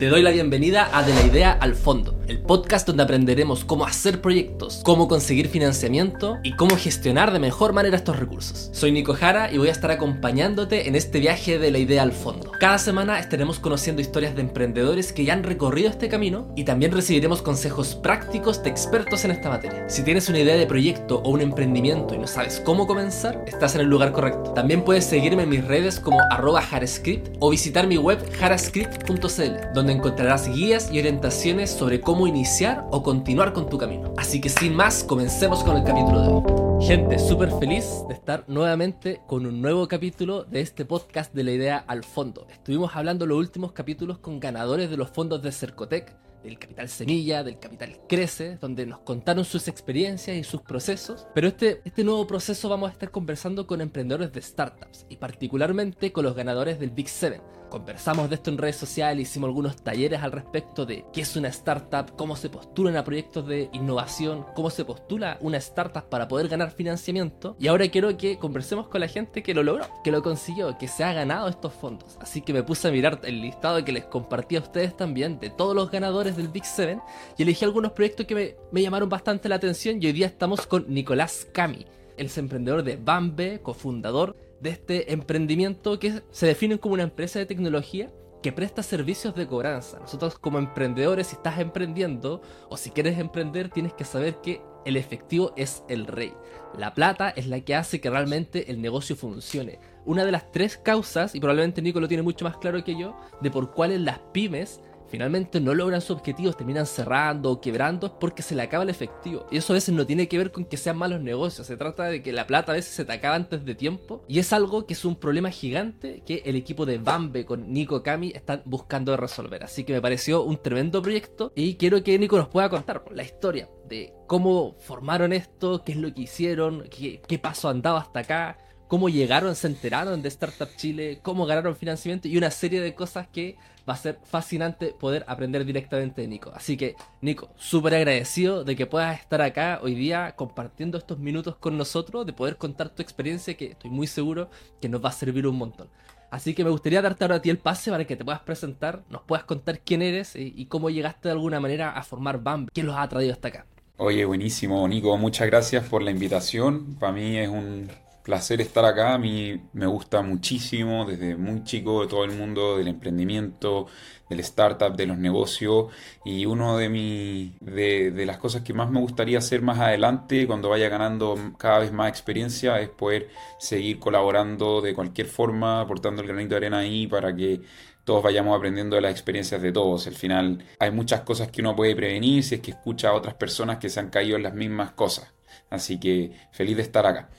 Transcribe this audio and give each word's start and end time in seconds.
Te 0.00 0.06
doy 0.06 0.22
la 0.22 0.30
bienvenida 0.30 0.88
a 0.94 1.02
De 1.02 1.12
la 1.12 1.26
Idea 1.26 1.52
al 1.52 1.74
Fondo, 1.74 2.14
el 2.30 2.38
podcast 2.38 2.86
donde 2.86 3.02
aprenderemos 3.02 3.64
cómo 3.64 3.84
hacer 3.84 4.20
proyectos, 4.20 4.82
cómo 4.84 5.08
conseguir 5.08 5.48
financiamiento 5.48 6.38
y 6.44 6.54
cómo 6.54 6.76
gestionar 6.76 7.32
de 7.32 7.40
mejor 7.40 7.72
manera 7.72 7.96
estos 7.96 8.20
recursos. 8.20 8.70
Soy 8.72 8.92
Nico 8.92 9.14
Jara 9.14 9.52
y 9.52 9.58
voy 9.58 9.66
a 9.66 9.72
estar 9.72 9.90
acompañándote 9.90 10.86
en 10.86 10.94
este 10.94 11.18
viaje 11.18 11.58
de 11.58 11.72
la 11.72 11.78
idea 11.78 12.02
al 12.02 12.12
fondo. 12.12 12.52
Cada 12.60 12.78
semana 12.78 13.18
estaremos 13.18 13.58
conociendo 13.58 14.00
historias 14.00 14.36
de 14.36 14.42
emprendedores 14.42 15.12
que 15.12 15.24
ya 15.24 15.32
han 15.32 15.42
recorrido 15.42 15.90
este 15.90 16.08
camino 16.08 16.52
y 16.54 16.62
también 16.62 16.92
recibiremos 16.92 17.42
consejos 17.42 17.96
prácticos 17.96 18.62
de 18.62 18.70
expertos 18.70 19.24
en 19.24 19.32
esta 19.32 19.48
materia. 19.48 19.88
Si 19.88 20.04
tienes 20.04 20.28
una 20.28 20.38
idea 20.38 20.54
de 20.54 20.66
proyecto 20.68 21.22
o 21.24 21.30
un 21.30 21.40
emprendimiento 21.40 22.14
y 22.14 22.18
no 22.18 22.28
sabes 22.28 22.62
cómo 22.64 22.86
comenzar, 22.86 23.44
estás 23.48 23.74
en 23.74 23.80
el 23.80 23.88
lugar 23.88 24.12
correcto. 24.12 24.52
También 24.52 24.84
puedes 24.84 25.04
seguirme 25.04 25.42
en 25.42 25.48
mis 25.48 25.64
redes 25.64 25.98
como 25.98 26.20
arroba 26.30 26.62
jarascript 26.62 27.36
o 27.40 27.50
visitar 27.50 27.88
mi 27.88 27.96
web 27.96 28.20
jarascript.cl, 28.38 29.74
donde 29.74 29.94
encontrarás 29.94 30.48
guías 30.48 30.90
y 30.92 31.00
orientaciones 31.00 31.70
sobre 31.70 32.00
cómo 32.00 32.19
iniciar 32.26 32.86
o 32.90 33.02
continuar 33.02 33.52
con 33.52 33.68
tu 33.68 33.78
camino. 33.78 34.12
Así 34.16 34.40
que 34.40 34.48
sin 34.48 34.74
más, 34.74 35.04
comencemos 35.04 35.64
con 35.64 35.76
el 35.76 35.84
capítulo 35.84 36.20
de 36.20 36.28
hoy. 36.28 36.86
Gente, 36.86 37.18
súper 37.18 37.50
feliz 37.58 38.04
de 38.08 38.14
estar 38.14 38.44
nuevamente 38.48 39.20
con 39.26 39.44
un 39.44 39.60
nuevo 39.60 39.86
capítulo 39.86 40.44
de 40.44 40.60
este 40.60 40.84
podcast 40.84 41.34
de 41.34 41.44
la 41.44 41.52
idea 41.52 41.84
al 41.86 42.04
fondo. 42.04 42.46
Estuvimos 42.50 42.96
hablando 42.96 43.26
los 43.26 43.38
últimos 43.38 43.72
capítulos 43.72 44.18
con 44.18 44.40
ganadores 44.40 44.88
de 44.90 44.96
los 44.96 45.10
fondos 45.10 45.42
de 45.42 45.52
Cercotec 45.52 46.16
del 46.42 46.58
Capital 46.58 46.88
Semilla, 46.88 47.44
del 47.44 47.58
Capital 47.58 48.00
Crece, 48.08 48.56
donde 48.60 48.86
nos 48.86 49.00
contaron 49.00 49.44
sus 49.44 49.68
experiencias 49.68 50.36
y 50.36 50.44
sus 50.44 50.62
procesos. 50.62 51.26
Pero 51.34 51.48
este, 51.48 51.82
este 51.84 52.04
nuevo 52.04 52.26
proceso 52.26 52.68
vamos 52.68 52.88
a 52.88 52.92
estar 52.92 53.10
conversando 53.10 53.66
con 53.66 53.80
emprendedores 53.80 54.32
de 54.32 54.40
startups 54.40 55.06
y 55.08 55.16
particularmente 55.16 56.12
con 56.12 56.24
los 56.24 56.34
ganadores 56.34 56.80
del 56.80 56.90
Big 56.90 57.08
Seven. 57.08 57.42
Conversamos 57.70 58.28
de 58.28 58.34
esto 58.34 58.50
en 58.50 58.58
redes 58.58 58.74
sociales, 58.74 59.28
hicimos 59.28 59.46
algunos 59.46 59.76
talleres 59.76 60.20
al 60.20 60.32
respecto 60.32 60.84
de 60.84 61.04
qué 61.12 61.20
es 61.20 61.36
una 61.36 61.46
startup, 61.48 62.16
cómo 62.16 62.34
se 62.34 62.50
postulan 62.50 62.96
a 62.96 63.04
proyectos 63.04 63.46
de 63.46 63.70
innovación, 63.72 64.44
cómo 64.56 64.70
se 64.70 64.84
postula 64.84 65.38
una 65.40 65.58
startup 65.58 66.08
para 66.08 66.26
poder 66.26 66.48
ganar 66.48 66.72
financiamiento. 66.72 67.54
Y 67.60 67.68
ahora 67.68 67.88
quiero 67.88 68.16
que 68.16 68.38
conversemos 68.38 68.88
con 68.88 69.00
la 69.00 69.06
gente 69.06 69.44
que 69.44 69.54
lo 69.54 69.62
logró, 69.62 69.86
que 70.02 70.10
lo 70.10 70.20
consiguió, 70.20 70.76
que 70.78 70.88
se 70.88 71.04
ha 71.04 71.12
ganado 71.12 71.48
estos 71.48 71.72
fondos. 71.72 72.18
Así 72.20 72.42
que 72.42 72.52
me 72.52 72.64
puse 72.64 72.88
a 72.88 72.90
mirar 72.90 73.20
el 73.22 73.40
listado 73.40 73.84
que 73.84 73.92
les 73.92 74.04
compartí 74.04 74.56
a 74.56 74.60
ustedes 74.60 74.96
también 74.96 75.38
de 75.38 75.50
todos 75.50 75.76
los 75.76 75.92
ganadores 75.92 76.36
del 76.36 76.48
Big 76.48 76.64
Seven 76.64 77.00
y 77.38 77.44
elegí 77.44 77.64
algunos 77.64 77.92
proyectos 77.92 78.26
que 78.26 78.34
me, 78.34 78.56
me 78.72 78.82
llamaron 78.82 79.08
bastante 79.08 79.48
la 79.48 79.54
atención 79.54 80.02
y 80.02 80.06
hoy 80.06 80.12
día 80.12 80.26
estamos 80.26 80.66
con 80.66 80.92
Nicolás 80.92 81.46
Cami, 81.52 81.86
el 82.16 82.30
emprendedor 82.34 82.82
de 82.82 82.96
Bambe, 82.96 83.60
cofundador 83.62 84.49
de 84.60 84.70
este 84.70 85.12
emprendimiento 85.12 85.98
que 85.98 86.22
se 86.30 86.46
define 86.46 86.78
como 86.78 86.94
una 86.94 87.02
empresa 87.02 87.38
de 87.38 87.46
tecnología 87.46 88.10
que 88.42 88.52
presta 88.52 88.82
servicios 88.82 89.34
de 89.34 89.46
cobranza. 89.46 89.98
Nosotros 90.00 90.38
como 90.38 90.58
emprendedores, 90.58 91.28
si 91.28 91.36
estás 91.36 91.58
emprendiendo 91.58 92.40
o 92.68 92.76
si 92.76 92.90
quieres 92.90 93.18
emprender, 93.18 93.68
tienes 93.68 93.92
que 93.92 94.04
saber 94.04 94.36
que 94.40 94.62
el 94.86 94.96
efectivo 94.96 95.52
es 95.56 95.84
el 95.88 96.06
rey. 96.06 96.32
La 96.76 96.94
plata 96.94 97.28
es 97.30 97.46
la 97.46 97.60
que 97.60 97.74
hace 97.74 98.00
que 98.00 98.08
realmente 98.08 98.70
el 98.70 98.80
negocio 98.80 99.14
funcione. 99.14 99.78
Una 100.06 100.24
de 100.24 100.32
las 100.32 100.50
tres 100.52 100.78
causas, 100.78 101.34
y 101.34 101.40
probablemente 101.40 101.82
Nico 101.82 102.00
lo 102.00 102.08
tiene 102.08 102.22
mucho 102.22 102.46
más 102.46 102.56
claro 102.56 102.82
que 102.82 102.98
yo, 102.98 103.14
de 103.42 103.50
por 103.50 103.72
cuáles 103.72 104.00
las 104.00 104.18
pymes 104.32 104.80
finalmente 105.10 105.60
no 105.60 105.74
logran 105.74 106.00
sus 106.00 106.12
objetivos, 106.12 106.56
terminan 106.56 106.86
cerrando 106.86 107.50
o 107.50 107.60
quebrando, 107.60 108.18
porque 108.18 108.42
se 108.42 108.54
le 108.54 108.62
acaba 108.62 108.84
el 108.84 108.90
efectivo. 108.90 109.46
Y 109.50 109.58
eso 109.58 109.72
a 109.72 109.74
veces 109.74 109.94
no 109.94 110.06
tiene 110.06 110.28
que 110.28 110.38
ver 110.38 110.52
con 110.52 110.64
que 110.64 110.76
sean 110.76 110.96
malos 110.96 111.20
negocios, 111.20 111.66
se 111.66 111.76
trata 111.76 112.04
de 112.04 112.22
que 112.22 112.32
la 112.32 112.46
plata 112.46 112.72
a 112.72 112.76
veces 112.76 112.94
se 112.94 113.04
te 113.04 113.12
acaba 113.12 113.34
antes 113.34 113.64
de 113.64 113.74
tiempo. 113.74 114.24
Y 114.28 114.38
es 114.38 114.52
algo 114.52 114.86
que 114.86 114.94
es 114.94 115.04
un 115.04 115.16
problema 115.16 115.50
gigante 115.50 116.22
que 116.24 116.42
el 116.44 116.56
equipo 116.56 116.86
de 116.86 116.98
Bambe 116.98 117.44
con 117.44 117.72
Nico 117.72 118.02
Kami 118.02 118.32
están 118.34 118.62
buscando 118.64 119.16
resolver. 119.16 119.64
Así 119.64 119.84
que 119.84 119.92
me 119.92 120.00
pareció 120.00 120.42
un 120.42 120.62
tremendo 120.62 121.02
proyecto 121.02 121.52
y 121.54 121.74
quiero 121.74 122.02
que 122.02 122.18
Nico 122.18 122.36
nos 122.36 122.48
pueda 122.48 122.68
contar 122.68 123.02
la 123.12 123.22
historia 123.22 123.68
de 123.88 124.14
cómo 124.26 124.76
formaron 124.78 125.32
esto, 125.32 125.82
qué 125.84 125.92
es 125.92 125.98
lo 125.98 126.14
que 126.14 126.22
hicieron, 126.22 126.84
qué, 126.90 127.20
qué 127.26 127.38
paso 127.38 127.68
han 127.68 127.82
dado 127.82 127.96
hasta 127.96 128.20
acá 128.20 128.58
cómo 128.90 129.08
llegaron, 129.08 129.54
se 129.54 129.68
enteraron 129.68 130.20
de 130.20 130.28
Startup 130.28 130.68
Chile, 130.76 131.20
cómo 131.22 131.46
ganaron 131.46 131.76
financiamiento 131.76 132.26
y 132.26 132.36
una 132.36 132.50
serie 132.50 132.80
de 132.80 132.92
cosas 132.92 133.28
que 133.28 133.56
va 133.90 133.94
a 133.94 133.98
ser 133.98 134.20
fascinante 134.22 134.94
poder 134.98 135.24
aprender 135.26 135.64
directamente 135.64 136.22
de 136.22 136.28
Nico. 136.28 136.52
Así 136.54 136.76
que, 136.76 136.94
Nico, 137.20 137.50
súper 137.56 137.96
agradecido 137.96 138.62
de 138.62 138.76
que 138.76 138.86
puedas 138.86 139.18
estar 139.18 139.42
acá 139.42 139.80
hoy 139.82 139.96
día 139.96 140.36
compartiendo 140.36 140.96
estos 140.96 141.18
minutos 141.18 141.56
con 141.56 141.76
nosotros, 141.76 142.24
de 142.24 142.32
poder 142.32 142.56
contar 142.56 142.90
tu 142.90 143.02
experiencia 143.02 143.54
que 143.54 143.72
estoy 143.72 143.90
muy 143.90 144.06
seguro 144.06 144.48
que 144.80 144.88
nos 144.88 145.04
va 145.04 145.08
a 145.08 145.12
servir 145.12 145.44
un 145.48 145.58
montón. 145.58 145.88
Así 146.30 146.54
que 146.54 146.62
me 146.62 146.70
gustaría 146.70 147.02
darte 147.02 147.24
ahora 147.24 147.36
a 147.36 147.42
ti 147.42 147.50
el 147.50 147.58
pase 147.58 147.90
para 147.90 148.04
que 148.04 148.14
te 148.14 148.24
puedas 148.24 148.42
presentar, 148.42 149.02
nos 149.10 149.22
puedas 149.22 149.44
contar 149.44 149.80
quién 149.80 150.00
eres 150.00 150.36
y, 150.36 150.64
cómo 150.66 150.88
llegaste 150.88 151.28
de 151.28 151.32
alguna 151.32 151.58
manera 151.58 151.90
a 151.90 152.04
formar 152.04 152.40
BAM, 152.40 152.68
quién 152.72 152.86
los 152.86 152.96
ha 152.96 153.08
traído 153.08 153.32
hasta 153.32 153.48
acá. 153.48 153.66
Oye, 153.96 154.24
buenísimo, 154.24 154.86
Nico, 154.86 155.16
muchas 155.18 155.48
gracias 155.48 155.88
por 155.88 156.02
la 156.02 156.12
invitación. 156.12 156.94
Para 157.00 157.12
mí 157.12 157.36
es 157.36 157.48
un 157.48 157.90
placer 158.22 158.60
estar 158.60 158.84
acá. 158.84 159.14
A 159.14 159.18
mí 159.18 159.60
me 159.72 159.86
gusta 159.86 160.22
muchísimo 160.22 161.04
desde 161.04 161.36
muy 161.36 161.64
chico 161.64 162.02
de 162.02 162.08
todo 162.08 162.24
el 162.24 162.32
mundo 162.32 162.76
del 162.78 162.88
emprendimiento, 162.88 163.86
del 164.28 164.40
startup, 164.40 164.94
de 164.96 165.06
los 165.06 165.18
negocios. 165.18 165.86
Y 166.24 166.46
uno 166.46 166.76
de, 166.76 166.88
mi, 166.88 167.56
de, 167.60 168.10
de, 168.10 168.26
las 168.26 168.38
cosas 168.38 168.62
que 168.62 168.72
más 168.72 168.90
me 168.90 169.00
gustaría 169.00 169.38
hacer 169.38 169.62
más 169.62 169.78
adelante, 169.78 170.46
cuando 170.46 170.68
vaya 170.68 170.88
ganando 170.88 171.36
cada 171.58 171.80
vez 171.80 171.92
más 171.92 172.08
experiencia, 172.08 172.80
es 172.80 172.88
poder 172.88 173.28
seguir 173.58 173.98
colaborando 173.98 174.80
de 174.80 174.94
cualquier 174.94 175.26
forma, 175.26 175.80
aportando 175.80 176.22
el 176.22 176.28
granito 176.28 176.50
de 176.50 176.56
arena 176.56 176.78
ahí 176.78 177.06
para 177.06 177.34
que 177.34 177.60
todos 178.04 178.22
vayamos 178.22 178.56
aprendiendo 178.56 178.96
de 178.96 179.02
las 179.02 179.12
experiencias 179.12 179.62
de 179.62 179.72
todos. 179.72 180.06
Al 180.06 180.14
final 180.14 180.64
hay 180.78 180.90
muchas 180.90 181.20
cosas 181.20 181.48
que 181.48 181.60
uno 181.60 181.76
puede 181.76 181.94
prevenir 181.94 182.42
si 182.42 182.56
es 182.56 182.60
que 182.60 182.72
escucha 182.72 183.10
a 183.10 183.14
otras 183.14 183.34
personas 183.34 183.78
que 183.78 183.88
se 183.88 184.00
han 184.00 184.10
caído 184.10 184.36
en 184.36 184.42
las 184.42 184.54
mismas 184.54 184.92
cosas. 184.92 185.32
Así 185.68 186.00
que 186.00 186.32
feliz 186.52 186.76
de 186.76 186.82
estar 186.82 187.06
acá. 187.06 187.30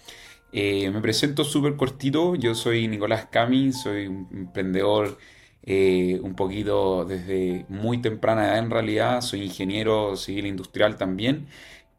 Eh, 0.54 0.92
me 0.92 1.02
presento 1.02 1.44
súper 1.46 1.76
cortito, 1.78 2.36
yo 2.36 2.56
soy 2.56 2.88
Nicolás 2.88 3.28
Cami, 3.32 3.72
soy 3.72 4.06
emprendedor 4.06 5.18
eh, 5.64 6.20
un 6.24 6.36
poquito 6.36 7.06
desde 7.06 7.66
muy 7.70 8.02
temprana 8.02 8.46
edad 8.48 8.60
en 8.60 8.70
realidad, 8.70 9.22
soy 9.22 9.44
ingeniero 9.44 10.16
civil 10.18 10.48
industrial 10.48 10.98
también. 10.98 11.48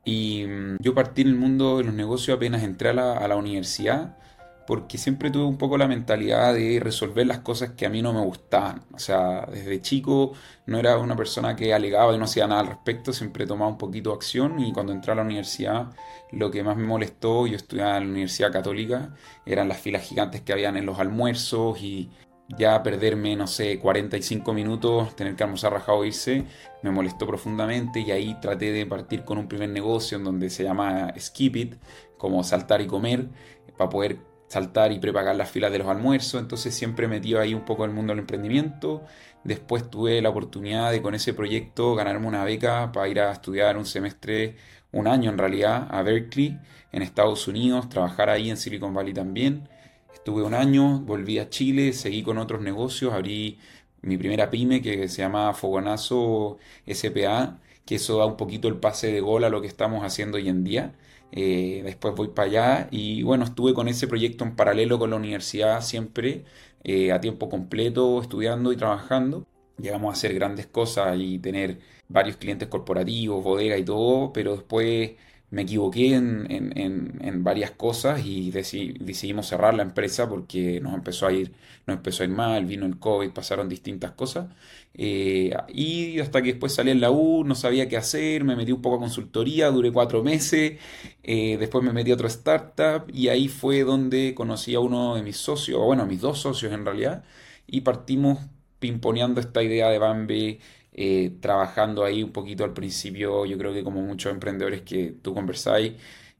Y 0.05 0.45
mm, 0.47 0.77
yo 0.81 0.95
partí 0.95 1.23
en 1.23 1.29
el 1.29 1.37
mundo 1.37 1.79
de 1.79 1.85
los 1.85 1.95
negocios 1.95 2.37
apenas 2.37 2.63
entré 2.63 2.91
a 2.91 2.93
la, 2.95 3.13
a 3.19 3.29
la 3.29 3.37
universidad 3.37 4.19
porque 4.67 4.99
siempre 4.99 5.31
tuve 5.31 5.45
un 5.45 5.59
poco 5.59 5.77
la 5.77 5.89
mentalidad 5.89 6.55
de 6.55 6.81
resolver 6.81 7.27
las 7.27 7.41
cosas 7.41 7.71
que 7.71 7.87
a 7.87 7.91
mí 7.91 8.03
no 8.03 8.13
me 8.13 8.21
gustaban. 8.21 8.85
O 8.93 8.99
sea, 8.99 9.47
desde 9.47 9.81
chico 9.81 10.33
no 10.67 10.79
era 10.79 10.99
una 10.99 11.17
persona 11.17 11.57
que 11.57 11.75
alegaba 11.75 12.15
y 12.15 12.19
no 12.19 12.25
hacía 12.25 12.47
nada 12.47 12.61
al 12.61 12.69
respecto, 12.69 13.13
siempre 13.13 13.47
tomaba 13.47 13.71
un 13.71 13.79
poquito 13.79 14.11
de 14.11 14.17
acción 14.17 14.61
y 14.61 14.73
cuando 14.73 14.93
entré 14.93 15.13
a 15.13 15.17
la 15.17 15.23
universidad 15.23 15.91
lo 16.31 16.51
que 16.51 16.63
más 16.63 16.77
me 16.77 16.87
molestó, 16.87 17.47
yo 17.47 17.57
estudiaba 17.57 17.99
en 17.99 18.05
la 18.05 18.11
Universidad 18.11 18.53
Católica, 18.53 19.15
eran 19.45 19.69
las 19.69 19.81
filas 19.81 20.03
gigantes 20.03 20.43
que 20.43 20.53
habían 20.53 20.77
en 20.77 20.87
los 20.87 20.99
almuerzos 20.99 21.81
y 21.83 22.11
ya 22.49 22.83
perderme, 22.83 23.37
no 23.37 23.47
sé, 23.47 23.79
45 23.79 24.53
minutos, 24.53 25.17
tener 25.17 25.37
que 25.37 25.45
almorzar 25.45 25.73
rajado 25.73 26.05
e 26.05 26.09
irse, 26.09 26.45
me 26.83 26.91
molestó 26.91 27.27
profundamente 27.27 28.01
y 28.01 28.11
ahí 28.11 28.37
traté 28.41 28.73
de 28.73 28.87
partir 28.87 29.25
con 29.25 29.39
un 29.39 29.49
primer 29.49 29.71
negocio 29.71 30.19
en 30.19 30.25
donde 30.25 30.51
se 30.51 30.65
llama 30.65 31.13
Skip 31.19 31.57
It, 31.57 31.75
como 32.19 32.45
saltar 32.45 32.81
y 32.81 32.87
comer, 32.87 33.29
para 33.77 33.91
poder 33.91 34.32
saltar 34.53 34.93
y 34.93 34.99
prepagar 34.99 35.35
las 35.35 35.51
filas 35.51 35.73
de 35.73 35.79
los 35.79 35.89
almuerzos, 35.89 36.39
entonces 36.39 36.75
siempre 36.75 37.09
metido 37.09 37.41
ahí 37.41 37.55
un 37.55 37.65
poco 37.65 37.87
el 37.87 37.91
mundo 37.91 38.13
del 38.13 38.19
emprendimiento. 38.19 39.03
Después 39.45 39.89
tuve 39.89 40.21
la 40.21 40.29
oportunidad 40.29 40.93
de 40.93 41.01
con 41.01 41.15
ese 41.15 41.33
proyecto 41.33 41.95
ganarme 41.95 42.27
una 42.27 42.45
beca 42.45 42.93
para 42.93 43.09
ir 43.09 43.19
a 43.19 43.33
estudiar 43.33 43.79
un 43.79 43.87
semestre, 43.87 44.57
un 44.93 45.07
año 45.07 45.31
en 45.31 45.39
realidad, 45.39 45.89
a 45.91 46.03
Berkeley, 46.03 46.59
en 46.93 47.01
Estados 47.01 47.49
Unidos, 47.49 47.89
trabajar 47.89 48.29
ahí 48.29 48.51
en 48.51 48.59
Silicon 48.59 48.93
Valley 48.93 49.15
también. 49.15 49.71
Estuve 50.13 50.43
un 50.43 50.53
año, 50.53 51.01
volví 51.01 51.39
a 51.39 51.49
Chile, 51.49 51.95
seguí 51.95 52.23
con 52.23 52.37
otros 52.37 52.61
negocios, 52.61 53.15
abrí 53.15 53.59
mi 54.03 54.19
primera 54.19 54.51
pyme 54.51 54.83
que 54.83 55.09
se 55.09 55.23
llama 55.23 55.55
Fogonazo 55.55 56.59
SPA, 56.87 57.59
que 57.87 57.95
eso 57.95 58.19
da 58.19 58.27
un 58.27 58.37
poquito 58.37 58.69
el 58.69 58.77
pase 58.77 59.11
de 59.11 59.21
gol 59.23 59.45
a 59.45 59.49
lo 59.49 59.63
que 59.63 59.69
estamos 59.69 60.05
haciendo 60.05 60.37
hoy 60.37 60.51
en 60.51 60.63
día. 60.63 60.93
Eh, 61.33 61.81
después 61.85 62.15
voy 62.15 62.29
para 62.29 62.49
allá 62.49 62.89
y 62.91 63.23
bueno, 63.23 63.45
estuve 63.45 63.75
con 63.75 63.89
ese 63.89 64.07
proyecto 64.07 64.45
en 64.45 64.55
paralelo 64.55 64.99
con 64.99 65.11
la 65.11 65.17
universidad 65.17 65.81
siempre, 65.81 66.45
eh, 66.85 67.13
a 67.13 67.21
tiempo 67.21 67.49
completo, 67.49 68.21
estudiando 68.21 68.73
y 68.73 68.77
trabajando. 68.77 69.47
Llegamos 69.79 70.11
a 70.11 70.13
hacer 70.13 70.35
grandes 70.35 70.67
cosas 70.67 71.17
y 71.19 71.39
tener 71.39 71.81
varios 72.09 72.37
clientes 72.37 72.69
corporativos, 72.69 73.43
bodega 73.43 73.79
y 73.79 73.85
todo, 73.85 74.33
pero 74.33 74.53
después 74.53 75.13
me 75.53 75.63
equivoqué 75.63 76.15
en, 76.15 76.47
en, 76.51 77.21
en, 77.21 77.45
varias 77.45 77.73
cosas 77.73 78.25
y 78.25 78.51
decidimos 78.51 79.47
cerrar 79.49 79.75
la 79.75 79.83
empresa 79.83 80.27
porque 80.27 80.81
nos 80.81 80.95
empezó 80.95 81.27
a 81.27 81.33
ir, 81.33 81.53
nos 81.87 81.99
empezó 81.99 82.23
a 82.23 82.27
ir 82.27 82.33
mal, 82.33 82.65
vino 82.65 82.87
el 82.87 82.99
COVID, 82.99 83.31
pasaron 83.33 83.69
distintas 83.69 84.13
cosas. 84.13 84.47
Eh, 84.95 85.55
y 85.69 86.21
hasta 86.21 86.41
que 86.41 86.53
después 86.53 86.75
salí 86.75 86.91
en 86.91 87.03
la 87.03 87.11
U, 87.11 87.45
no 87.45 87.55
sabía 87.55 87.87
qué 87.87 87.99
hacer, 87.99 88.45
me 88.45 88.57
metí 88.57 88.73
un 88.73 88.81
poco 88.81 88.97
a 88.97 89.01
consultoría, 89.01 89.71
duré 89.71 89.93
cuatro 89.93 90.23
meses, 90.23 90.79
eh, 91.23 91.57
después 91.59 91.85
me 91.85 91.93
metí 91.93 92.13
a 92.13 92.15
otra 92.15 92.29
startup 92.29 93.05
y 93.13 93.29
ahí 93.29 93.49
fue 93.49 93.85
donde 93.85 94.35
conocí 94.35 94.75
a 94.75 94.81
uno 94.81 95.17
de 95.17 95.23
mis 95.23 95.37
socios, 95.37 95.79
o 95.79 95.85
bueno, 95.85 96.05
a 96.05 96.07
mis 96.07 96.21
dos 96.23 96.39
socios 96.41 96.73
en 96.73 96.87
realidad, 96.87 97.25
y 97.67 97.83
partimos 97.83 98.39
pimponeando 98.79 99.41
esta 99.41 99.63
idea 99.63 99.91
de 99.91 99.99
Bambi, 99.99 100.61
eh, 100.93 101.33
trabajando 101.41 102.05
ahí 102.05 102.23
un 102.23 102.33
poquito 102.33 102.65
al 102.65 102.73
principio, 102.75 103.45
yo 103.47 103.59
creo 103.59 103.73
que 103.73 103.85
como 103.85 104.03
muchos 104.03 104.33
emprendedores 104.33 104.83
que 104.83 105.13
tú 105.23 105.35
conversáis, 105.35 105.95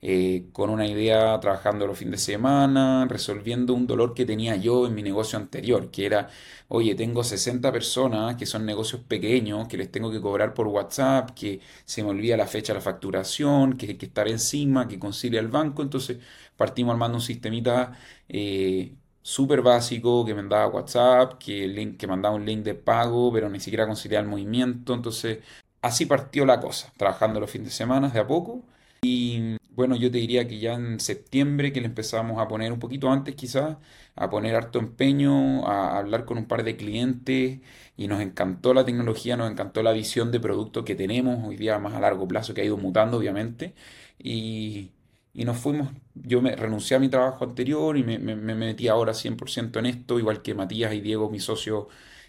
eh, 0.05 0.49
con 0.53 0.69
una 0.71 0.87
idea, 0.87 1.39
trabajando 1.41 1.87
los 1.87 1.97
fines 1.99 2.13
de 2.27 2.33
semana, 2.35 3.07
resolviendo 3.09 3.73
un 3.75 3.87
dolor 3.87 4.15
que 4.15 4.25
tenía 4.27 4.57
yo 4.57 4.87
en 4.87 4.95
mi 4.95 5.03
negocio 5.03 5.39
anterior, 5.39 5.91
que 5.93 6.07
era, 6.07 6.29
oye, 6.69 6.95
tengo 6.97 7.23
60 7.23 7.71
personas 7.73 8.35
que 8.37 8.45
son 8.47 8.67
negocios 8.67 9.03
pequeños, 9.03 9.69
que 9.69 9.77
les 9.77 9.91
tengo 9.93 10.11
que 10.11 10.21
cobrar 10.21 10.55
por 10.55 10.67
WhatsApp, 10.67 11.31
que 11.35 11.61
se 11.85 12.03
me 12.03 12.11
olvida 12.11 12.37
la 12.37 12.47
fecha 12.49 12.73
de 12.73 12.79
la 12.79 12.83
facturación, 12.83 13.77
que 13.77 13.87
hay 13.87 13.95
que 13.97 14.07
estar 14.07 14.27
encima, 14.29 14.89
que 14.89 14.99
concilia 14.99 15.39
el 15.41 15.49
banco, 15.49 15.83
entonces 15.83 16.19
partimos 16.57 16.93
armando 16.93 17.19
un 17.19 17.23
sistemita 17.23 17.93
eh, 18.29 18.95
súper 19.23 19.63
básico 19.63 20.25
que 20.25 20.35
mandaba 20.35 20.69
WhatsApp, 20.69 21.39
que, 21.39 21.67
link, 21.69 21.97
que 21.99 22.07
mandaba 22.07 22.35
un 22.35 22.45
link 22.47 22.63
de 22.65 22.75
pago, 22.75 23.33
pero 23.33 23.49
ni 23.49 23.61
siquiera 23.61 23.87
conciliaba 23.87 24.25
el 24.25 24.31
movimiento, 24.31 24.95
entonces 24.95 25.39
así 25.81 26.07
partió 26.07 26.45
la 26.47 26.61
cosa, 26.61 26.93
trabajando 26.97 27.41
los 27.41 27.51
fines 27.51 27.69
de 27.69 27.75
semana 27.75 28.09
de 28.11 28.21
a 28.21 28.27
poco. 28.27 28.63
Y 29.03 29.57
bueno, 29.71 29.97
yo 29.97 30.11
te 30.11 30.19
diría 30.19 30.47
que 30.47 30.59
ya 30.61 30.75
en 30.75 31.01
septiembre 31.01 31.73
que 31.73 31.81
le 31.81 31.87
empezamos 31.87 32.39
a 32.41 32.49
poner 32.49 32.73
un 32.73 32.79
poquito 32.79 33.11
antes 33.11 33.35
quizás, 33.35 33.79
a 34.15 34.31
poner 34.31 34.55
harto 34.55 34.79
empeño, 34.79 35.67
a 35.67 35.99
hablar 35.99 36.25
con 36.25 36.39
un 36.39 36.47
par 36.47 36.63
de 36.65 36.77
clientes 36.77 37.61
y 37.97 38.07
nos 38.09 38.21
encantó 38.21 38.75
la 38.75 38.85
tecnología, 38.85 39.37
nos 39.37 39.51
encantó 39.51 39.83
la 39.83 39.93
visión 39.93 40.31
de 40.31 40.41
producto 40.41 40.85
que 40.85 40.95
tenemos 40.95 41.47
hoy 41.47 41.57
día 41.57 41.79
más 41.79 41.95
a 41.95 42.01
largo 42.01 42.29
plazo 42.29 42.55
que 42.55 42.61
ha 42.63 42.65
ido 42.65 42.77
mutando 42.77 43.19
obviamente 43.19 43.75
y, 44.19 44.93
y 45.35 45.45
nos 45.45 45.59
fuimos, 45.59 45.89
yo 46.15 46.43
me 46.43 46.55
renuncié 46.57 46.97
a 46.97 47.01
mi 47.01 47.09
trabajo 47.09 47.45
anterior 47.45 47.97
y 47.97 48.05
me, 48.05 48.19
metí 48.19 48.89
ahora 48.89 49.15
100% 49.15 49.79
en 49.79 49.87
esto, 49.87 50.19
igual 50.19 50.43
que 50.43 50.55
Matías 50.55 50.93
y 50.95 51.01
Diego, 51.01 51.31
mi 51.31 51.41
socio, 51.41 51.89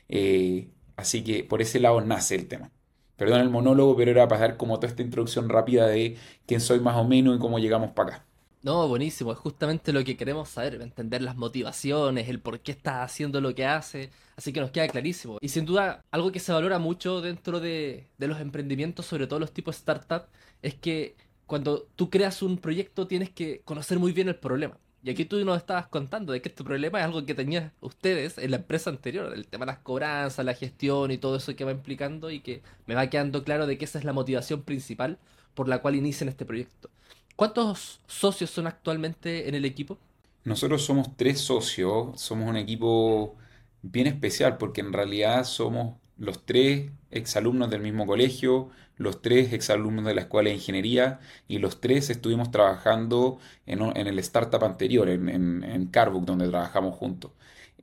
eh, 0.09 0.69
así 0.95 1.23
que 1.23 1.43
por 1.43 1.61
ese 1.61 1.79
lado 1.79 2.01
nace 2.01 2.35
el 2.35 2.47
tema. 2.47 2.71
Perdón 3.17 3.41
el 3.41 3.49
monólogo, 3.49 3.95
pero 3.95 4.11
era 4.11 4.27
para 4.27 4.41
dar 4.41 4.57
como 4.57 4.77
toda 4.79 4.87
esta 4.89 5.01
introducción 5.03 5.49
rápida 5.49 5.87
de 5.87 6.17
quién 6.45 6.61
soy 6.61 6.79
más 6.79 6.95
o 6.97 7.03
menos 7.03 7.35
y 7.35 7.39
cómo 7.39 7.59
llegamos 7.59 7.91
para 7.91 8.15
acá. 8.17 8.25
No, 8.61 8.87
buenísimo, 8.87 9.33
es 9.33 9.37
justamente 9.39 9.91
lo 9.91 10.05
que 10.05 10.15
queremos 10.15 10.47
saber, 10.47 10.81
entender 10.81 11.21
las 11.21 11.35
motivaciones, 11.35 12.29
el 12.29 12.39
por 12.39 12.61
qué 12.61 12.71
estás 12.71 13.03
haciendo 13.03 13.41
lo 13.41 13.53
que 13.53 13.65
hace, 13.65 14.09
así 14.37 14.53
que 14.53 14.61
nos 14.61 14.71
queda 14.71 14.87
clarísimo. 14.87 15.37
Y 15.41 15.49
sin 15.49 15.65
duda, 15.65 16.01
algo 16.11 16.31
que 16.31 16.39
se 16.39 16.53
valora 16.53 16.79
mucho 16.79 17.19
dentro 17.19 17.59
de, 17.59 18.07
de 18.17 18.27
los 18.27 18.39
emprendimientos, 18.39 19.05
sobre 19.05 19.27
todo 19.27 19.39
los 19.39 19.51
tipos 19.51 19.75
startup, 19.75 20.27
es 20.61 20.75
que 20.75 21.17
cuando 21.47 21.87
tú 21.95 22.09
creas 22.09 22.41
un 22.41 22.57
proyecto 22.57 23.07
tienes 23.07 23.29
que 23.29 23.61
conocer 23.65 23.99
muy 23.99 24.11
bien 24.11 24.29
el 24.29 24.35
problema. 24.35 24.77
Y 25.03 25.09
aquí 25.09 25.25
tú 25.25 25.43
nos 25.43 25.57
estabas 25.57 25.87
contando 25.87 26.31
de 26.31 26.41
que 26.41 26.47
este 26.47 26.63
problema 26.63 26.99
es 26.99 27.05
algo 27.05 27.25
que 27.25 27.35
tenían 27.35 27.73
ustedes 27.81 28.37
en 28.37 28.51
la 28.51 28.57
empresa 28.57 28.89
anterior, 28.89 29.33
el 29.33 29.47
tema 29.47 29.65
de 29.65 29.73
las 29.73 29.79
cobranzas, 29.79 30.45
la 30.45 30.53
gestión 30.53 31.11
y 31.11 31.17
todo 31.17 31.35
eso 31.35 31.55
que 31.55 31.65
va 31.65 31.71
implicando 31.71 32.31
y 32.31 32.39
que 32.39 32.61
me 32.85 32.95
va 32.95 33.07
quedando 33.07 33.43
claro 33.43 33.67
de 33.67 33.77
que 33.77 33.83
esa 33.83 33.99
es 33.99 34.05
la 34.05 34.13
motivación 34.13 34.63
principal 34.63 35.17
por 35.55 35.67
la 35.67 35.79
cual 35.81 35.95
inician 35.95 36.29
este 36.29 36.45
proyecto. 36.45 36.89
¿Cuántos 37.35 37.99
socios 38.07 38.49
son 38.49 38.65
actualmente 38.65 39.49
en 39.49 39.55
el 39.55 39.65
equipo? 39.65 39.97
Nosotros 40.45 40.85
somos 40.85 41.17
tres 41.17 41.41
socios, 41.41 42.21
somos 42.21 42.49
un 42.49 42.55
equipo 42.57 43.35
bien 43.81 44.07
especial 44.07 44.57
porque 44.57 44.81
en 44.81 44.93
realidad 44.93 45.43
somos 45.43 45.95
los 46.17 46.45
tres 46.45 46.91
exalumnos 47.11 47.69
del 47.69 47.81
mismo 47.81 48.05
colegio, 48.05 48.69
los 48.97 49.21
tres 49.21 49.53
exalumnos 49.53 50.05
de 50.05 50.15
la 50.15 50.21
escuela 50.21 50.49
de 50.49 50.55
ingeniería 50.55 51.19
y 51.47 51.59
los 51.59 51.81
tres 51.81 52.09
estuvimos 52.09 52.51
trabajando 52.51 53.39
en, 53.65 53.81
el 53.81 54.19
startup 54.19 54.63
anterior, 54.63 55.09
en, 55.09 55.29
en, 55.29 55.87
Carbook, 55.87 56.25
donde 56.25 56.47
trabajamos 56.49 56.95
juntos. 56.95 57.31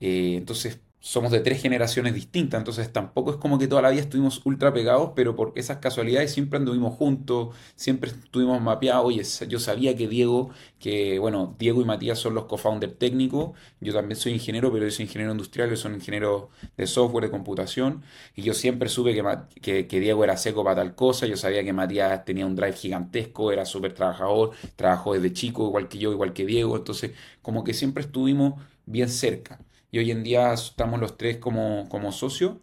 Eh, 0.01 0.37
entonces, 0.37 0.81
somos 1.01 1.33
de 1.33 1.41
tres 1.41 1.63
generaciones 1.63 2.15
distintas, 2.15 2.59
entonces 2.59 2.93
tampoco 2.93 3.31
es 3.31 3.37
como 3.39 3.59
que 3.59 3.67
toda 3.67 3.81
la 3.81 3.91
vida 3.91 4.03
estuvimos 4.03 4.43
ultra 4.45 4.73
pegados, 4.75 5.13
pero 5.17 5.35
por 5.35 5.53
esas 5.57 5.79
casualidades 5.79 6.33
siempre 6.33 6.59
anduvimos 6.59 6.95
juntos, 6.95 7.57
siempre 7.75 8.11
estuvimos 8.11 8.61
mapeados. 8.61 9.41
Yo 9.49 9.59
sabía 9.59 9.97
que 9.97 10.09
Diego, 10.09 10.51
que 10.79 11.19
bueno, 11.19 11.57
Diego 11.59 11.81
y 11.81 11.87
Matías 11.87 12.19
son 12.19 12.35
los 12.35 12.45
co-founders 12.45 12.99
técnicos, 12.99 13.53
yo 13.81 13.95
también 13.95 14.17
soy 14.21 14.33
ingeniero, 14.33 14.71
pero 14.73 14.85
yo 14.85 14.91
soy 14.91 15.07
ingeniero 15.07 15.33
industrial, 15.33 15.71
yo 15.71 15.77
soy 15.77 15.95
ingeniero 15.95 16.51
de 16.77 16.87
software, 16.87 17.25
de 17.25 17.31
computación, 17.31 18.03
y 18.37 18.43
yo 18.43 18.53
siempre 18.53 18.91
supe 18.91 19.15
que, 19.63 19.87
que, 19.87 20.01
Diego 20.01 20.23
era 20.23 20.37
seco 20.37 20.63
para 20.65 20.77
tal 20.77 20.95
cosa, 20.95 21.27
yo 21.27 21.37
sabía 21.37 21.65
que 21.65 21.73
Matías 21.73 22.25
tenía 22.27 22.45
un 22.45 22.55
drive 22.57 22.75
gigantesco, 22.75 23.53
era 23.53 23.65
súper 23.65 23.95
trabajador, 23.95 24.51
trabajó 24.77 25.15
desde 25.15 25.33
chico, 25.33 25.67
igual 25.67 25.89
que 25.89 25.99
yo, 25.99 26.13
igual 26.13 26.35
que 26.35 26.45
Diego, 26.45 26.77
entonces 26.77 27.13
como 27.41 27.65
que 27.65 27.73
siempre 27.75 28.03
estuvimos 28.05 28.61
bien 28.87 29.09
cerca 29.09 29.61
y 29.91 29.99
hoy 29.99 30.11
en 30.11 30.23
día 30.23 30.53
estamos 30.53 31.01
los 31.01 31.17
tres 31.17 31.39
como, 31.39 31.89
como 31.89 32.13
socios 32.13 32.57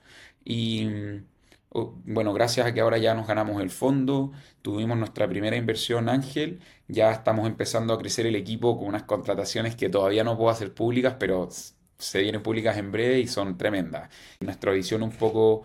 y 0.45 0.88
bueno, 2.06 2.33
gracias 2.33 2.65
a 2.68 2.74
que 2.74 2.81
ahora 2.81 2.97
ya 2.97 3.13
nos 3.13 3.27
ganamos 3.27 3.62
el 3.62 3.69
fondo, 3.69 4.31
tuvimos 4.62 4.97
nuestra 4.97 5.27
primera 5.27 5.56
inversión 5.56 6.09
Ángel, 6.09 6.59
ya 6.88 7.12
estamos 7.12 7.47
empezando 7.47 7.94
a 7.94 8.00
crecer 8.00 8.25
el 8.25 8.35
equipo 8.35 8.77
con 8.77 8.88
unas 8.88 9.03
contrataciones 9.03 9.75
que 9.75 9.89
todavía 9.89 10.24
no 10.24 10.38
puedo 10.38 10.50
hacer 10.50 10.74
públicas, 10.74 11.15
pero 11.19 11.50
se 11.97 12.21
vienen 12.21 12.44
públicas 12.44 12.77
en 12.77 12.91
breve 12.91 13.19
y 13.19 13.27
son 13.27 13.57
tremendas. 13.57 14.09
Nuestra 14.39 14.71
visión 14.71 15.03
un 15.03 15.12
poco 15.12 15.63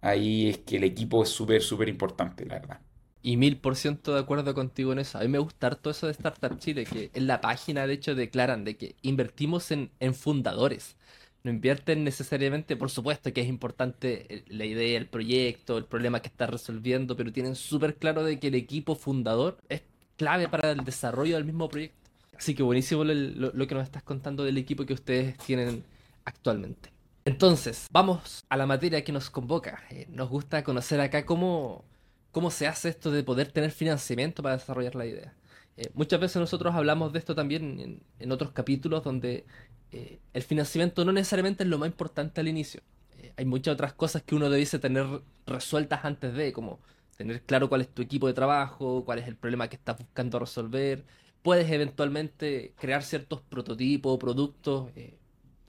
ahí 0.00 0.50
es 0.50 0.58
que 0.58 0.76
el 0.76 0.84
equipo 0.84 1.22
es 1.22 1.28
súper, 1.30 1.62
súper 1.62 1.88
importante, 1.88 2.44
la 2.46 2.54
verdad. 2.58 2.80
Y 3.22 3.36
mil 3.36 3.56
por 3.56 3.76
ciento 3.76 4.14
de 4.14 4.20
acuerdo 4.20 4.54
contigo 4.54 4.92
en 4.92 4.98
eso. 4.98 5.18
A 5.18 5.22
mí 5.22 5.28
me 5.28 5.38
gusta 5.38 5.68
harto 5.68 5.90
eso 5.90 6.06
de 6.06 6.12
Startup 6.12 6.58
Chile, 6.58 6.84
que 6.84 7.10
en 7.14 7.26
la 7.26 7.40
página 7.40 7.86
de 7.86 7.94
hecho 7.94 8.14
declaran 8.14 8.64
de 8.64 8.76
que 8.76 8.96
invertimos 9.02 9.70
en, 9.70 9.90
fundadores. 10.14 10.96
No 11.44 11.50
invierten 11.50 12.04
necesariamente, 12.04 12.76
por 12.76 12.90
supuesto 12.90 13.32
que 13.32 13.40
es 13.40 13.48
importante 13.48 14.44
la 14.48 14.64
idea, 14.64 14.98
el 14.98 15.06
proyecto, 15.06 15.78
el 15.78 15.84
problema 15.84 16.20
que 16.20 16.28
está 16.28 16.46
resolviendo, 16.46 17.16
pero 17.16 17.32
tienen 17.32 17.56
súper 17.56 17.96
claro 17.96 18.24
de 18.24 18.38
que 18.38 18.48
el 18.48 18.54
equipo 18.54 18.94
fundador 18.94 19.58
es 19.68 19.82
clave 20.16 20.48
para 20.48 20.70
el 20.70 20.84
desarrollo 20.84 21.36
del 21.36 21.44
mismo 21.44 21.68
proyecto. 21.68 22.02
Así 22.36 22.54
que 22.54 22.62
buenísimo 22.62 23.04
lo, 23.04 23.66
que 23.66 23.74
nos 23.74 23.84
estás 23.84 24.02
contando 24.02 24.44
del 24.44 24.58
equipo 24.58 24.84
que 24.84 24.94
ustedes 24.94 25.36
tienen 25.38 25.84
actualmente. 26.24 26.90
Entonces, 27.24 27.86
vamos 27.92 28.44
a 28.48 28.56
la 28.56 28.66
materia 28.66 29.04
que 29.04 29.12
nos 29.12 29.30
convoca. 29.30 29.84
Eh, 29.90 30.06
nos 30.10 30.28
gusta 30.28 30.64
conocer 30.64 31.00
acá 31.00 31.24
cómo, 31.24 31.84
cómo 32.32 32.50
se 32.50 32.66
hace 32.66 32.88
esto 32.88 33.10
de 33.12 33.22
poder 33.22 33.52
tener 33.52 33.70
financiamiento 33.70 34.42
para 34.42 34.56
desarrollar 34.56 34.94
la 34.96 35.06
idea. 35.06 35.34
Eh, 35.76 35.90
muchas 35.94 36.20
veces 36.20 36.36
nosotros 36.36 36.74
hablamos 36.74 37.12
de 37.12 37.18
esto 37.18 37.34
también 37.34 38.02
en, 38.18 38.32
otros 38.32 38.52
capítulos 38.52 39.04
donde 39.04 39.46
eh, 39.90 40.18
el 40.32 40.42
financiamiento 40.42 41.04
no 41.04 41.12
necesariamente 41.12 41.62
es 41.64 41.68
lo 41.68 41.78
más 41.78 41.88
importante 41.88 42.40
al 42.40 42.48
inicio. 42.48 42.82
Eh, 43.18 43.32
hay 43.36 43.44
muchas 43.44 43.74
otras 43.74 43.92
cosas 43.92 44.22
que 44.22 44.34
uno 44.34 44.50
debe 44.50 44.66
tener 44.66 45.06
resueltas 45.46 46.04
antes 46.04 46.34
de, 46.34 46.52
como 46.52 46.80
tener 47.16 47.42
claro 47.42 47.68
cuál 47.68 47.82
es 47.82 47.88
tu 47.88 48.02
equipo 48.02 48.26
de 48.26 48.34
trabajo, 48.34 49.04
cuál 49.04 49.18
es 49.18 49.28
el 49.28 49.36
problema 49.36 49.68
que 49.68 49.76
estás 49.76 49.98
buscando 49.98 50.38
resolver. 50.38 51.04
Puedes 51.42 51.70
eventualmente 51.70 52.74
crear 52.78 53.02
ciertos 53.02 53.42
prototipos 53.42 54.14
o 54.14 54.18
productos 54.18 54.90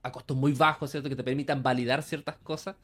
a 0.03 0.11
costos 0.11 0.37
muy 0.37 0.53
bajos, 0.53 0.91
¿cierto? 0.91 1.09
Que 1.09 1.15
te 1.15 1.23
permitan 1.23 1.63
validar 1.63 2.03
ciertas 2.03 2.37
cosas. 2.37 2.75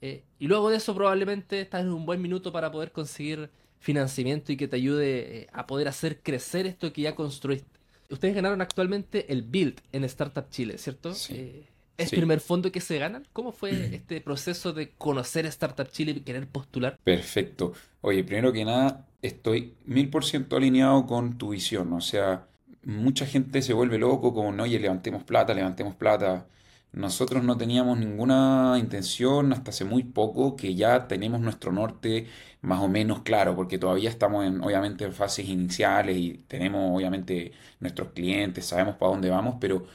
Y 0.00 0.46
luego 0.46 0.70
de 0.70 0.76
eso 0.76 0.94
probablemente 0.94 1.60
estás 1.60 1.82
en 1.82 1.90
un 1.90 2.06
buen 2.06 2.22
minuto 2.22 2.52
para 2.52 2.70
poder 2.70 2.92
conseguir 2.92 3.50
financiamiento 3.80 4.52
y 4.52 4.56
que 4.56 4.68
te 4.68 4.76
ayude 4.76 5.42
eh, 5.42 5.46
a 5.52 5.66
poder 5.66 5.88
hacer 5.88 6.20
crecer 6.22 6.66
esto 6.66 6.92
que 6.92 7.02
ya 7.02 7.14
construiste. 7.14 7.78
Ustedes 8.10 8.34
ganaron 8.34 8.60
actualmente 8.60 9.32
el 9.32 9.42
Build 9.42 9.80
en 9.92 10.04
Startup 10.04 10.48
Chile, 10.50 10.78
¿cierto? 10.78 11.12
Eh, 11.30 11.66
¿Es 11.96 12.12
el 12.12 12.18
primer 12.20 12.40
fondo 12.40 12.72
que 12.72 12.80
se 12.80 12.98
ganan? 12.98 13.26
¿Cómo 13.32 13.52
fue 13.52 13.70
este 13.94 14.20
proceso 14.20 14.72
de 14.72 14.90
conocer 14.90 15.46
Startup 15.46 15.88
Chile 15.88 16.12
y 16.12 16.20
querer 16.20 16.46
postular? 16.46 16.98
Perfecto. 17.04 17.72
Oye, 18.00 18.24
primero 18.24 18.52
que 18.52 18.64
nada, 18.64 19.06
estoy 19.20 19.74
mil 19.84 20.08
por 20.08 20.24
ciento 20.24 20.56
alineado 20.56 21.06
con 21.06 21.36
tu 21.36 21.50
visión. 21.50 21.92
O 21.92 22.00
sea, 22.00 22.46
mucha 22.82 23.26
gente 23.26 23.62
se 23.62 23.74
vuelve 23.74 23.98
loco 23.98 24.32
con, 24.32 24.58
oye, 24.58 24.78
levantemos 24.78 25.24
plata, 25.24 25.52
levantemos 25.52 25.94
plata. 25.94 26.46
Nosotros 26.92 27.44
no 27.44 27.56
teníamos 27.56 27.98
ninguna 27.98 28.76
intención 28.78 29.52
hasta 29.52 29.70
hace 29.70 29.84
muy 29.84 30.02
poco 30.04 30.56
que 30.56 30.74
ya 30.74 31.06
tenemos 31.06 31.40
nuestro 31.40 31.70
norte 31.72 32.26
más 32.62 32.80
o 32.80 32.88
menos 32.88 33.22
claro, 33.22 33.54
porque 33.54 33.78
todavía 33.78 34.10
estamos 34.10 34.46
en, 34.46 34.62
obviamente 34.62 35.04
en 35.04 35.12
fases 35.12 35.48
iniciales 35.48 36.16
y 36.16 36.44
tenemos 36.48 36.96
obviamente 36.96 37.52
nuestros 37.80 38.12
clientes, 38.12 38.66
sabemos 38.66 38.96
para 38.96 39.12
dónde 39.12 39.30
vamos, 39.30 39.56
pero 39.60 39.86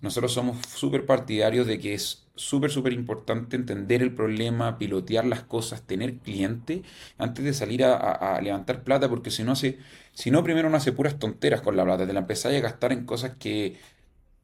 nosotros 0.00 0.32
somos 0.32 0.58
súper 0.66 1.06
partidarios 1.06 1.66
de 1.66 1.78
que 1.80 1.94
es 1.94 2.26
súper, 2.34 2.70
súper 2.70 2.92
importante 2.92 3.56
entender 3.56 4.02
el 4.02 4.14
problema, 4.14 4.78
pilotear 4.78 5.24
las 5.24 5.42
cosas, 5.42 5.82
tener 5.82 6.18
cliente 6.18 6.82
antes 7.16 7.44
de 7.44 7.54
salir 7.54 7.84
a, 7.84 8.40
levantar 8.42 8.82
plata, 8.84 9.08
porque 9.08 9.30
si 9.30 9.44
no 9.44 9.52
hace, 9.52 9.78
si 10.12 10.30
no 10.30 10.44
primero 10.44 10.68
no 10.70 10.76
hace 10.76 10.92
puras 10.92 11.18
tonteras 11.18 11.62
con 11.62 11.76
la 11.76 11.84
plata, 11.84 12.06
te 12.06 12.12
la 12.12 12.20
empezáis 12.20 12.58
a 12.58 12.60
gastar 12.60 12.92
en 12.92 13.06
cosas 13.06 13.36
que 13.38 13.78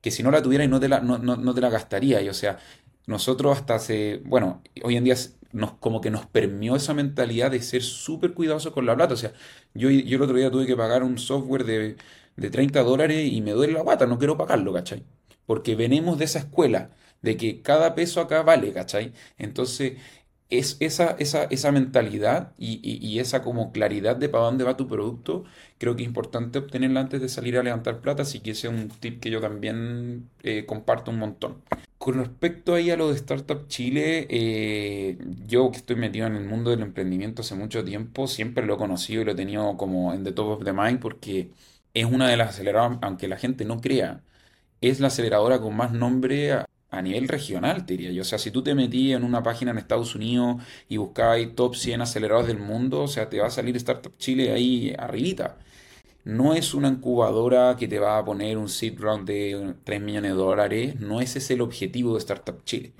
que 0.00 0.10
si 0.10 0.22
no 0.22 0.30
la 0.30 0.42
tuviera 0.42 0.64
y 0.64 0.68
no 0.68 0.80
te 0.80 0.88
la, 0.88 1.00
no, 1.00 1.18
no, 1.18 1.54
te 1.54 1.60
la 1.60 1.70
gastaría. 1.70 2.20
Y, 2.22 2.28
o 2.28 2.34
sea, 2.34 2.58
nosotros 3.06 3.56
hasta 3.58 3.74
hace, 3.76 4.22
bueno, 4.24 4.62
hoy 4.82 4.96
en 4.96 5.04
día 5.04 5.16
nos, 5.52 5.72
como 5.74 6.00
que 6.00 6.10
nos 6.10 6.26
permió 6.26 6.76
esa 6.76 6.94
mentalidad 6.94 7.50
de 7.50 7.60
ser 7.62 7.82
súper 7.82 8.34
cuidadosos 8.34 8.72
con 8.72 8.86
la 8.86 8.94
plata. 8.96 9.14
O 9.14 9.16
sea, 9.16 9.32
yo, 9.74 9.90
yo 9.90 10.16
el 10.16 10.22
otro 10.22 10.36
día 10.36 10.50
tuve 10.50 10.66
que 10.66 10.76
pagar 10.76 11.02
un 11.02 11.18
software 11.18 11.64
de, 11.64 11.96
de 12.36 12.50
30 12.50 12.82
dólares 12.82 13.30
y 13.30 13.40
me 13.40 13.52
duele 13.52 13.72
la 13.74 13.82
guata, 13.82 14.06
no 14.06 14.18
quiero 14.18 14.36
pagarlo, 14.36 14.72
¿cachai? 14.72 15.04
Porque 15.46 15.74
venimos 15.74 16.18
de 16.18 16.24
esa 16.26 16.38
escuela 16.40 16.90
de 17.22 17.36
que 17.36 17.62
cada 17.62 17.94
peso 17.94 18.20
acá 18.20 18.42
vale, 18.42 18.72
¿cachai? 18.72 19.12
Entonces, 19.38 19.94
es 20.50 20.76
esa, 20.80 21.16
esa, 21.18 21.44
esa 21.44 21.72
mentalidad 21.72 22.52
y, 22.58 23.18
esa 23.20 23.42
como 23.42 23.72
claridad 23.72 24.16
de 24.16 24.28
para 24.28 24.44
dónde 24.44 24.64
va 24.64 24.76
tu 24.76 24.88
producto, 24.88 25.44
creo 25.78 25.96
que 25.96 26.02
es 26.02 26.08
importante 26.08 26.58
obtenerla 26.58 27.00
antes 27.00 27.20
de 27.20 27.28
salir 27.28 27.56
a 27.56 27.62
levantar 27.62 28.00
plata, 28.00 28.22
así 28.22 28.40
que 28.40 28.52
ese 28.52 28.68
es 28.68 28.74
un 28.74 28.88
tip 28.88 29.20
que 29.20 29.30
yo 29.30 29.40
también 29.40 30.28
eh, 30.42 30.66
comparto 30.66 31.10
un 31.12 31.18
montón. 31.18 31.62
Con 31.98 32.14
respecto 32.14 32.74
ahí 32.74 32.90
a 32.90 32.96
lo 32.96 33.10
de 33.10 33.16
Startup 33.16 33.68
Chile, 33.68 34.26
eh, 34.30 35.18
yo 35.46 35.70
que 35.70 35.78
estoy 35.78 35.96
metido 35.96 36.26
en 36.26 36.36
el 36.36 36.44
mundo 36.46 36.70
del 36.70 36.80
emprendimiento 36.82 37.42
hace 37.42 37.54
mucho 37.54 37.84
tiempo, 37.84 38.26
siempre 38.26 38.66
lo 38.66 38.74
he 38.74 38.78
conocido 38.78 39.22
y 39.22 39.24
lo 39.26 39.32
he 39.32 39.34
tenido 39.34 39.76
como 39.76 40.14
en 40.14 40.24
the 40.24 40.32
top 40.32 40.48
of 40.60 40.64
the 40.64 40.72
mind 40.72 40.98
porque 41.00 41.52
es 41.94 42.06
una 42.06 42.28
de 42.28 42.36
las 42.36 42.50
aceleradoras, 42.50 42.98
aunque 43.02 43.28
la 43.28 43.36
gente 43.36 43.64
no 43.64 43.80
crea, 43.80 44.22
es 44.80 45.00
la 45.00 45.08
aceleradora 45.08 45.60
con 45.60 45.76
más 45.76 45.92
nombre 45.92 46.52
a 46.90 47.02
nivel 47.02 47.28
regional, 47.28 47.86
te 47.86 47.94
diría 47.94 48.12
yo. 48.12 48.22
O 48.22 48.24
sea, 48.24 48.38
si 48.38 48.50
tú 48.50 48.62
te 48.62 48.74
metías 48.74 49.18
en 49.18 49.24
una 49.24 49.42
página 49.42 49.70
en 49.70 49.78
Estados 49.78 50.14
Unidos 50.14 50.62
y 50.88 50.96
buscáis 50.96 51.54
top 51.54 51.76
100 51.76 52.02
acelerados 52.02 52.46
del 52.46 52.58
mundo, 52.58 53.02
o 53.02 53.08
sea, 53.08 53.28
te 53.30 53.40
va 53.40 53.46
a 53.46 53.50
salir 53.50 53.76
Startup 53.76 54.16
Chile 54.18 54.52
ahí 54.52 54.94
arribita. 54.98 55.56
No 56.24 56.54
es 56.54 56.74
una 56.74 56.88
incubadora 56.88 57.76
que 57.78 57.88
te 57.88 57.98
va 57.98 58.18
a 58.18 58.24
poner 58.24 58.58
un 58.58 58.68
seed 58.68 58.98
round 59.00 59.26
de 59.26 59.74
3 59.84 60.00
millones 60.02 60.32
de 60.32 60.36
dólares, 60.36 61.00
no 61.00 61.20
ese 61.20 61.38
es 61.38 61.50
el 61.50 61.60
objetivo 61.62 62.14
de 62.14 62.18
Startup 62.18 62.62
Chile. 62.64 62.92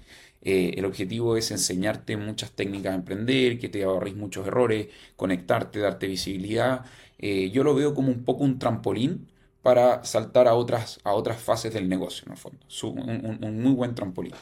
Eh, 0.42 0.75
el 0.76 0.85
objetivo 0.87 1.37
es 1.37 1.50
enseñarte 1.50 2.16
muchas 2.16 2.52
técnicas 2.52 2.92
de 2.92 2.99
emprender, 2.99 3.59
que 3.59 3.68
te 3.68 3.85
ahorres 3.85 4.16
muchos 4.16 4.47
errores, 4.47 4.88
conectarte, 5.16 5.80
darte 5.80 6.06
visibilidad. 6.06 6.85
Eh, 7.18 7.50
yo 7.50 7.62
lo 7.64 7.75
veo 7.75 7.94
como 7.94 8.11
un 8.11 8.25
poco 8.25 8.44
un 8.44 8.59
trampolín 8.59 9.28
para 9.62 10.05
saltar 10.05 10.49
a 10.49 10.55
otras, 10.55 11.00
a 11.05 11.12
otras 11.12 11.40
fases 11.40 11.73
del 11.75 11.88
negocio, 11.88 12.25
en 12.26 12.33
el 12.33 12.38
fondo. 12.38 12.59
un, 12.83 13.62
muy 13.62 13.73
buen 13.73 13.95
trampolín. 13.95 14.35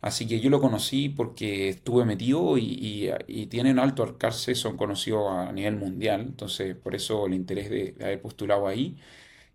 Así 0.00 0.26
que 0.26 0.40
yo 0.40 0.50
lo 0.50 0.60
conocí 0.60 1.08
porque 1.08 1.70
estuve 1.70 2.04
metido 2.04 2.58
y, 2.58 3.10
tienen 3.48 3.78
alto 3.78 4.02
alcance, 4.02 4.54
son 4.54 4.76
conocidos 4.76 5.30
a 5.30 5.52
nivel 5.52 5.76
mundial, 5.76 6.20
entonces 6.22 6.76
por 6.76 6.94
eso 6.94 7.26
el 7.26 7.34
interés 7.34 7.70
de, 7.70 7.94
haber 8.00 8.20
postulado 8.20 8.66
ahí. 8.68 8.98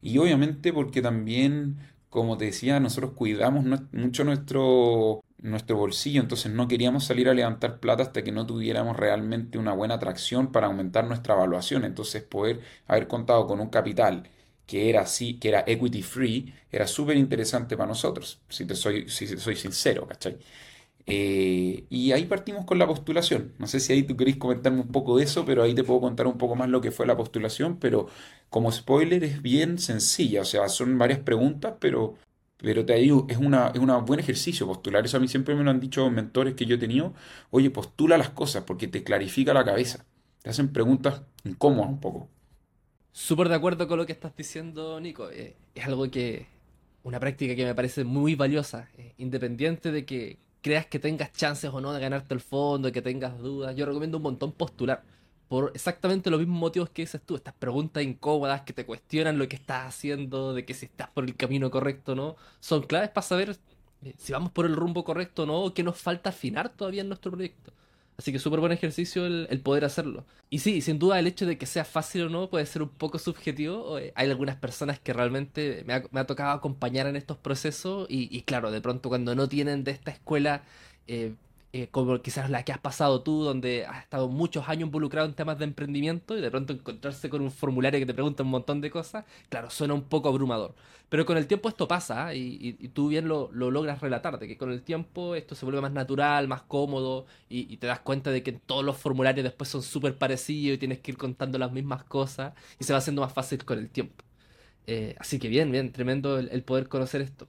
Y 0.01 0.17
obviamente 0.17 0.73
porque 0.73 1.01
también, 1.01 1.77
como 2.09 2.37
te 2.37 2.45
decía, 2.45 2.79
nosotros 2.79 3.13
cuidamos 3.13 3.65
mucho 3.91 4.23
nuestro, 4.23 5.23
nuestro 5.41 5.77
bolsillo, 5.77 6.21
entonces 6.21 6.51
no 6.51 6.67
queríamos 6.67 7.05
salir 7.05 7.29
a 7.29 7.33
levantar 7.33 7.79
plata 7.79 8.03
hasta 8.03 8.23
que 8.23 8.31
no 8.31 8.45
tuviéramos 8.47 8.97
realmente 8.97 9.57
una 9.57 9.73
buena 9.73 9.95
atracción 9.95 10.51
para 10.51 10.67
aumentar 10.67 11.05
nuestra 11.07 11.35
evaluación, 11.35 11.85
entonces 11.85 12.23
poder 12.23 12.61
haber 12.87 13.07
contado 13.07 13.45
con 13.47 13.59
un 13.59 13.69
capital 13.69 14.23
que 14.69 14.87
era 14.89 15.01
así, 15.01 15.39
que 15.39 15.49
era 15.49 15.63
equity 15.65 16.03
free, 16.03 16.53
era 16.71 16.85
súper 16.85 17.17
interesante 17.17 17.75
para 17.75 17.87
nosotros, 17.87 18.39
si 18.49 18.65
te 18.65 18.75
soy, 18.75 19.09
si 19.09 19.25
soy 19.39 19.55
sincero, 19.55 20.07
¿cachai? 20.07 20.37
Eh, 21.07 21.85
y 21.89 22.11
ahí 22.11 22.25
partimos 22.25 22.65
con 22.65 22.77
la 22.79 22.87
postulación. 22.87 23.53
No 23.57 23.67
sé 23.67 23.79
si 23.79 23.93
ahí 23.93 24.03
tú 24.03 24.15
querés 24.17 24.37
comentarme 24.37 24.81
un 24.81 24.89
poco 24.91 25.17
de 25.17 25.23
eso, 25.25 25.45
pero 25.45 25.63
ahí 25.63 25.73
te 25.75 25.83
puedo 25.83 26.01
contar 26.01 26.27
un 26.27 26.37
poco 26.37 26.55
más 26.55 26.69
lo 26.69 26.81
que 26.81 26.91
fue 26.91 27.07
la 27.07 27.17
postulación, 27.17 27.79
pero 27.79 28.07
como 28.49 28.71
spoiler 28.71 29.23
es 29.23 29.41
bien 29.41 29.79
sencilla, 29.79 30.41
o 30.41 30.45
sea, 30.45 30.69
son 30.69 30.97
varias 30.99 31.19
preguntas, 31.19 31.75
pero, 31.79 32.15
pero 32.57 32.85
te 32.85 32.95
digo, 32.95 33.25
es 33.29 33.37
una, 33.37 33.69
es 33.73 33.79
un 33.79 34.05
buen 34.05 34.19
ejercicio 34.19 34.67
postular. 34.67 35.05
Eso 35.05 35.17
a 35.17 35.19
mí 35.19 35.27
siempre 35.27 35.55
me 35.55 35.63
lo 35.63 35.71
han 35.71 35.79
dicho 35.79 36.09
mentores 36.11 36.53
que 36.55 36.65
yo 36.67 36.75
he 36.75 36.79
tenido, 36.79 37.13
oye, 37.51 37.71
postula 37.71 38.17
las 38.17 38.29
cosas 38.31 38.63
porque 38.65 38.87
te 38.87 39.03
clarifica 39.03 39.53
la 39.53 39.65
cabeza. 39.65 40.05
Te 40.43 40.51
hacen 40.51 40.71
preguntas 40.73 41.23
incómodas 41.43 41.89
un 41.89 41.99
poco. 41.99 42.29
Súper 43.11 43.49
de 43.49 43.55
acuerdo 43.55 43.87
con 43.87 43.97
lo 43.97 44.05
que 44.05 44.13
estás 44.13 44.35
diciendo, 44.35 44.99
Nico. 44.99 45.29
Eh, 45.31 45.55
es 45.75 45.85
algo 45.85 46.09
que. 46.09 46.47
Una 47.03 47.19
práctica 47.19 47.55
que 47.55 47.65
me 47.65 47.75
parece 47.75 48.03
muy 48.03 48.35
valiosa. 48.35 48.89
Eh, 48.97 49.13
independiente 49.17 49.91
de 49.91 50.05
que 50.05 50.37
creas 50.61 50.85
que 50.85 50.99
tengas 50.99 51.31
chances 51.33 51.69
o 51.71 51.81
no 51.81 51.93
de 51.93 51.99
ganarte 52.01 52.33
el 52.33 52.41
fondo, 52.41 52.91
que 52.91 53.01
tengas 53.01 53.37
dudas. 53.39 53.75
Yo 53.75 53.85
recomiendo 53.85 54.17
un 54.17 54.23
montón 54.23 54.51
postular. 54.51 55.03
Por 55.47 55.71
exactamente 55.73 56.29
los 56.29 56.39
mismos 56.39 56.59
motivos 56.59 56.89
que 56.91 57.03
dices 57.03 57.21
tú. 57.25 57.35
Estas 57.35 57.53
preguntas 57.55 58.03
incómodas 58.03 58.61
que 58.61 58.73
te 58.73 58.85
cuestionan 58.85 59.37
lo 59.39 59.47
que 59.47 59.55
estás 59.55 59.87
haciendo, 59.87 60.53
de 60.53 60.65
que 60.65 60.73
si 60.73 60.85
estás 60.85 61.09
por 61.09 61.23
el 61.23 61.35
camino 61.35 61.71
correcto 61.71 62.11
o 62.13 62.15
no. 62.15 62.35
Son 62.59 62.83
claves 62.83 63.09
para 63.09 63.25
saber 63.25 63.57
eh, 64.03 64.13
si 64.17 64.33
vamos 64.33 64.51
por 64.51 64.65
el 64.65 64.75
rumbo 64.75 65.03
correcto 65.03 65.43
o 65.43 65.45
no, 65.45 65.61
o 65.63 65.73
qué 65.73 65.83
nos 65.83 65.97
falta 65.97 66.29
afinar 66.29 66.69
todavía 66.69 67.01
en 67.01 67.09
nuestro 67.09 67.31
proyecto. 67.31 67.73
Así 68.19 68.33
que 68.33 68.39
súper 68.39 68.59
buen 68.59 68.73
ejercicio 68.73 69.25
el, 69.25 69.61
poder 69.61 69.85
hacerlo. 69.85 70.25
Y 70.49 70.59
sí, 70.59 70.81
sin 70.81 70.99
duda 70.99 71.17
el 71.19 71.25
hecho 71.25 71.45
de 71.45 71.57
que 71.57 71.65
sea 71.65 71.85
fácil 71.85 72.23
o 72.23 72.29
no 72.29 72.49
puede 72.49 72.65
ser 72.65 72.81
un 72.81 72.89
poco 72.89 73.17
subjetivo. 73.17 73.97
Eh, 73.97 74.11
hay 74.13 74.29
algunas 74.29 74.57
personas 74.57 74.99
que 74.99 75.13
realmente 75.13 75.85
me 75.85 76.19
ha, 76.19 76.27
tocado 76.27 76.51
acompañar 76.51 77.07
en 77.07 77.15
estos 77.15 77.37
procesos 77.37 78.07
y, 78.09 78.41
claro, 78.41 78.71
de 78.71 78.81
pronto 78.81 79.07
cuando 79.07 79.35
no 79.35 79.47
tienen 79.47 79.85
de 79.85 79.91
esta 79.91 80.11
escuela 80.11 80.63
eh, 81.07 81.33
eh, 81.71 81.87
como 81.91 82.19
quizás 82.21 82.49
la 82.49 82.63
que 82.63 82.71
has 82.71 82.79
pasado 82.79 83.21
tú, 83.21 83.43
donde 83.43 83.85
has 83.85 84.03
estado 84.03 84.27
muchos 84.27 84.67
años 84.67 84.87
involucrado 84.87 85.27
en 85.27 85.35
temas 85.35 85.59
de 85.59 85.65
emprendimiento 85.65 86.35
y 86.37 86.41
de 86.41 86.49
pronto 86.49 86.73
encontrarse 86.73 87.29
con 87.29 87.41
un 87.41 87.51
formulario 87.51 87.99
que 87.99 88.07
te 88.07 88.13
pregunta 88.13 88.41
un 88.43 88.49
montón 88.49 88.81
de 88.81 88.89
cosas, 88.89 89.25
claro, 89.49 89.69
suena 89.69 89.93
un 89.93 90.03
poco 90.03 90.29
abrumador. 90.29 90.73
Pero 91.09 91.25
con 91.25 91.37
el 91.37 91.47
tiempo 91.47 91.69
esto 91.69 91.87
pasa 91.87 92.27
¿ah? 92.27 92.35
y, 92.35 92.73
tú 92.93 93.09
bien 93.09 93.27
lo, 93.27 93.51
logras 93.51 94.01
relatar, 94.01 94.39
de 94.39 94.47
que 94.47 94.57
con 94.57 94.71
el 94.71 94.81
tiempo 94.83 95.35
esto 95.35 95.55
se 95.55 95.65
vuelve 95.65 95.81
más 95.81 95.91
natural, 95.91 96.47
más 96.47 96.61
cómodo 96.63 97.25
y, 97.49 97.77
te 97.77 97.87
das 97.87 97.99
cuenta 97.99 98.31
de 98.31 98.43
que 98.43 98.53
todos 98.53 98.83
los 98.83 98.97
formularios 98.97 99.43
después 99.43 99.69
son 99.69 99.83
súper 99.83 100.17
parecidos 100.17 100.75
y 100.75 100.77
tienes 100.79 100.99
que 100.99 101.11
ir 101.11 101.17
contando 101.17 101.57
las 101.57 101.71
mismas 101.71 102.03
cosas 102.03 102.53
y 102.79 102.83
se 102.83 102.93
va 102.93 102.99
haciendo 102.99 103.21
más 103.21 103.33
fácil 103.33 103.65
con 103.65 103.79
el 103.79 103.89
tiempo. 103.89 104.23
Eh, 104.87 105.15
así 105.19 105.39
que 105.39 105.49
bien, 105.49 105.71
bien, 105.71 105.91
tremendo 105.91 106.39
el, 106.39 106.63
poder 106.63 106.89
conocer 106.89 107.21
esto. 107.21 107.47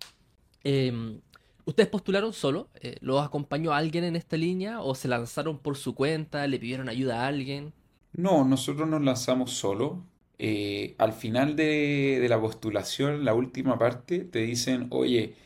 Em, 0.65 1.21
¿Ustedes 1.65 1.89
postularon 1.89 2.33
solo? 2.33 2.69
Eh, 2.81 2.97
¿Los 3.01 3.25
acompañó 3.25 3.73
alguien 3.73 4.05
en 4.05 4.17
esta 4.17 4.37
línea? 4.37 4.81
¿O 4.81 4.95
se 4.95 5.09
lanzaron 5.09 5.59
por 5.59 5.77
su 5.77 5.95
cuenta? 5.95 6.47
¿Le 6.47 6.59
pidieron 6.59 6.89
ayuda 6.89 7.25
a 7.25 7.27
alguien? 7.29 7.73
No, 8.13 8.45
nosotros 8.45 8.89
nos 8.89 9.03
lanzamos 9.03 9.53
solo. 9.53 10.05
Eh, 10.39 10.95
al 10.99 11.13
final 11.13 11.55
de, 11.57 12.25
la 12.29 12.41
postulación, 12.41 13.25
la 13.25 13.35
última 13.35 13.79
parte, 13.79 14.21
te 14.25 14.41
dicen, 14.41 14.87
oye, 14.91 15.37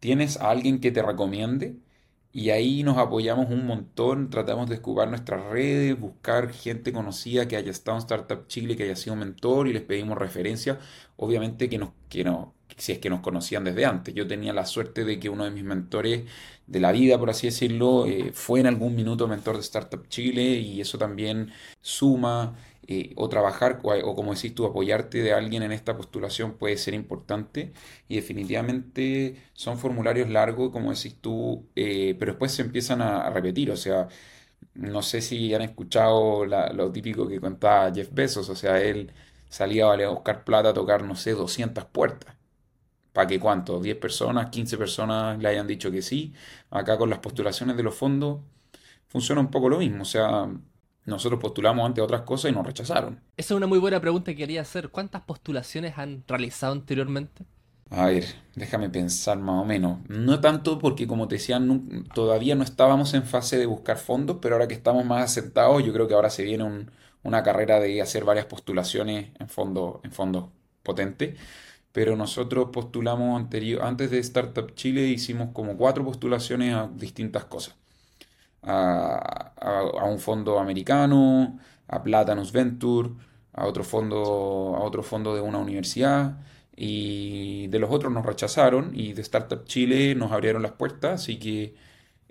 ¿tienes 0.00 0.36
a 0.38 0.50
alguien 0.50 0.80
que 0.80 0.92
te 0.92 1.02
recomiende? 1.02 1.76
Y 2.32 2.50
ahí 2.50 2.82
nos 2.82 2.98
apoyamos 2.98 3.50
un 3.50 3.66
montón, 3.66 4.30
tratamos 4.30 4.68
de 4.68 4.76
descubrir 4.76 5.08
nuestras 5.08 5.44
redes, 5.46 5.98
buscar 5.98 6.50
gente 6.52 6.92
conocida 6.92 7.48
que 7.48 7.56
haya 7.56 7.70
estado 7.70 7.98
en 7.98 8.02
Startup 8.02 8.46
Chile, 8.48 8.76
que 8.76 8.84
haya 8.84 8.96
sido 8.96 9.16
mentor 9.16 9.68
y 9.68 9.72
les 9.72 9.82
pedimos 9.82 10.18
referencias. 10.18 10.78
Obviamente 11.16 11.68
que 11.68 11.78
nos, 11.78 11.90
que 12.08 12.24
no, 12.24 12.54
si 12.76 12.92
es 12.92 12.98
que 12.98 13.10
nos 13.10 13.20
conocían 13.20 13.64
desde 13.64 13.84
antes. 13.84 14.14
Yo 14.14 14.26
tenía 14.26 14.52
la 14.52 14.66
suerte 14.66 15.04
de 15.04 15.18
que 15.18 15.28
uno 15.28 15.44
de 15.44 15.50
mis 15.50 15.64
mentores 15.64 16.24
de 16.66 16.80
la 16.80 16.92
vida, 16.92 17.18
por 17.18 17.30
así 17.30 17.48
decirlo, 17.48 18.06
eh, 18.06 18.30
fue 18.32 18.60
en 18.60 18.66
algún 18.66 18.94
minuto 18.94 19.28
mentor 19.28 19.56
de 19.56 19.62
Startup 19.62 20.06
Chile 20.08 20.42
y 20.42 20.80
eso 20.80 20.98
también 20.98 21.52
suma. 21.80 22.56
Eh, 22.88 23.12
o 23.16 23.28
trabajar, 23.28 23.78
o, 23.84 24.14
como 24.16 24.34
decís 24.34 24.54
tú, 24.56 24.66
apoyarte 24.66 25.22
de 25.22 25.32
alguien 25.32 25.62
en 25.62 25.70
esta 25.70 25.96
postulación 25.96 26.54
puede 26.58 26.76
ser 26.76 26.94
importante 26.94 27.72
y 28.08 28.16
definitivamente 28.16 29.36
son 29.52 29.78
formularios 29.78 30.28
largos, 30.28 30.72
como 30.72 30.92
decís 30.92 31.16
tú, 31.20 31.68
eh, 31.76 32.16
pero 32.18 32.32
después 32.32 32.50
se 32.52 32.62
empiezan 32.62 33.00
a, 33.00 33.30
repetir, 33.30 33.70
o 33.70 33.76
sea, 33.76 34.08
no 34.74 35.02
sé 35.02 35.20
si 35.22 35.54
han 35.54 35.62
escuchado 35.62 36.44
lo 36.46 36.92
típico 36.92 37.28
que 37.28 37.40
contaba 37.40 37.92
Jeff 37.94 38.10
Bezos, 38.12 38.48
o 38.48 38.56
sea, 38.56 38.80
él 38.82 39.12
salía 39.48 39.92
a 39.92 40.08
buscar 40.10 40.44
plata 40.44 40.70
a 40.70 40.74
tocar, 40.74 41.04
no 41.04 41.16
sé, 41.16 41.32
200 41.32 41.84
puertas 41.86 42.36
para 43.12 43.26
que 43.26 43.38
cuánto, 43.38 43.80
10 43.80 43.96
personas, 43.98 44.50
15 44.50 44.78
personas 44.78 45.38
le 45.38 45.48
hayan 45.48 45.66
dicho 45.66 45.90
que 45.90 46.02
sí. 46.02 46.32
Acá 46.70 46.96
con 46.98 47.10
las 47.10 47.18
postulaciones 47.18 47.76
de 47.76 47.82
los 47.82 47.94
fondos 47.94 48.40
funciona 49.08 49.40
un 49.40 49.50
poco 49.50 49.68
lo 49.68 49.78
mismo, 49.78 50.02
o 50.02 50.06
sea, 50.06 50.48
nosotros 51.04 51.40
postulamos 51.40 51.84
ante 51.84 52.00
otras 52.00 52.22
cosas 52.22 52.50
y 52.50 52.54
nos 52.54 52.66
rechazaron. 52.66 53.20
Esa 53.36 53.54
es 53.54 53.56
una 53.56 53.66
muy 53.66 53.78
buena 53.78 54.00
pregunta 54.00 54.30
que 54.30 54.36
quería 54.36 54.62
hacer. 54.62 54.88
¿Cuántas 54.90 55.22
postulaciones 55.22 55.98
han 55.98 56.24
realizado 56.26 56.72
anteriormente? 56.72 57.44
A 57.90 58.06
ver, 58.06 58.24
déjame 58.54 58.88
pensar 58.88 59.36
más 59.38 59.60
o 59.60 59.64
menos. 59.66 59.98
No 60.08 60.40
tanto 60.40 60.78
porque, 60.78 61.06
como 61.06 61.28
te 61.28 61.34
decía, 61.34 61.60
todavía 62.14 62.54
no 62.54 62.64
estábamos 62.64 63.12
en 63.12 63.24
fase 63.24 63.58
de 63.58 63.66
buscar 63.66 63.98
fondos, 63.98 64.38
pero 64.40 64.54
ahora 64.54 64.66
que 64.66 64.74
estamos 64.74 65.04
más 65.04 65.24
asentados, 65.24 65.84
yo 65.84 65.92
creo 65.92 66.08
que 66.08 66.14
ahora 66.14 66.30
se 66.30 66.44
viene 66.44 66.86
una 67.22 67.42
carrera 67.42 67.80
de 67.80 68.00
hacer 68.00 68.24
varias 68.24 68.46
postulaciones 68.46 69.30
en 69.38 69.48
fondos 69.48 69.96
en 70.04 70.12
fondos 70.12 70.46
potentes 70.82 71.38
pero 71.92 72.16
nosotros 72.16 72.70
postulamos 72.72 73.38
anterior, 73.38 73.82
antes 73.82 74.10
de 74.10 74.18
Startup 74.18 74.74
Chile 74.74 75.06
hicimos 75.08 75.50
como 75.52 75.76
cuatro 75.76 76.04
postulaciones 76.04 76.74
a 76.74 76.88
distintas 76.94 77.44
cosas. 77.44 77.76
A, 78.62 79.52
un 80.10 80.18
fondo 80.18 80.58
americano, 80.58 81.58
a 81.88 82.02
Platanus 82.02 82.52
Venture, 82.52 83.10
a 83.52 83.66
otro 83.66 83.84
fondo, 83.84 84.16
a 84.76 84.80
otro 84.80 85.02
fondo 85.02 85.34
de 85.34 85.40
una 85.40 85.58
universidad 85.58 86.38
y 86.76 87.66
de 87.68 87.78
los 87.78 87.90
otros 87.90 88.12
nos 88.12 88.24
rechazaron 88.24 88.92
y 88.94 89.12
de 89.12 89.22
Startup 89.22 89.64
Chile 89.64 90.14
nos 90.14 90.32
abrieron 90.32 90.62
las 90.62 90.72
puertas, 90.72 91.22
así 91.22 91.38
que 91.38 91.74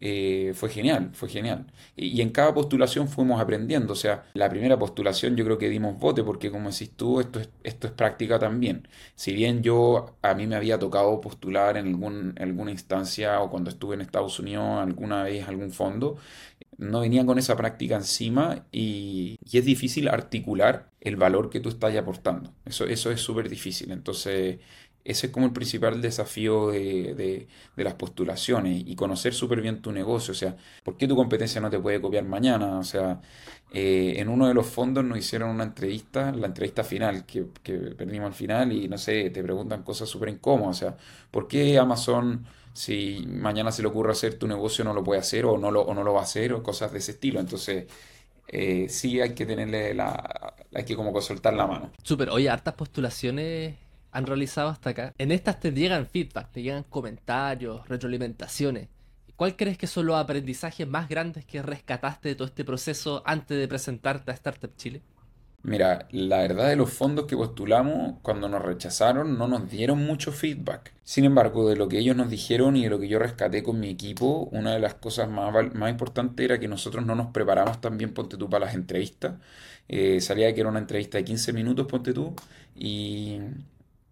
eh, 0.04 0.54
fue 0.56 0.70
genial, 0.70 1.12
fue 1.14 1.30
genial. 1.30 1.68
Y, 1.96 2.22
en 2.22 2.32
cada 2.32 2.54
postulación 2.56 3.08
fuimos 3.08 3.40
aprendiendo. 3.40 3.94
O 3.94 3.96
sea, 3.96 4.26
la 4.34 4.50
primera 4.50 4.78
postulación 4.80 5.36
yo 5.36 5.46
creo 5.46 5.60
que 5.60 5.70
dimos 5.70 6.00
bote, 6.00 6.24
porque 6.24 6.50
como 6.52 6.72
decís 6.72 6.92
tú, 6.96 7.20
esto 7.20 7.40
es, 7.40 7.50
esto 7.64 7.88
es 7.88 7.94
práctica 7.94 8.40
también. 8.40 8.88
Si 9.16 9.34
bien 9.34 9.62
yo, 9.62 10.18
a 10.24 10.34
mí 10.34 10.48
me 10.48 10.56
había 10.56 10.80
tocado 10.80 11.22
postular 11.22 11.78
en 11.78 11.88
algún, 11.88 12.34
alguna 12.40 12.72
instancia 12.72 13.42
o 13.42 13.52
cuando 13.52 13.70
estuve 13.70 13.94
en 13.96 14.02
Estados 14.02 14.40
Unidos 14.40 14.80
alguna 14.82 15.24
vez 15.24 15.48
algún 15.48 15.72
fondo, 15.72 16.18
no 16.78 17.02
venía 17.02 17.26
con 17.26 17.38
esa 17.38 17.56
práctica 17.56 17.96
encima 17.96 18.66
y, 18.72 19.38
y 19.46 19.58
es 19.60 19.66
difícil 19.66 20.08
articular 20.08 20.90
el 21.00 21.16
valor 21.16 21.50
que 21.50 21.60
tú 21.60 21.70
estás 21.70 21.96
aportando. 21.96 22.54
Eso, 22.66 22.86
eso 22.86 23.12
es 23.12 23.22
súper 23.22 23.50
difícil. 23.50 23.92
Entonces, 23.92 24.60
ese 25.04 25.28
es 25.28 25.34
como 25.34 25.48
el 25.48 25.54
principal 25.54 26.02
desafío 26.02 26.70
de, 26.70 27.48
las 27.76 27.94
postulaciones 27.96 28.84
y 28.86 28.96
conocer 28.96 29.34
súper 29.34 29.62
bien 29.62 29.82
tu 29.82 29.92
negocio. 29.92 30.32
O 30.32 30.36
sea, 30.36 30.56
¿por 30.84 30.98
qué 30.98 31.08
tu 31.08 31.16
competencia 31.16 31.60
no 31.60 31.70
te 31.70 31.80
puede 31.80 32.00
copiar 32.00 32.24
mañana? 32.26 32.78
O 32.78 32.84
sea, 32.84 33.20
eh, 33.74 34.16
en 34.18 34.30
uno 34.30 34.48
de 34.48 34.54
los 34.54 34.68
fondos 34.68 35.04
nos 35.04 35.18
hicieron 35.18 35.50
una 35.50 35.64
entrevista, 35.64 36.32
la 36.32 36.48
entrevista 36.48 36.84
final, 36.84 37.26
que, 37.26 37.48
que 37.64 37.74
perdimos 37.74 38.28
al 38.28 38.34
final 38.34 38.72
y 38.72 38.88
no 38.88 38.98
sé, 38.98 39.30
te 39.32 39.42
preguntan 39.42 39.84
cosas 39.84 40.08
súper 40.08 40.30
incómodas. 40.30 40.78
O 40.78 40.80
sea, 40.80 40.98
¿por 41.32 41.48
qué 41.48 41.78
Amazon, 41.80 42.46
si 42.74 43.26
mañana 43.28 43.72
se 43.72 43.82
le 43.82 43.88
ocurre 43.88 44.12
hacer 44.12 44.38
tu 44.38 44.48
negocio, 44.48 44.84
no 44.86 44.94
lo 44.94 45.04
puede 45.04 45.20
hacer 45.22 45.46
o 45.46 45.58
no 45.58 45.72
lo, 45.72 45.82
o 45.82 45.94
no 45.94 46.04
lo 46.04 46.14
va 46.14 46.22
a 46.22 46.24
hacer 46.24 46.54
o 46.54 46.62
cosas 46.62 46.92
de 46.92 47.00
ese 47.00 47.12
estilo? 47.14 47.40
Entonces, 47.40 47.88
eh, 48.48 48.88
sí 48.90 49.20
hay 49.20 49.34
que 49.34 49.46
tenerle 49.46 49.94
la. 49.94 50.54
hay 50.74 50.84
que 50.84 50.96
como 50.96 51.20
soltar 51.22 51.54
la 51.54 51.66
mano. 51.66 51.92
Súper, 52.04 52.30
oye, 52.30 52.50
hartas 52.50 52.76
postulaciones 52.76 53.76
han 54.12 54.26
realizado 54.26 54.70
hasta 54.70 54.92
acá. 54.92 55.14
En 55.18 55.32
estas 55.32 55.60
te 55.60 55.72
llegan 55.72 56.08
feedback, 56.08 56.52
te 56.52 56.62
llegan 56.62 56.84
comentarios, 56.84 57.88
retroalimentaciones. 57.88 58.90
¿Cuál 59.36 59.56
crees 59.56 59.78
que 59.78 59.88
son 59.88 60.06
los 60.06 60.18
aprendizajes 60.18 60.88
más 60.88 61.10
grandes 61.10 61.46
que 61.46 61.62
rescataste 61.62 62.30
de 62.30 62.36
todo 62.36 62.48
este 62.48 62.64
proceso 62.64 63.24
antes 63.26 63.58
de 63.58 63.68
presentarte 63.68 64.32
a 64.32 64.36
Startup 64.36 64.76
Chile? 64.76 65.02
Mira, 65.64 66.08
la 66.12 66.40
verdad 66.40 66.70
de 66.70 66.76
los 66.76 66.92
fondos 66.92 67.26
que 67.28 67.38
postulamos, 67.38 68.16
cuando 68.24 68.50
nos 68.50 68.64
rechazaron, 68.64 69.38
no 69.38 69.48
nos 69.48 69.70
dieron 69.70 70.00
mucho 70.00 70.32
feedback. 70.32 70.92
Sin 71.04 71.24
embargo, 71.24 71.70
de 71.70 71.76
lo 71.76 71.88
que 71.88 72.00
ellos 72.00 72.16
nos 72.16 72.32
dijeron 72.32 72.76
y 72.76 72.84
de 72.84 72.90
lo 72.90 73.00
que 73.00 73.08
yo 73.08 73.20
rescaté 73.20 73.62
con 73.62 73.80
mi 73.80 73.90
equipo, 73.90 74.50
una 74.52 74.74
de 74.74 74.80
las 74.80 74.96
cosas 74.96 75.30
más, 75.30 75.54
más 75.76 75.92
importantes 75.92 76.44
era 76.44 76.60
que 76.60 76.68
nosotros 76.68 77.06
no 77.06 77.14
nos 77.16 77.28
preparamos 77.28 77.80
tan 77.80 77.98
bien, 77.98 78.14
ponte 78.14 78.38
tú, 78.38 78.50
para 78.50 78.66
las 78.66 78.76
entrevistas. 78.76 79.36
Eh, 79.88 80.20
salía 80.22 80.54
que 80.54 80.62
era 80.62 80.70
una 80.70 80.80
entrevista 80.80 81.18
de 81.20 81.26
15 81.26 81.54
minutos, 81.54 81.86
ponte 81.88 82.14
tú, 82.14 82.34
y 82.76 83.40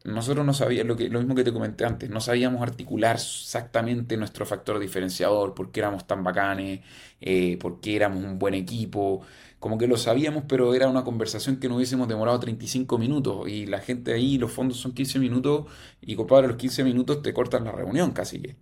nosotros 0.06 0.46
no 0.46 0.54
sabíamos, 0.54 0.88
lo, 0.88 0.96
que, 0.96 1.10
lo 1.10 1.20
mismo 1.20 1.36
que 1.36 1.44
te 1.44 1.52
comenté 1.52 1.86
antes, 1.86 2.10
no 2.10 2.22
sabíamos 2.22 2.62
articular 2.62 3.16
exactamente 3.16 4.16
nuestro 4.18 4.46
factor 4.46 4.80
diferenciador, 4.80 5.54
por 5.54 5.72
qué 5.72 5.82
éramos 5.82 6.08
tan 6.08 6.24
bacanes, 6.24 6.82
eh, 7.22 7.58
por 7.58 7.82
qué 7.82 7.98
éramos 7.98 8.24
un 8.24 8.40
buen 8.40 8.54
equipo, 8.54 9.22
como 9.60 9.78
que 9.78 9.88
lo 9.88 9.98
sabíamos, 9.98 10.46
pero 10.48 10.74
era 10.74 10.88
una 10.88 11.04
conversación 11.04 11.58
que 11.58 11.68
no 11.68 11.76
hubiésemos 11.76 12.08
demorado 12.08 12.40
35 12.40 12.98
minutos 12.98 13.50
y 13.50 13.66
la 13.66 13.80
gente 13.80 14.14
ahí, 14.14 14.38
los 14.38 14.52
fondos 14.52 14.78
son 14.78 14.94
15 14.94 15.20
minutos 15.20 15.66
y 16.02 16.16
compadre, 16.16 16.48
los 16.48 16.58
15 16.58 16.84
minutos 16.86 17.22
te 17.22 17.34
cortan 17.34 17.66
la 17.66 17.72
reunión 17.74 18.12
casi 18.12 18.42
que. 18.42 18.56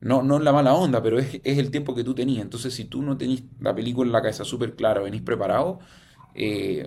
No, 0.00 0.22
no 0.22 0.36
es 0.36 0.42
la 0.44 0.52
mala 0.52 0.74
onda, 0.74 1.02
pero 1.02 1.18
es, 1.18 1.40
el 1.44 1.70
tiempo 1.70 1.94
que 1.94 2.04
tú 2.04 2.14
tenías. 2.14 2.42
Entonces, 2.42 2.74
si 2.74 2.84
tú 2.84 3.02
no 3.02 3.16
tenés 3.16 3.42
la 3.60 3.74
película 3.74 4.06
en 4.06 4.12
la 4.12 4.20
cabeza 4.22 4.44
súper 4.44 4.76
clara, 4.76 5.00
venís 5.00 5.22
preparado, 5.22 5.80
eh, 6.34 6.86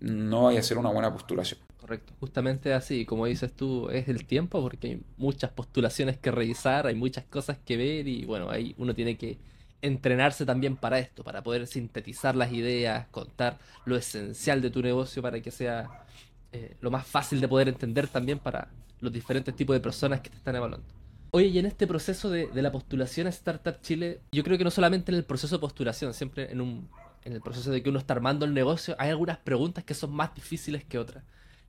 no 0.00 0.44
vaya 0.44 0.60
a 0.60 0.62
ser 0.62 0.78
una 0.78 0.90
buena 0.90 1.12
postulación. 1.12 1.60
Correcto, 1.92 2.14
justamente 2.20 2.72
así, 2.72 3.04
como 3.04 3.26
dices 3.26 3.52
tú, 3.52 3.90
es 3.90 4.08
el 4.08 4.24
tiempo 4.24 4.62
porque 4.62 4.86
hay 4.86 5.02
muchas 5.18 5.50
postulaciones 5.50 6.16
que 6.16 6.30
revisar, 6.30 6.86
hay 6.86 6.94
muchas 6.94 7.24
cosas 7.24 7.58
que 7.66 7.76
ver 7.76 8.08
y 8.08 8.24
bueno, 8.24 8.48
ahí 8.48 8.74
uno 8.78 8.94
tiene 8.94 9.18
que 9.18 9.36
entrenarse 9.82 10.46
también 10.46 10.76
para 10.76 10.98
esto, 10.98 11.22
para 11.22 11.42
poder 11.42 11.66
sintetizar 11.66 12.34
las 12.34 12.50
ideas, 12.50 13.08
contar 13.08 13.58
lo 13.84 13.94
esencial 13.94 14.62
de 14.62 14.70
tu 14.70 14.80
negocio 14.80 15.20
para 15.20 15.42
que 15.42 15.50
sea 15.50 16.06
eh, 16.52 16.78
lo 16.80 16.90
más 16.90 17.06
fácil 17.06 17.42
de 17.42 17.48
poder 17.48 17.68
entender 17.68 18.08
también 18.08 18.38
para 18.38 18.68
los 19.00 19.12
diferentes 19.12 19.54
tipos 19.54 19.76
de 19.76 19.80
personas 19.80 20.22
que 20.22 20.30
te 20.30 20.36
están 20.36 20.56
evaluando. 20.56 20.86
Oye, 21.32 21.48
y 21.48 21.58
en 21.58 21.66
este 21.66 21.86
proceso 21.86 22.30
de, 22.30 22.48
la 22.54 22.72
postulación 22.72 23.26
a 23.26 23.30
Startup 23.30 23.78
Chile, 23.82 24.22
yo 24.32 24.42
creo 24.44 24.56
que 24.56 24.64
no 24.64 24.70
solamente 24.70 25.12
en 25.12 25.18
el 25.18 25.24
proceso 25.24 25.56
de 25.56 25.60
postulación, 25.60 26.14
siempre 26.14 26.50
en, 26.50 26.62
un, 26.62 26.88
en 27.22 27.34
el 27.34 27.42
proceso 27.42 27.70
de 27.70 27.82
que 27.82 27.90
uno 27.90 27.98
está 27.98 28.14
armando 28.14 28.46
el 28.46 28.54
negocio, 28.54 28.96
hay 28.98 29.10
algunas 29.10 29.36
preguntas 29.36 29.84
que 29.84 29.92
son 29.92 30.14
más 30.14 30.34
difíciles 30.34 30.84
que 30.84 30.98
otras. 30.98 31.22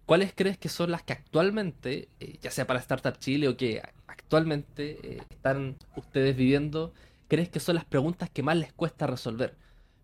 ¿Cuáles 0.05 0.33
crees 0.35 0.57
que 0.57 0.67
son 0.67 0.91
las 0.91 1.01
que 1.01 1.13
actualmente, 1.13 2.09
eh, 2.19 2.37
ya 2.41 2.51
sea 2.51 2.67
para 2.67 2.79
Startup 2.79 3.17
Chile 3.17 3.47
o 3.47 3.55
que 3.55 3.81
actualmente 4.07 4.99
eh, 5.01 5.21
están 5.29 5.77
ustedes 5.95 6.35
viviendo, 6.35 6.93
crees 7.29 7.47
que 7.47 7.61
son 7.61 7.75
las 7.75 7.85
preguntas 7.85 8.29
que 8.29 8.43
más 8.43 8.57
les 8.57 8.73
cuesta 8.73 9.07
resolver? 9.07 9.55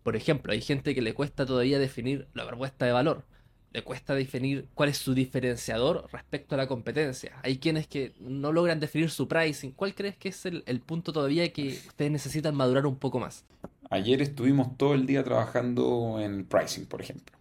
Por 0.04 0.16
ejemplo, 0.16 0.54
hay 0.54 0.62
gente 0.62 0.96
que 0.96 1.02
le 1.02 1.14
cuesta 1.14 1.46
todavía 1.46 1.80
definir 1.80 2.28
la 2.34 2.48
propuesta 2.48 2.86
de 2.86 2.94
valor, 2.94 3.26
le 3.74 3.84
cuesta 3.84 4.16
definir 4.16 4.70
cuál 4.74 4.88
es 4.88 4.98
su 4.98 5.14
diferenciador 5.14 6.08
respecto 6.14 6.56
a 6.56 6.58
la 6.58 6.68
competencia. 6.68 7.38
Hay 7.44 7.58
quienes 7.58 7.86
que 7.86 8.14
no 8.22 8.54
logran 8.54 8.80
definir 8.80 9.10
su 9.10 9.28
pricing. 9.28 9.72
¿Cuál 9.74 9.94
crees 9.96 10.16
que 10.16 10.30
es 10.30 10.46
el, 10.46 10.64
el 10.66 10.80
punto 10.80 11.12
todavía 11.12 11.52
que 11.52 11.78
ustedes 11.88 12.10
necesitan 12.10 12.56
madurar 12.56 12.86
un 12.86 12.96
poco 12.96 13.20
más? 13.20 13.44
Ayer 13.90 14.22
estuvimos 14.22 14.78
todo 14.78 14.94
el 14.94 15.06
día 15.06 15.26
trabajando 15.26 16.20
en 16.22 16.46
pricing, 16.46 16.86
por 16.86 17.02
ejemplo. 17.02 17.38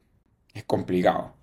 Es 0.52 0.64
complicado 0.64 1.37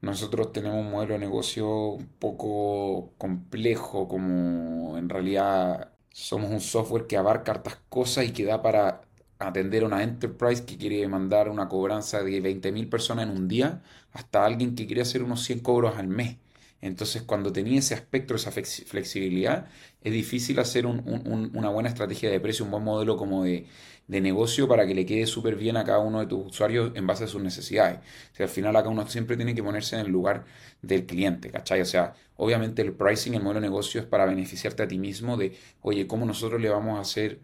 nosotros 0.00 0.52
tenemos 0.52 0.78
un 0.78 0.90
modelo 0.90 1.14
de 1.14 1.20
negocio 1.20 1.68
un 1.90 2.06
poco 2.18 3.12
complejo, 3.18 4.08
como 4.08 4.96
en 4.98 5.08
realidad 5.08 5.92
somos 6.10 6.50
un 6.50 6.60
software 6.60 7.06
que 7.06 7.16
abarca 7.16 7.52
hartas 7.52 7.78
cosas 7.88 8.26
y 8.26 8.32
que 8.32 8.44
da 8.44 8.62
para 8.62 9.02
atender 9.38 9.84
a 9.84 9.86
una 9.86 10.02
enterprise 10.02 10.64
que 10.64 10.76
quiere 10.76 11.06
mandar 11.08 11.48
una 11.48 11.68
cobranza 11.68 12.22
de 12.22 12.42
20.000 12.42 12.88
personas 12.88 13.26
en 13.26 13.36
un 13.36 13.48
día 13.48 13.82
hasta 14.12 14.44
alguien 14.44 14.74
que 14.74 14.86
quiere 14.86 15.02
hacer 15.02 15.22
unos 15.22 15.44
100 15.44 15.60
cobros 15.60 15.96
al 15.96 16.08
mes. 16.08 16.36
Entonces, 16.80 17.22
cuando 17.22 17.52
tenía 17.52 17.78
ese 17.80 17.94
aspecto, 17.94 18.34
esa 18.34 18.52
flexibilidad, 18.52 19.68
es 20.00 20.12
difícil 20.12 20.58
hacer 20.60 20.86
una 20.86 21.68
buena 21.70 21.88
estrategia 21.88 22.30
de 22.30 22.38
precio, 22.40 22.64
un 22.64 22.70
buen 22.70 22.84
modelo 22.84 23.16
como 23.16 23.44
de, 23.44 23.66
negocio 24.06 24.68
para 24.68 24.86
que 24.86 24.94
le 24.94 25.04
quede 25.04 25.26
súper 25.26 25.56
bien 25.56 25.76
a 25.76 25.84
cada 25.84 25.98
uno 25.98 26.20
de 26.20 26.26
tus 26.26 26.46
usuarios 26.46 26.92
en 26.94 27.06
base 27.06 27.24
a 27.24 27.26
sus 27.26 27.42
necesidades. 27.42 27.98
O 28.38 28.42
al 28.42 28.48
final 28.48 28.76
acá 28.76 28.88
uno 28.88 29.06
siempre 29.08 29.36
tiene 29.36 29.54
que 29.54 29.62
ponerse 29.62 29.96
en 29.96 30.06
el 30.06 30.12
lugar 30.12 30.44
del 30.80 31.04
cliente, 31.04 31.50
¿cachai? 31.50 31.80
O 31.82 31.84
sea, 31.84 32.14
obviamente 32.36 32.80
el 32.82 32.92
pricing, 32.94 33.34
el 33.34 33.42
modelo 33.42 33.60
de 33.60 33.66
negocio 33.66 34.00
es 34.00 34.06
para 34.06 34.24
beneficiarte 34.24 34.84
a 34.84 34.88
ti 34.88 34.98
mismo 34.98 35.36
de, 35.36 35.56
oye, 35.82 36.06
¿cómo 36.06 36.24
nosotros 36.26 36.60
le 36.60 36.68
vamos 36.70 36.98
a 36.98 37.02
hacer 37.02 37.40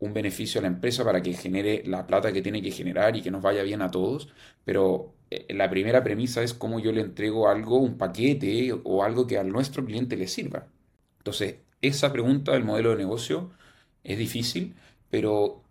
un 0.00 0.12
beneficio 0.14 0.60
a 0.60 0.62
la 0.62 0.68
empresa 0.68 1.04
para 1.04 1.22
que 1.22 1.32
genere 1.34 1.82
la 1.86 2.06
plata 2.06 2.32
que 2.32 2.42
tiene 2.42 2.62
que 2.62 2.70
generar 2.70 3.16
y 3.16 3.22
que 3.22 3.30
nos 3.30 3.42
vaya 3.42 3.62
bien 3.62 3.82
a 3.82 3.90
todos? 3.90 4.28
Pero 4.64 5.14
eh, 5.30 5.46
la 5.54 5.70
primera 5.70 6.02
premisa 6.04 6.42
es 6.42 6.54
cómo 6.54 6.80
yo 6.80 6.92
le 6.92 7.00
entrego 7.02 7.48
algo, 7.48 7.78
un 7.78 7.98
paquete 7.98 8.72
o 8.84 9.02
algo 9.04 9.26
que 9.26 9.38
a 9.38 9.44
nuestro 9.44 9.84
cliente 9.84 10.16
le 10.16 10.28
sirva. 10.28 10.66
Entonces, 11.18 11.56
esa 11.82 12.12
pregunta 12.12 12.52
del 12.52 12.64
modelo 12.64 12.90
de 12.90 12.96
negocio 12.96 13.50
es 14.04 14.18
difícil, 14.18 14.74
pero 15.10 15.62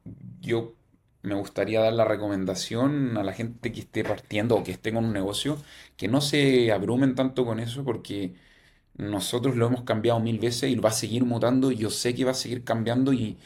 yo 0.42 0.76
me 1.24 1.36
gustaría 1.36 1.82
dar 1.82 1.94
la 1.94 2.06
recomendación 2.06 3.18
a 3.18 3.24
la 3.24 3.34
gente 3.34 3.72
que 3.72 3.82
esté 3.82 4.04
partiendo 4.04 4.56
o 4.56 4.64
que 4.64 4.72
esté 4.72 4.94
con 4.94 5.06
un 5.06 5.14
negocio, 5.14 5.58
que 5.98 6.08
no 6.08 6.22
se 6.22 6.72
abrumen 6.72 7.16
tanto 7.16 7.46
con 7.46 7.60
eso 7.60 7.84
porque 7.84 8.36
nosotros 8.98 9.56
lo 9.56 9.68
hemos 9.68 9.84
cambiado 9.84 10.20
mil 10.20 10.40
veces 10.40 10.72
y 10.72 10.76
va 10.76 10.90
a 10.90 10.94
seguir 10.94 11.26
mutando, 11.26 11.72
yo 11.72 11.90
sé 11.90 12.16
que 12.16 12.26
va 12.26 12.32
a 12.32 12.34
seguir 12.34 12.64
cambiando 12.64 13.14
y, 13.14 13.38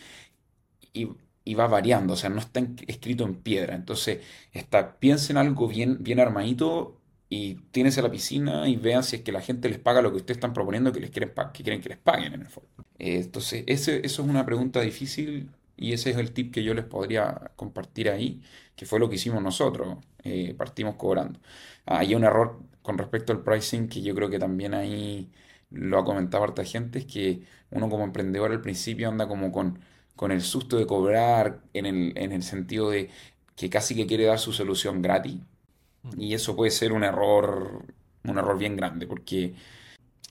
y 0.93 1.55
va 1.55 1.67
variando, 1.67 2.13
o 2.13 2.15
sea, 2.15 2.29
no 2.29 2.39
está 2.39 2.61
escrito 2.87 3.23
en 3.25 3.35
piedra. 3.35 3.75
Entonces, 3.75 4.19
está, 4.53 4.99
piensen 4.99 5.37
algo 5.37 5.67
bien, 5.67 6.03
bien 6.03 6.19
armadito 6.19 6.97
y 7.29 7.55
tienes 7.71 7.97
a 7.97 8.01
la 8.01 8.11
piscina 8.11 8.67
y 8.67 8.75
vean 8.75 9.03
si 9.03 9.17
es 9.17 9.21
que 9.23 9.31
la 9.31 9.41
gente 9.41 9.69
les 9.69 9.79
paga 9.79 10.01
lo 10.01 10.11
que 10.11 10.17
ustedes 10.17 10.37
están 10.37 10.53
proponiendo 10.53 10.91
que 10.91 10.99
les 10.99 11.09
quieren, 11.11 11.31
que 11.53 11.63
quieren 11.63 11.81
que 11.81 11.89
les 11.89 11.97
paguen 11.97 12.33
en 12.33 12.41
el 12.41 12.47
fondo. 12.47 12.69
Eh, 12.99 13.17
entonces, 13.17 13.63
ese, 13.67 14.05
eso 14.05 14.21
es 14.23 14.29
una 14.29 14.45
pregunta 14.45 14.81
difícil 14.81 15.49
y 15.77 15.93
ese 15.93 16.11
es 16.11 16.17
el 16.17 16.31
tip 16.33 16.53
que 16.53 16.63
yo 16.63 16.73
les 16.73 16.85
podría 16.85 17.51
compartir 17.55 18.09
ahí, 18.09 18.41
que 18.75 18.85
fue 18.85 18.99
lo 18.99 19.09
que 19.09 19.15
hicimos 19.15 19.41
nosotros, 19.41 19.97
eh, 20.23 20.53
partimos 20.57 20.95
cobrando. 20.95 21.39
Ah, 21.85 21.99
hay 21.99 22.13
un 22.15 22.23
error 22.23 22.59
con 22.81 22.97
respecto 22.97 23.31
al 23.33 23.41
pricing 23.43 23.87
que 23.87 24.01
yo 24.01 24.13
creo 24.15 24.29
que 24.29 24.39
también 24.39 24.73
ahí 24.73 25.31
lo 25.71 25.99
ha 25.99 26.05
comentado 26.05 26.43
harta 26.43 26.63
gente, 26.65 26.99
es 26.99 27.05
que 27.05 27.41
uno 27.71 27.89
como 27.89 28.03
emprendedor 28.03 28.51
al 28.51 28.61
principio 28.61 29.09
anda 29.09 29.27
como 29.27 29.51
con 29.51 29.79
con 30.21 30.31
el 30.31 30.43
susto 30.43 30.77
de 30.77 30.85
cobrar 30.85 31.61
en 31.73 31.87
el, 31.87 32.13
en 32.15 32.31
el 32.31 32.43
sentido 32.43 32.91
de 32.91 33.09
que 33.55 33.71
casi 33.71 33.95
que 33.95 34.05
quiere 34.05 34.25
dar 34.25 34.37
su 34.37 34.53
solución 34.53 35.01
gratis. 35.01 35.37
Y 36.15 36.35
eso 36.35 36.55
puede 36.55 36.69
ser 36.69 36.93
un 36.93 37.03
error, 37.03 37.83
un 38.23 38.37
error 38.37 38.55
bien 38.55 38.75
grande, 38.75 39.07
porque 39.07 39.55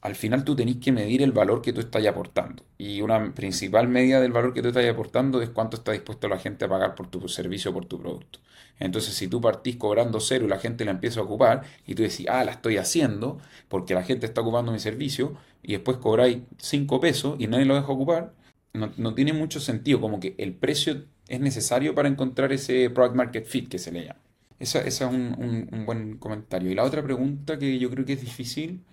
al 0.01 0.15
final 0.15 0.45
tú 0.45 0.55
tenés 0.55 0.77
que 0.77 0.93
medir 0.93 1.23
el 1.23 1.33
valor 1.33 1.61
que 1.61 1.73
tú 1.73 1.81
estás 1.81 2.07
aportando. 2.07 2.63
Y 2.79 3.03
una 3.03 3.35
principal 3.35 3.89
medida 3.89 4.21
del 4.21 4.31
valor 4.31 4.55
que 4.55 4.63
tú 4.63 4.69
estás 4.69 4.89
aportando 4.89 5.43
es 5.43 5.51
cuánto 5.51 5.77
está 5.79 5.91
dispuesto 5.91 6.29
la 6.29 6.39
gente 6.39 6.67
a 6.67 6.69
pagar 6.69 6.95
por 6.95 7.09
tu 7.09 7.27
servicio 7.27 7.73
o 7.73 7.75
por 7.75 7.87
tu 7.87 8.01
producto. 8.01 8.39
Entonces, 8.79 9.15
si 9.15 9.27
tú 9.27 9.41
partís 9.41 9.75
cobrando 9.75 10.21
cero 10.21 10.45
y 10.45 10.49
la 10.49 10.61
gente 10.61 10.85
la 10.85 10.93
empieza 10.93 11.19
a 11.19 11.25
ocupar, 11.25 11.65
y 11.85 11.97
tú 11.97 12.05
decís, 12.05 12.27
ah, 12.29 12.45
la 12.45 12.53
estoy 12.53 12.77
haciendo 12.77 13.39
porque 13.67 13.95
la 13.95 14.05
gente 14.05 14.27
está 14.27 14.43
ocupando 14.43 14.71
mi 14.71 14.79
servicio, 14.79 15.35
y 15.65 15.73
después 15.73 15.97
cobráis 15.97 16.39
cinco 16.59 17.01
pesos 17.01 17.35
y 17.41 17.49
nadie 17.49 17.65
lo 17.65 17.75
deja 17.75 17.89
ocupar, 17.89 18.35
no, 18.73 19.15
tiene 19.15 19.33
mucho 19.33 19.61
sentido, 19.61 20.01
como 20.01 20.21
que 20.21 20.35
el 20.39 20.55
precio 20.55 21.07
es 21.29 21.41
necesario 21.41 21.95
para 21.95 22.09
encontrar 22.09 22.53
ese 22.53 22.91
product 22.91 23.17
market 23.17 23.47
fit 23.47 23.69
que 23.69 23.79
se 23.79 23.93
le 23.93 24.05
llama. 24.07 24.21
Esa, 24.59 24.81
es 24.83 25.01
un, 25.01 25.85
buen 25.87 26.19
comentario. 26.19 26.71
Y 26.71 26.75
la 26.75 26.85
otra 26.85 27.03
pregunta 27.03 27.59
que 27.59 27.79
yo 27.79 27.91
creo 27.91 28.05
que 28.05 28.13
es 28.15 28.21
difícil 28.21 28.85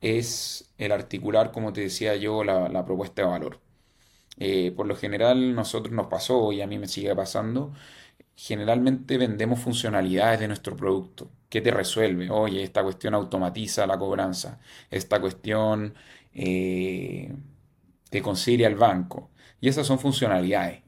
es 0.00 0.72
el 0.78 0.92
articular, 0.92 1.52
como 1.52 1.72
te 1.72 1.82
decía 1.82 2.16
yo, 2.16 2.44
la, 2.44 2.84
propuesta 2.84 3.22
de 3.22 3.28
valor. 3.28 3.60
Eh, 4.38 4.72
por 4.76 4.86
lo 4.86 4.96
general, 4.96 5.54
nosotros 5.54 5.92
nos 5.94 6.08
pasó 6.08 6.52
y 6.52 6.62
a 6.62 6.66
mí 6.66 6.78
me 6.78 6.88
sigue 6.88 7.14
pasando. 7.14 7.72
Generalmente 8.36 9.18
vendemos 9.18 9.60
funcionalidades 9.60 10.40
de 10.40 10.48
nuestro 10.48 10.76
producto. 10.76 11.30
¿Qué 11.48 11.60
te 11.60 11.70
resuelve? 11.70 12.30
Oye, 12.30 12.62
esta 12.62 12.82
cuestión 12.82 13.14
automatiza 13.14 13.86
la 13.86 13.98
cobranza. 13.98 14.60
Esta 14.90 15.20
cuestión 15.20 15.94
eh, 16.34 17.32
te 18.12 18.22
consigue 18.22 18.66
al 18.66 18.76
banco. 18.76 19.30
Y 19.60 19.68
esas 19.68 19.86
son 19.86 19.98
funcionalidades. 19.98 20.82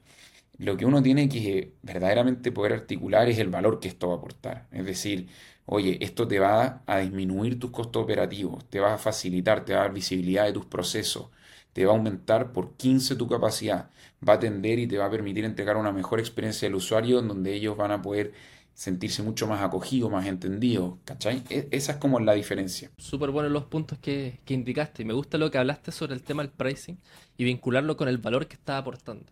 Lo 0.58 0.76
que 0.76 0.84
uno 0.84 1.02
tiene 1.02 1.28
que 1.28 1.72
verdaderamente 1.82 2.52
poder 2.52 2.74
articular 2.74 3.28
es 3.30 3.38
el 3.38 3.48
valor 3.48 3.80
que 3.80 3.88
esto 3.88 4.08
va 4.08 4.14
a 4.14 4.18
aportar. 4.18 4.68
Es 4.72 4.84
decir, 4.84 5.28
oye, 5.64 5.98
esto 6.02 6.28
te 6.28 6.38
va 6.38 6.82
a 6.86 6.98
disminuir 6.98 7.58
tus 7.58 7.70
costos 7.70 8.04
operativos, 8.04 8.68
te 8.68 8.78
va 8.80 8.94
a 8.94 8.98
facilitar, 8.98 9.64
te 9.64 9.72
va 9.72 9.80
a 9.80 9.82
dar 9.84 9.94
visibilidad 9.94 10.44
de 10.44 10.52
tus 10.52 10.66
procesos, 10.66 11.30
te 11.72 11.86
va 11.86 11.92
a 11.92 11.96
aumentar 11.96 12.52
por 12.52 12.76
15 12.76 13.16
tu 13.16 13.26
capacidad, 13.26 13.90
va 14.26 14.34
a 14.34 14.36
atender 14.36 14.78
y 14.78 14.86
te 14.86 14.98
va 14.98 15.06
a 15.06 15.10
permitir 15.10 15.46
entregar 15.46 15.76
una 15.78 15.92
mejor 15.92 16.20
experiencia 16.20 16.68
del 16.68 16.74
usuario 16.76 17.20
en 17.20 17.28
donde 17.28 17.54
ellos 17.54 17.76
van 17.76 17.90
a 17.90 18.02
poder 18.02 18.34
sentirse 18.74 19.22
mucho 19.22 19.46
más 19.46 19.62
acogidos, 19.62 20.10
más 20.10 20.26
entendidos, 20.26 20.98
¿cachai? 21.04 21.42
E, 21.48 21.68
esa 21.70 21.92
es 21.92 21.98
como 21.98 22.20
la 22.20 22.34
diferencia. 22.34 22.90
Súper 22.98 23.30
buenos 23.30 23.52
los 23.52 23.64
puntos 23.64 23.98
que, 23.98 24.40
que 24.44 24.54
indicaste 24.54 25.04
me 25.04 25.14
gusta 25.14 25.38
lo 25.38 25.50
que 25.50 25.58
hablaste 25.58 25.92
sobre 25.92 26.14
el 26.14 26.22
tema 26.22 26.42
del 26.42 26.52
pricing 26.52 26.98
y 27.36 27.44
vincularlo 27.44 27.96
con 27.96 28.08
el 28.08 28.18
valor 28.18 28.46
que 28.46 28.54
está 28.54 28.76
aportando. 28.76 29.26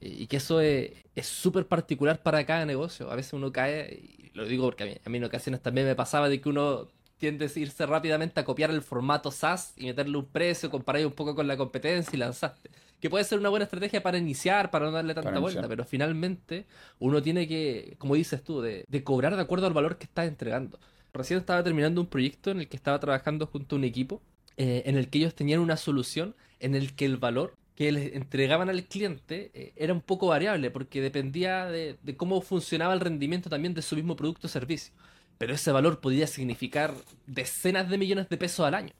Y 0.00 0.26
que 0.28 0.38
eso 0.38 0.60
es 0.62 0.96
súper 1.22 1.66
particular 1.66 2.22
para 2.22 2.44
cada 2.46 2.64
negocio. 2.64 3.10
A 3.10 3.16
veces 3.16 3.34
uno 3.34 3.52
cae, 3.52 4.02
y 4.02 4.30
lo 4.32 4.46
digo 4.46 4.64
porque 4.64 4.84
a 4.84 4.86
mí, 4.86 4.96
a 5.04 5.10
mí 5.10 5.18
en 5.18 5.24
ocasiones 5.24 5.60
también 5.60 5.86
me 5.86 5.94
pasaba 5.94 6.30
de 6.30 6.40
que 6.40 6.48
uno 6.48 6.88
tiende 7.18 7.44
a 7.54 7.58
irse 7.58 7.84
rápidamente 7.84 8.40
a 8.40 8.44
copiar 8.44 8.70
el 8.70 8.80
formato 8.80 9.30
SaaS 9.30 9.74
y 9.76 9.84
meterle 9.84 10.16
un 10.16 10.24
precio, 10.24 10.70
comparar 10.70 11.04
un 11.04 11.12
poco 11.12 11.34
con 11.34 11.46
la 11.46 11.56
competencia 11.56 12.10
y 12.14 12.18
lanzaste. 12.18 12.70
Que 13.00 13.08
puede 13.10 13.24
ser 13.24 13.38
una 13.38 13.48
buena 13.48 13.64
estrategia 13.64 14.02
para 14.02 14.18
iniciar, 14.18 14.70
para 14.70 14.86
no 14.86 14.92
darle 14.92 15.14
tanta 15.14 15.38
vuelta, 15.38 15.66
pero 15.68 15.84
finalmente 15.84 16.66
uno 16.98 17.22
tiene 17.22 17.48
que, 17.48 17.94
como 17.98 18.14
dices 18.14 18.42
tú, 18.42 18.60
de, 18.60 18.84
cobrar 19.04 19.36
de 19.36 19.42
acuerdo 19.42 19.66
al 19.66 19.72
valor 19.72 19.98
que 19.98 20.04
estás 20.04 20.28
entregando. 20.28 20.78
Recién 21.12 21.40
estaba 21.40 21.62
terminando 21.64 22.00
un 22.00 22.06
proyecto 22.06 22.50
en 22.50 22.60
el 22.60 22.68
que 22.68 22.76
estaba 22.76 23.00
trabajando 23.00 23.46
junto 23.46 23.74
a 23.74 23.78
un 23.78 23.84
equipo 23.84 24.22
eh, 24.56 24.82
en 24.86 24.96
el 24.96 25.08
que 25.08 25.18
ellos 25.18 25.34
tenían 25.34 25.60
una 25.60 25.76
solución 25.76 26.36
en 26.60 26.74
el 26.74 26.94
que 26.94 27.06
el 27.06 27.16
valor 27.16 27.56
que 27.74 27.90
les 27.90 28.14
entregaban 28.14 28.68
al 28.68 28.84
cliente 28.84 29.50
eh, 29.54 29.72
era 29.76 29.92
un 29.92 30.02
poco 30.02 30.28
variable 30.28 30.70
porque 30.70 31.00
dependía 31.00 31.66
de, 31.66 31.96
de, 32.02 32.16
cómo 32.16 32.40
funcionaba 32.42 32.92
el 32.92 33.00
rendimiento 33.00 33.48
también 33.48 33.74
de 33.74 33.82
su 33.82 33.96
mismo 33.96 34.14
producto 34.14 34.46
o 34.46 34.50
servicio 34.50 34.92
pero 35.40 35.54
ese 35.54 35.72
valor 35.72 36.00
podría 36.00 36.26
significar 36.26 36.92
decenas 37.26 37.88
de 37.88 37.96
millones 37.96 38.28
de 38.28 38.36
pesos 38.36 38.66
al 38.66 38.74
año. 38.74 38.92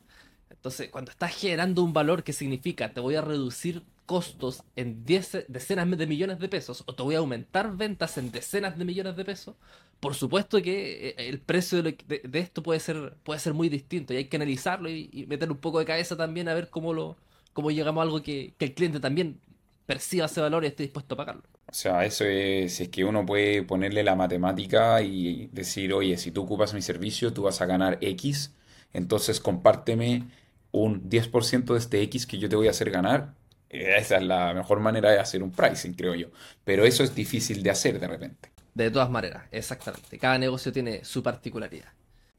Entonces, 0.60 0.90
cuando 0.90 1.10
estás 1.10 1.34
generando 1.34 1.82
un 1.82 1.94
valor 1.94 2.22
que 2.22 2.34
significa 2.34 2.92
te 2.92 3.00
voy 3.00 3.14
a 3.14 3.22
reducir 3.22 3.82
costos 4.04 4.62
en 4.76 5.06
decenas 5.06 5.96
de 5.96 6.06
millones 6.06 6.38
de 6.38 6.48
pesos 6.50 6.84
o 6.84 6.94
te 6.94 7.02
voy 7.02 7.14
a 7.14 7.18
aumentar 7.18 7.74
ventas 7.78 8.18
en 8.18 8.30
decenas 8.30 8.76
de 8.76 8.84
millones 8.84 9.16
de 9.16 9.24
pesos, 9.24 9.56
por 10.00 10.14
supuesto 10.14 10.60
que 10.60 11.08
eh, 11.08 11.28
el 11.28 11.40
precio 11.40 11.82
de, 11.82 11.96
esto 12.34 12.62
puede 12.62 12.78
ser, 12.78 13.14
puede 13.22 13.40
ser 13.40 13.54
muy 13.54 13.70
distinto 13.70 14.12
y 14.12 14.18
hay 14.18 14.24
que 14.26 14.36
analizarlo 14.36 14.90
y, 14.90 15.24
meter 15.28 15.50
un 15.50 15.56
poco 15.56 15.78
de 15.78 15.86
cabeza 15.86 16.14
también 16.14 16.46
a 16.50 16.54
ver 16.54 16.68
cómo, 16.68 16.92
lo, 16.92 17.16
cómo 17.54 17.70
llegamos 17.70 18.02
a 18.02 18.04
algo 18.04 18.22
que, 18.22 18.52
que 18.58 18.66
el 18.66 18.74
cliente 18.74 19.00
también 19.00 19.40
perciba 19.86 20.26
ese 20.26 20.42
valor 20.42 20.64
y 20.64 20.66
esté 20.66 20.82
dispuesto 20.82 21.14
a 21.14 21.16
pagarlo. 21.16 21.42
O 21.66 21.72
sea, 21.72 22.04
eso 22.04 22.26
es, 22.26 22.74
si 22.74 22.82
es 22.82 22.88
que 22.90 23.04
uno 23.04 23.24
puede 23.24 23.62
ponerle 23.62 24.02
la 24.02 24.14
matemática 24.14 25.00
y 25.00 25.48
decir, 25.52 25.94
oye, 25.94 26.18
si 26.18 26.32
tú 26.32 26.42
ocupas 26.42 26.74
mi 26.74 26.82
servicio, 26.82 27.32
tú 27.32 27.44
vas 27.44 27.62
a 27.62 27.66
ganar 27.66 27.96
X, 28.02 28.52
entonces 28.92 29.40
compárteme 29.40 30.28
un 30.72 31.08
10% 31.08 31.72
de 31.72 31.78
este 31.78 32.02
X 32.02 32.26
que 32.26 32.38
yo 32.38 32.48
te 32.48 32.56
voy 32.56 32.68
a 32.68 32.70
hacer 32.70 32.90
ganar. 32.90 33.34
Esa 33.68 34.16
es 34.16 34.22
la 34.22 34.52
mejor 34.54 34.80
manera 34.80 35.10
de 35.10 35.18
hacer 35.18 35.42
un 35.42 35.52
pricing, 35.52 35.94
creo 35.94 36.14
yo. 36.14 36.28
Pero 36.64 36.84
eso 36.84 37.04
es 37.04 37.14
difícil 37.14 37.62
de 37.62 37.70
hacer 37.70 38.00
de 38.00 38.08
repente. 38.08 38.50
De 38.74 38.90
todas 38.90 39.10
maneras, 39.10 39.44
exactamente. 39.52 40.18
Cada 40.18 40.38
negocio 40.38 40.72
tiene 40.72 41.04
su 41.04 41.22
particularidad. 41.22 41.88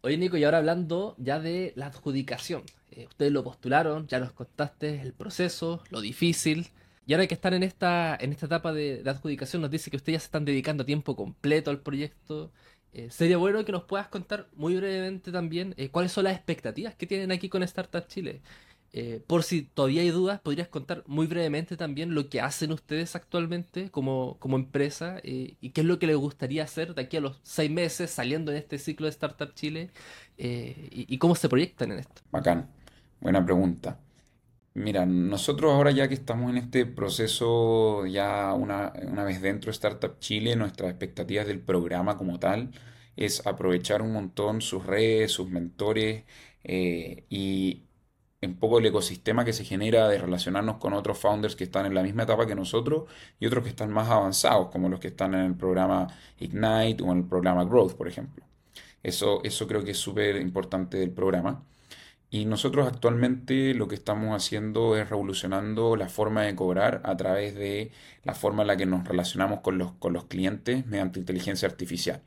Oye, 0.02 0.18
Nico, 0.18 0.38
y 0.38 0.44
ahora 0.44 0.58
hablando 0.58 1.16
ya 1.18 1.40
de 1.40 1.74
la 1.76 1.88
adjudicación. 1.88 2.64
Eh, 2.92 3.06
ustedes 3.08 3.32
lo 3.32 3.44
postularon, 3.44 4.08
ya 4.08 4.20
nos 4.20 4.34
contaste 4.34 5.02
el 5.02 5.14
proceso, 5.14 5.84
lo 5.90 6.02
difícil, 6.02 6.72
y 7.06 7.14
ahora 7.14 7.28
que 7.28 7.34
están 7.34 7.54
en 7.54 7.64
esta, 7.64 8.16
en 8.20 8.32
esta 8.32 8.46
etapa 8.46 8.72
de, 8.74 9.04
adjudicación, 9.06 9.62
nos 9.62 9.72
dice 9.72 9.90
que 9.90 9.98
ustedes 9.98 10.16
ya 10.16 10.20
se 10.20 10.26
están 10.26 10.46
dedicando 10.46 10.86
tiempo 10.86 11.16
completo 11.16 11.72
al 11.72 11.82
proyecto. 11.82 12.52
Eh, 12.94 13.10
sería 13.10 13.38
bueno 13.38 13.64
que 13.64 13.72
nos 13.72 13.84
puedas 13.84 14.08
contar 14.08 14.48
muy 14.54 14.76
brevemente 14.76 15.32
también 15.32 15.74
eh, 15.78 15.90
cuáles 15.90 16.12
son 16.12 16.26
las 16.26 16.36
expectativas 16.36 16.96
que 16.96 17.08
tienen 17.08 17.32
aquí 17.32 17.50
con 17.50 17.64
Startup 17.64 18.06
Chile. 18.08 18.42
Eh, 18.94 19.24
por 19.26 19.44
si 19.44 19.62
todavía 19.62 20.02
hay 20.02 20.10
dudas, 20.10 20.42
podrías 20.42 20.68
contar 20.68 21.04
muy 21.08 21.26
brevemente 21.26 21.78
también 21.78 22.14
lo 22.14 22.28
que 22.28 22.42
hacen 22.42 22.74
ustedes 22.74 23.16
actualmente 23.16 23.90
como, 23.90 24.36
como 24.40 24.58
empresa 24.58 25.22
y 25.24 25.70
qué 25.70 25.80
es 25.80 25.88
lo 25.88 25.98
que 25.98 26.08
les 26.08 26.18
gustaría 26.18 26.64
hacer 26.64 26.94
de 26.94 27.04
aquí 27.04 27.16
a 27.16 27.22
los 27.22 27.40
seis 27.42 27.72
meses 27.72 28.12
saliendo 28.12 28.52
en 28.52 28.58
este 28.58 28.78
ciclo 28.78 29.06
de 29.06 29.12
Startup 29.12 29.54
Chile 29.54 29.92
y, 30.38 31.06
y 31.08 31.18
cómo 31.20 31.36
se 31.36 31.48
proyectan 31.48 31.94
en 31.94 32.00
esto. 32.00 32.22
Bacán, 32.32 32.68
buena 33.22 33.46
pregunta. 33.46 33.98
Mira, 34.74 35.06
nosotros 35.06 35.74
ahora 35.74 35.92
ya 35.92 36.08
que 36.08 36.14
estamos 36.14 36.50
en 36.50 36.58
este 36.58 36.86
proceso, 36.86 38.06
ya 38.06 38.54
una, 38.54 38.94
una 39.06 39.26
vez 39.26 39.42
dentro 39.42 39.68
de 39.68 39.72
Startup 39.74 40.18
Chile, 40.20 40.56
nuestras 40.56 40.90
expectativas 40.92 41.46
del 41.46 41.60
programa 41.62 42.18
como 42.18 42.40
tal 42.40 42.72
es 43.18 43.46
aprovechar 43.46 44.02
un 44.02 44.14
montón 44.14 44.62
sus 44.62 44.86
redes, 44.86 45.32
sus 45.34 45.50
mentores 45.50 46.24
eh, 46.64 47.26
y 47.30 47.84
un 48.42 48.58
poco 48.60 48.80
el 48.80 48.86
ecosistema 48.86 49.46
que 49.46 49.54
se 49.54 49.66
genera 49.66 50.08
de 50.08 50.18
relacionarnos 50.20 50.78
con 50.78 50.94
otros 50.94 51.20
founders 51.20 51.56
que 51.58 51.66
están 51.66 51.86
en 51.86 51.94
la 51.94 52.04
misma 52.04 52.24
etapa 52.24 52.48
que 52.48 52.56
nosotros 52.56 53.10
y 53.40 53.48
otros 53.48 53.64
que 53.64 53.70
están 53.70 53.92
más 53.92 54.10
avanzados, 54.10 54.70
como 54.72 54.90
los 54.90 55.00
que 55.02 55.10
están 55.10 55.34
en 55.34 55.42
el 55.42 55.56
programa 55.56 56.08
Ignite 56.40 57.04
o 57.04 57.12
en 57.12 57.20
el 57.20 57.26
programa 57.26 57.66
Growth, 57.66 57.96
por 57.96 58.08
ejemplo. 58.08 58.46
Eso, 59.04 59.42
eso 59.44 59.68
creo 59.68 59.84
que 59.84 59.92
es 59.92 59.98
súper 59.98 60.38
importante 60.38 60.98
del 60.98 61.12
programa. 61.12 61.66
Y 62.34 62.46
nosotros 62.46 62.88
actualmente 62.88 63.74
lo 63.74 63.90
que 63.90 63.96
estamos 63.96 64.34
haciendo 64.36 64.96
es 64.98 65.10
revolucionando 65.10 65.98
la 65.98 66.08
forma 66.08 66.44
de 66.44 66.56
cobrar 66.56 67.02
a 67.04 67.18
través 67.18 67.56
de 67.56 67.92
la 68.24 68.34
forma 68.34 68.64
en 68.64 68.68
la 68.68 68.78
que 68.78 68.86
nos 68.86 69.06
relacionamos 69.06 69.60
con 69.60 69.78
los, 69.78 69.92
con 69.94 70.14
los 70.14 70.26
clientes 70.26 70.86
mediante 70.88 71.20
inteligencia 71.20 71.68
artificial. 71.68 72.22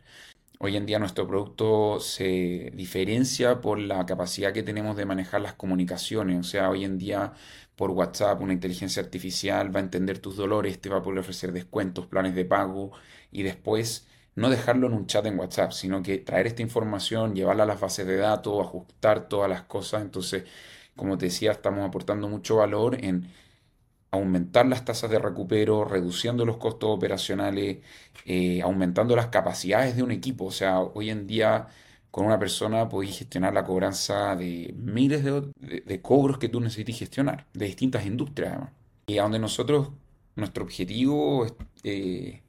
Hoy 0.59 0.77
en 0.77 0.87
día 0.87 0.99
nuestro 0.99 1.27
producto 1.27 2.01
se 2.01 2.71
diferencia 2.75 3.61
por 3.63 3.79
la 3.79 4.05
capacidad 4.07 4.53
que 4.53 4.63
tenemos 4.63 4.97
de 4.97 5.07
manejar 5.07 5.41
las 5.41 5.55
comunicaciones. 5.55 6.39
O 6.39 6.43
sea, 6.45 6.71
hoy 6.71 6.85
en 6.85 6.99
día 6.99 7.33
por 7.77 7.91
WhatsApp 7.91 8.41
una 8.43 8.53
inteligencia 8.53 9.03
artificial 9.03 9.75
va 9.75 9.81
a 9.81 9.85
entender 9.85 10.19
tus 10.19 10.37
dolores, 10.37 10.81
te 10.81 10.91
va 10.91 10.99
a 10.99 11.03
poder 11.03 11.21
ofrecer 11.21 11.53
descuentos, 11.53 12.07
planes 12.07 12.35
de 12.35 12.45
pago 12.45 12.93
y 13.33 13.43
después 13.43 14.07
no 14.37 14.51
dejarlo 14.51 14.87
en 14.89 14.95
un 14.95 15.07
chat 15.07 15.25
en 15.27 15.39
WhatsApp, 15.39 15.73
sino 15.73 16.03
que 16.03 16.19
traer 16.19 16.47
esta 16.47 16.63
información, 16.63 17.35
llevarla 17.35 17.65
a 17.65 17.67
las 17.67 17.81
bases 17.81 18.07
de 18.07 18.17
datos, 18.17 18.61
ajustar 18.61 19.29
todas 19.29 19.49
las 19.49 19.63
cosas. 19.63 20.03
Entonces, 20.03 20.45
como 20.97 21.19
te 21.19 21.27
decía, 21.27 21.53
estamos 21.53 21.87
aportando 21.87 22.29
mucho 22.29 22.57
valor 22.57 22.97
en 23.05 23.29
aumentar 24.11 24.67
las 24.67 24.85
tasas 24.85 25.11
de 25.11 25.19
recupero, 25.19 25.85
reduciendo 25.85 26.45
los 26.45 26.57
costos 26.59 26.91
operacionales, 26.91 27.79
eh, 28.27 28.63
aumentando 28.63 29.17
las 29.17 29.29
capacidades 29.29 29.97
de 29.97 30.03
un 30.03 30.11
equipo. 30.13 30.47
O 30.47 30.51
sea, 30.53 30.81
hoy 30.81 31.11
en 31.11 31.27
día 31.27 31.69
con 32.11 32.27
una 32.27 32.39
persona 32.39 32.89
podéis 32.89 33.19
gestionar 33.19 33.55
la 33.55 33.65
cobranza 33.65 34.37
de 34.37 34.73
miles 34.79 35.25
de, 35.25 36.01
cobros 36.03 36.39
que 36.39 36.49
tú 36.49 36.61
necesites 36.61 36.99
gestionar, 36.99 37.47
de 37.55 37.67
distintas 37.67 38.07
industrias 38.07 38.53
además. 38.53 38.73
Y 39.07 39.19
a 39.19 39.23
donde 39.23 39.39
nosotros, 39.39 39.91
nuestro 40.37 40.65
objetivo 40.65 41.47
es... 41.47 41.55
Eh, 41.83 42.44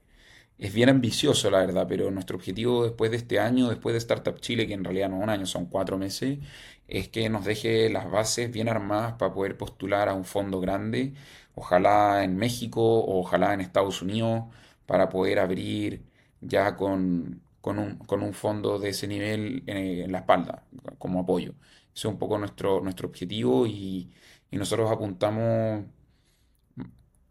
es 0.57 0.73
bien 0.73 0.89
ambicioso, 0.89 1.49
la 1.51 1.59
verdad, 1.59 1.85
pero 1.87 2.11
nuestro 2.11 2.37
objetivo 2.37 2.83
después 2.85 3.11
de 3.11 3.17
este 3.17 3.39
año, 3.39 3.69
después 3.69 3.93
de 3.93 3.97
Startup 3.99 4.39
Chile, 4.39 4.67
que 4.67 4.73
en 4.73 4.83
realidad 4.83 5.09
no 5.09 5.17
es 5.17 5.23
un 5.23 5.29
año, 5.29 5.45
son 5.45 5.65
cuatro 5.65 5.97
meses, 5.97 6.39
es 6.87 7.09
que 7.09 7.29
nos 7.29 7.45
deje 7.45 7.89
las 7.89 8.09
bases 8.09 8.51
bien 8.51 8.69
armadas 8.69 9.13
para 9.13 9.33
poder 9.33 9.57
postular 9.57 10.07
a 10.09 10.13
un 10.13 10.25
fondo 10.25 10.59
grande, 10.61 11.13
ojalá 11.55 12.23
en 12.23 12.37
México 12.37 12.81
o 12.81 13.19
ojalá 13.19 13.53
en 13.53 13.61
Estados 13.61 14.01
Unidos, 14.01 14.45
para 14.85 15.09
poder 15.09 15.39
abrir 15.39 16.03
ya 16.41 16.75
con, 16.75 17.41
un, 17.63 18.33
fondo 18.33 18.79
de 18.79 18.89
ese 18.89 19.07
nivel 19.07 19.63
en, 19.67 20.11
la 20.11 20.19
espalda, 20.19 20.63
como 20.99 21.21
apoyo. 21.21 21.53
Es 21.93 22.05
un 22.05 22.17
poco 22.19 22.37
nuestro, 22.37 22.81
nuestro 22.81 23.07
objetivo 23.07 23.67
y, 23.67 24.11
nosotros 24.51 24.89
apuntamos 24.89 25.83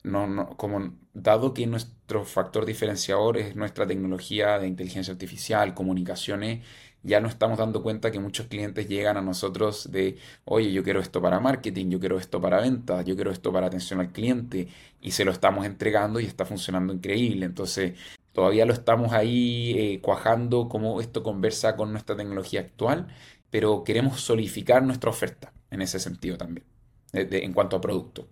no, 0.02 0.26
no, 0.26 0.56
como 0.56 0.94
dado 1.14 1.54
que 1.54 1.66
nuestro 1.66 2.24
factor 2.24 2.66
diferenciador 2.66 3.38
es 3.38 3.56
nuestra 3.56 3.86
tecnología 3.86 4.58
de 4.58 4.66
inteligencia 4.66 5.12
artificial, 5.12 5.74
comunicaciones, 5.74 6.64
ya 7.04 7.20
nos 7.20 7.32
estamos 7.32 7.58
dando 7.58 7.82
cuenta 7.82 8.10
que 8.10 8.18
muchos 8.18 8.46
clientes 8.46 8.88
llegan 8.88 9.16
a 9.16 9.22
nosotros 9.22 9.90
de, 9.92 10.16
oye, 10.46 10.72
yo 10.72 10.82
quiero 10.82 11.00
esto 11.00 11.20
para 11.20 11.38
marketing, 11.38 11.90
yo 11.90 12.00
quiero 12.00 12.18
esto 12.18 12.40
para 12.40 12.60
ventas, 12.60 13.04
yo 13.04 13.14
quiero 13.14 13.30
esto 13.30 13.52
para 13.52 13.66
atención 13.66 14.00
al 14.00 14.10
cliente, 14.10 14.68
y 15.02 15.10
se 15.10 15.24
lo 15.24 15.30
estamos 15.30 15.66
entregando 15.66 16.18
y 16.18 16.24
está 16.24 16.46
funcionando 16.46 16.94
increíble. 16.94 17.44
Entonces, 17.44 17.92
todavía 18.32 18.64
lo 18.64 18.72
estamos 18.72 19.12
ahí 19.12 19.74
eh, 19.76 20.00
cuajando 20.00 20.68
cómo 20.68 21.00
esto 21.00 21.22
conversa 21.22 21.76
con 21.76 21.92
nuestra 21.92 22.16
tecnología 22.16 22.60
actual, 22.60 23.08
pero 23.50 23.84
queremos 23.84 24.20
solidificar 24.22 24.82
nuestra 24.82 25.10
oferta 25.10 25.52
en 25.70 25.82
ese 25.82 26.00
sentido 26.00 26.38
también, 26.38 26.66
en 27.12 27.52
cuanto 27.52 27.76
a 27.76 27.80
producto. 27.82 28.26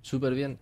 Súper 0.00 0.34
bien. 0.34 0.58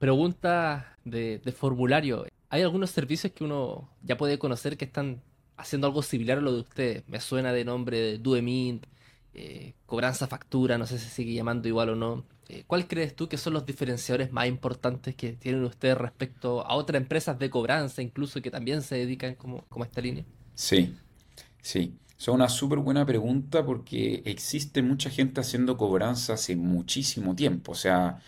Pregunta 0.00 0.96
de, 1.04 1.42
formulario. 1.54 2.26
¿Hay 2.48 2.62
algunos 2.62 2.90
servicios 2.90 3.34
que 3.34 3.44
uno 3.44 3.90
ya 4.02 4.16
puede 4.16 4.38
conocer 4.38 4.78
que 4.78 4.86
están 4.86 5.20
haciendo 5.58 5.86
algo 5.86 6.02
similar 6.02 6.38
a 6.38 6.40
lo 6.40 6.54
de 6.54 6.60
ustedes? 6.60 7.04
Me 7.06 7.20
suena 7.20 7.52
de 7.52 7.66
nombre 7.66 8.00
de 8.00 8.18
Duemint, 8.18 8.86
eh, 9.34 9.74
cobranza 9.84 10.26
factura, 10.26 10.78
no 10.78 10.86
sé 10.86 10.98
si 10.98 11.10
sigue 11.10 11.34
llamando 11.34 11.68
igual 11.68 11.90
o 11.90 11.96
no. 11.96 12.24
Eh, 12.48 12.64
¿Cuál 12.66 12.88
crees 12.88 13.14
tú 13.14 13.28
que 13.28 13.36
son 13.36 13.52
los 13.52 13.66
diferenciadores 13.66 14.32
más 14.32 14.46
importantes 14.46 15.14
que 15.14 15.34
tienen 15.34 15.62
ustedes 15.64 15.98
respecto 15.98 16.66
a 16.66 16.76
otras 16.76 17.02
empresas 17.02 17.38
de 17.38 17.50
cobranza, 17.50 18.00
incluso 18.00 18.40
que 18.40 18.50
también 18.50 18.80
se 18.80 18.94
dedican 18.94 19.34
como, 19.34 19.66
como 19.68 19.84
a 19.84 19.86
esta 19.86 20.00
línea? 20.00 20.24
Sí, 20.54 20.96
sí. 21.60 21.94
Es 22.18 22.26
una 22.28 22.48
súper 22.48 22.78
buena 22.78 23.04
pregunta 23.04 23.66
porque 23.66 24.22
existe 24.24 24.80
mucha 24.80 25.10
gente 25.10 25.42
haciendo 25.42 25.76
cobranza 25.76 26.32
hace 26.34 26.56
muchísimo 26.56 27.36
tiempo. 27.36 27.72
O 27.72 27.74
sea, 27.74 28.20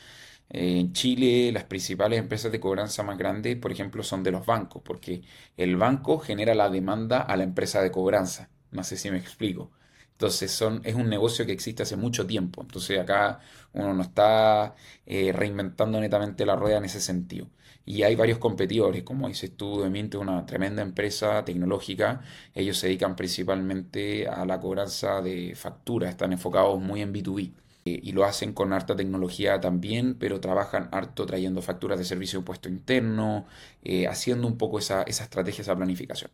en 0.54 0.92
Chile, 0.92 1.50
las 1.52 1.64
principales 1.64 2.18
empresas 2.18 2.52
de 2.52 2.60
cobranza 2.60 3.02
más 3.02 3.16
grandes, 3.18 3.56
por 3.56 3.72
ejemplo, 3.72 4.02
son 4.02 4.22
de 4.22 4.30
los 4.32 4.44
bancos, 4.46 4.82
porque 4.84 5.22
el 5.56 5.76
banco 5.76 6.18
genera 6.18 6.54
la 6.54 6.68
demanda 6.70 7.20
a 7.20 7.36
la 7.36 7.44
empresa 7.44 7.82
de 7.82 7.90
cobranza. 7.90 8.50
No 8.70 8.84
sé 8.84 8.96
si 8.96 9.10
me 9.10 9.18
explico. 9.18 9.70
Entonces 10.12 10.50
son, 10.52 10.80
es 10.84 10.94
un 10.94 11.08
negocio 11.08 11.46
que 11.46 11.52
existe 11.52 11.82
hace 11.82 11.96
mucho 11.96 12.26
tiempo. 12.26 12.62
Entonces 12.62 12.98
acá 13.00 13.40
uno 13.72 13.94
no 13.94 14.02
está 14.02 14.74
eh, 15.06 15.32
reinventando 15.32 16.00
netamente 16.00 16.46
la 16.46 16.54
rueda 16.56 16.78
en 16.78 16.84
ese 16.84 17.00
sentido. 17.00 17.48
Y 17.84 18.02
hay 18.04 18.14
varios 18.14 18.38
competidores, 18.38 19.02
como 19.02 19.26
dices 19.28 19.56
tú, 19.56 19.80
Demiente 19.82 20.16
es 20.16 20.20
una 20.22 20.46
tremenda 20.46 20.82
empresa 20.82 21.44
tecnológica. 21.44 22.20
Ellos 22.54 22.78
se 22.78 22.86
dedican 22.86 23.16
principalmente 23.16 24.28
a 24.28 24.44
la 24.44 24.60
cobranza 24.60 25.20
de 25.20 25.54
facturas, 25.56 26.10
están 26.10 26.32
enfocados 26.32 26.80
muy 26.80 27.02
en 27.02 27.12
B2B. 27.12 27.52
Y 27.84 28.12
lo 28.12 28.24
hacen 28.24 28.52
con 28.52 28.72
harta 28.72 28.94
tecnología 28.94 29.60
también, 29.60 30.14
pero 30.16 30.40
trabajan 30.40 30.88
harto 30.92 31.26
trayendo 31.26 31.62
facturas 31.62 31.98
de 31.98 32.04
servicio 32.04 32.38
de 32.40 32.44
puesto 32.44 32.68
interno, 32.68 33.46
eh, 33.82 34.06
haciendo 34.06 34.46
un 34.46 34.56
poco 34.56 34.78
esa, 34.78 35.02
esa 35.02 35.24
estrategia, 35.24 35.62
esa 35.62 35.74
planificación. 35.76 36.30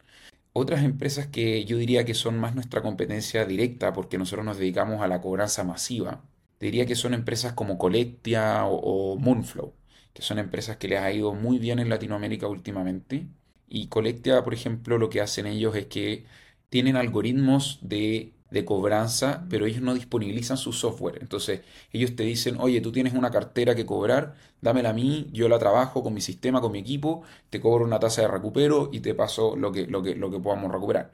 Otras 0.53 0.83
empresas 0.85 1.29
que 1.29 1.65
yo 1.65 1.77
diría 1.79 2.05
que 2.05 2.15
son 2.15 2.39
más 2.39 2.55
nuestra 2.55 2.83
competencia 2.83 3.45
directa, 3.45 3.93
porque 3.93 4.19
nosotros 4.19 4.45
nos 4.45 4.59
dedicamos 4.59 5.03
a 5.03 5.09
la 5.09 5.21
cobranza 5.21 5.65
masiva, 5.65 6.25
diría 6.61 6.87
que 6.87 6.97
son 6.97 7.15
empresas 7.15 7.53
como 7.53 7.79
Colectia 7.79 8.65
o, 8.67 9.15
o 9.15 9.17
Moonflow, 9.19 9.75
que 10.13 10.23
son 10.23 10.39
empresas 10.39 10.77
que 10.79 10.89
les 10.89 11.01
ha 11.01 11.13
ido 11.13 11.33
muy 11.35 11.59
bien 11.59 11.79
en 11.79 11.89
Latinoamérica 11.89 12.49
últimamente. 12.49 13.29
Y 13.69 13.89
Colectia, 13.89 14.43
por 14.45 14.55
ejemplo, 14.55 14.99
lo 14.99 15.11
que 15.11 15.21
hacen 15.21 15.47
ellos 15.47 15.77
es 15.77 15.87
que 15.87 16.27
tienen 16.69 16.97
algoritmos 16.97 17.79
de 17.83 18.35
de 18.51 18.65
cobranza, 18.65 19.45
pero 19.51 19.67
ellos 19.67 19.83
no 19.83 19.95
disponibilizan 19.95 20.57
su 20.57 20.73
software. 20.73 21.19
Entonces, 21.21 21.61
ellos 21.93 22.17
te 22.17 22.23
dicen, 22.25 22.57
oye, 22.61 22.81
tú 22.81 22.93
tienes 22.93 23.15
una 23.15 23.31
cartera 23.31 23.75
que 23.75 23.87
cobrar, 23.87 24.35
dámela 24.61 24.91
a 24.91 24.93
mí, 24.93 25.29
yo 25.33 25.49
la 25.49 25.59
trabajo 25.59 26.03
con 26.03 26.15
mi 26.15 26.21
sistema, 26.21 26.61
con 26.61 26.73
mi 26.73 26.79
equipo, 26.81 27.23
te 27.51 27.61
cobro 27.61 27.85
una 27.85 27.99
tasa 28.01 28.23
de 28.23 28.29
recupero 28.29 28.91
y 28.93 29.01
te 29.01 29.15
paso 29.15 29.57
lo 29.57 29.71
que, 29.73 29.87
lo 29.87 30.03
que, 30.03 30.15
lo 30.15 30.31
que 30.31 30.41
podamos 30.41 30.73
recuperar. 30.73 31.11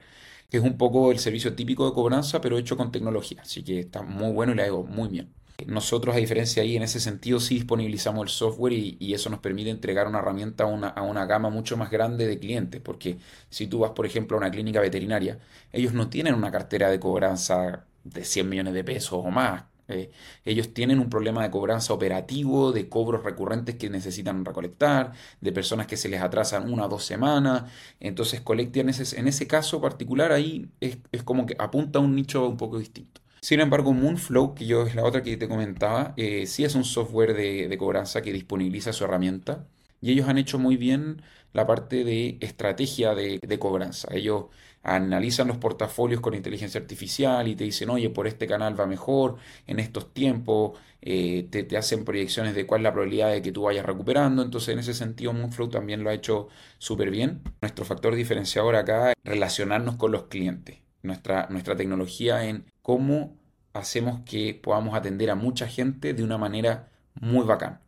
Que 0.49 0.57
es 0.57 0.63
un 0.63 0.77
poco 0.77 1.11
el 1.11 1.19
servicio 1.19 1.55
típico 1.55 1.85
de 1.87 1.93
cobranza, 1.93 2.41
pero 2.41 2.57
hecho 2.57 2.77
con 2.77 2.91
tecnología. 2.91 3.41
Así 3.41 3.63
que 3.63 3.79
está 3.79 4.01
muy 4.03 4.31
bueno 4.31 4.53
y 4.53 4.55
le 4.55 4.63
hago 4.63 4.83
muy 4.83 5.09
bien. 5.09 5.33
Nosotros, 5.67 6.15
a 6.15 6.19
diferencia 6.19 6.63
ahí, 6.63 6.75
en 6.75 6.83
ese 6.83 6.99
sentido, 6.99 7.39
sí 7.39 7.55
disponibilizamos 7.55 8.23
el 8.23 8.29
software 8.29 8.73
y, 8.73 9.13
eso 9.13 9.29
nos 9.29 9.39
permite 9.39 9.69
entregar 9.69 10.07
una 10.07 10.19
herramienta 10.19 10.65
a 10.65 10.67
una, 10.67 10.89
a 10.89 11.01
una, 11.01 11.25
gama 11.25 11.49
mucho 11.49 11.77
más 11.77 11.89
grande 11.89 12.27
de 12.27 12.39
clientes. 12.39 12.81
Porque 12.81 13.17
si 13.49 13.67
tú 13.67 13.79
vas, 13.79 13.91
por 13.91 14.05
ejemplo, 14.05 14.37
a 14.37 14.39
una 14.41 14.51
clínica 14.51 14.81
veterinaria, 14.81 15.39
ellos 15.71 15.93
no 15.93 16.09
tienen 16.09 16.35
una 16.35 16.51
cartera 16.51 16.89
de 16.89 16.99
cobranza 16.99 17.85
de 18.03 18.23
100 18.25 18.49
millones 18.49 18.73
de 18.73 18.83
pesos 18.83 19.13
o 19.23 19.31
más. 19.31 19.65
Eh, 19.87 20.11
ellos 20.45 20.73
tienen 20.73 20.99
un 20.99 21.09
problema 21.09 21.43
de 21.43 21.51
cobranza 21.51 21.93
operativo, 21.93 22.71
de 22.71 22.89
cobros 22.89 23.23
recurrentes 23.23 23.75
que 23.75 23.89
necesitan 23.89 24.43
recolectar, 24.45 25.13
de 25.41 25.51
personas 25.51 25.87
que 25.87 25.97
se 25.97 26.09
les 26.09 26.21
atrasan 26.21 26.71
una 26.71 26.85
o 26.85 26.89
dos 26.89 27.05
semanas. 27.05 27.71
Entonces, 27.99 28.41
Colectia 28.41 28.81
en 28.81 28.89
ese, 28.89 29.19
en 29.19 29.27
ese 29.27 29.47
caso 29.47 29.81
particular 29.81 30.31
ahí 30.31 30.69
es, 30.79 30.97
es 31.11 31.23
como 31.23 31.45
que 31.45 31.55
apunta 31.59 31.99
a 31.99 32.01
un 32.01 32.15
nicho 32.15 32.47
un 32.47 32.57
poco 32.57 32.79
distinto. 32.79 33.21
Sin 33.45 33.59
embargo, 33.59 33.93
Moonflow, 33.93 34.55
que 34.55 34.65
yo 34.65 34.87
es 34.87 34.95
la 34.95 35.03
otra 35.03 35.21
que 35.21 35.37
te 35.37 35.47
comentaba, 35.47 36.15
eh, 36.17 36.47
sí 36.47 36.63
es 36.65 36.73
un 36.73 36.83
software 36.83 37.35
de, 37.35 37.77
cobranza 37.77 38.23
que 38.23 38.33
disponibiliza 38.33 38.91
su 38.91 39.03
herramienta 39.03 39.67
y 40.01 40.11
ellos 40.11 40.27
han 40.27 40.39
hecho 40.39 40.57
muy 40.57 40.77
bien 40.77 41.21
la 41.53 41.67
parte 41.67 42.03
de 42.03 42.39
estrategia 42.41 43.13
de, 43.13 43.59
cobranza. 43.59 44.07
Ellos 44.11 44.45
analizan 44.81 45.47
los 45.47 45.57
portafolios 45.57 46.21
con 46.21 46.33
inteligencia 46.33 46.81
artificial 46.81 47.47
y 47.47 47.55
te 47.55 47.65
dicen, 47.65 47.91
oye, 47.91 48.09
por 48.09 48.25
este 48.25 48.47
canal 48.47 48.79
va 48.79 48.87
mejor 48.87 49.35
en 49.67 49.77
estos 49.79 50.11
tiempos, 50.11 50.79
eh, 51.03 51.47
te, 51.51 51.61
te, 51.63 51.77
hacen 51.77 52.03
proyecciones 52.03 52.55
de 52.55 52.65
cuál 52.65 52.81
es 52.81 52.83
la 52.85 52.93
probabilidad 52.93 53.31
de 53.31 53.43
que 53.43 53.51
tú 53.51 53.63
vayas 53.63 53.85
recuperando. 53.85 54.41
Entonces, 54.41 54.69
en 54.69 54.79
ese 54.79 54.95
sentido, 54.95 55.33
Moonflow 55.33 55.69
también 55.69 56.03
lo 56.03 56.09
ha 56.09 56.15
hecho 56.15 56.47
súper 56.79 57.11
bien. 57.11 57.43
Nuestro 57.61 57.85
factor 57.85 58.15
diferenciador 58.15 58.75
acá 58.75 59.11
es 59.11 59.15
relacionarnos 59.23 59.97
con 59.97 60.11
los 60.11 60.23
clientes 60.23 60.84
nuestra, 61.05 61.47
nuestra 61.49 61.75
tecnología 61.75 62.45
en 62.45 62.65
cómo 62.81 63.37
hacemos 63.73 64.21
que 64.25 64.53
podamos 64.53 64.95
atender 64.95 65.29
a 65.29 65.35
mucha 65.35 65.67
gente 65.67 66.13
de 66.13 66.23
una 66.23 66.37
manera 66.37 66.89
muy 67.15 67.45
bacán, 67.45 67.81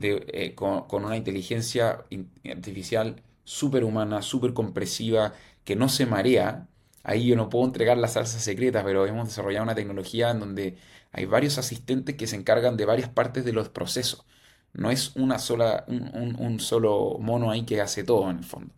eh, 0.00 0.54
con, 0.54 1.04
una 1.04 1.16
inteligencia 1.16 2.04
artificial 2.50 3.22
súper 3.44 3.84
humana, 3.84 4.22
súper 4.22 4.52
compresiva, 4.54 5.34
que 5.64 5.76
no 5.76 5.88
se 5.88 6.06
marea. 6.06 6.68
Ahí 7.04 7.26
yo 7.26 7.36
no 7.36 7.48
puedo 7.48 7.64
entregar 7.66 7.98
la 7.98 8.08
salsa 8.08 8.38
secreta, 8.40 8.84
pero 8.84 9.06
hemos 9.06 9.28
desarrollado 9.28 9.64
una 9.64 9.74
tecnología 9.74 10.30
en 10.30 10.40
donde 10.40 10.76
hay 11.12 11.24
varios 11.26 11.58
asistentes 11.58 12.16
que 12.16 12.26
se 12.26 12.36
encargan 12.36 12.76
de 12.76 12.86
varias 12.86 13.10
partes 13.10 13.44
de 13.44 13.52
los 13.52 13.68
procesos. 13.68 14.24
No 14.72 14.90
es 14.90 15.14
una 15.16 15.38
sola, 15.38 15.84
un, 15.88 16.60
solo 16.60 17.18
mono 17.20 17.50
ahí 17.50 17.64
que 17.64 17.80
hace 17.80 18.04
todo 18.04 18.30
en 18.30 18.38
el 18.38 18.44
fondo. 18.44 18.74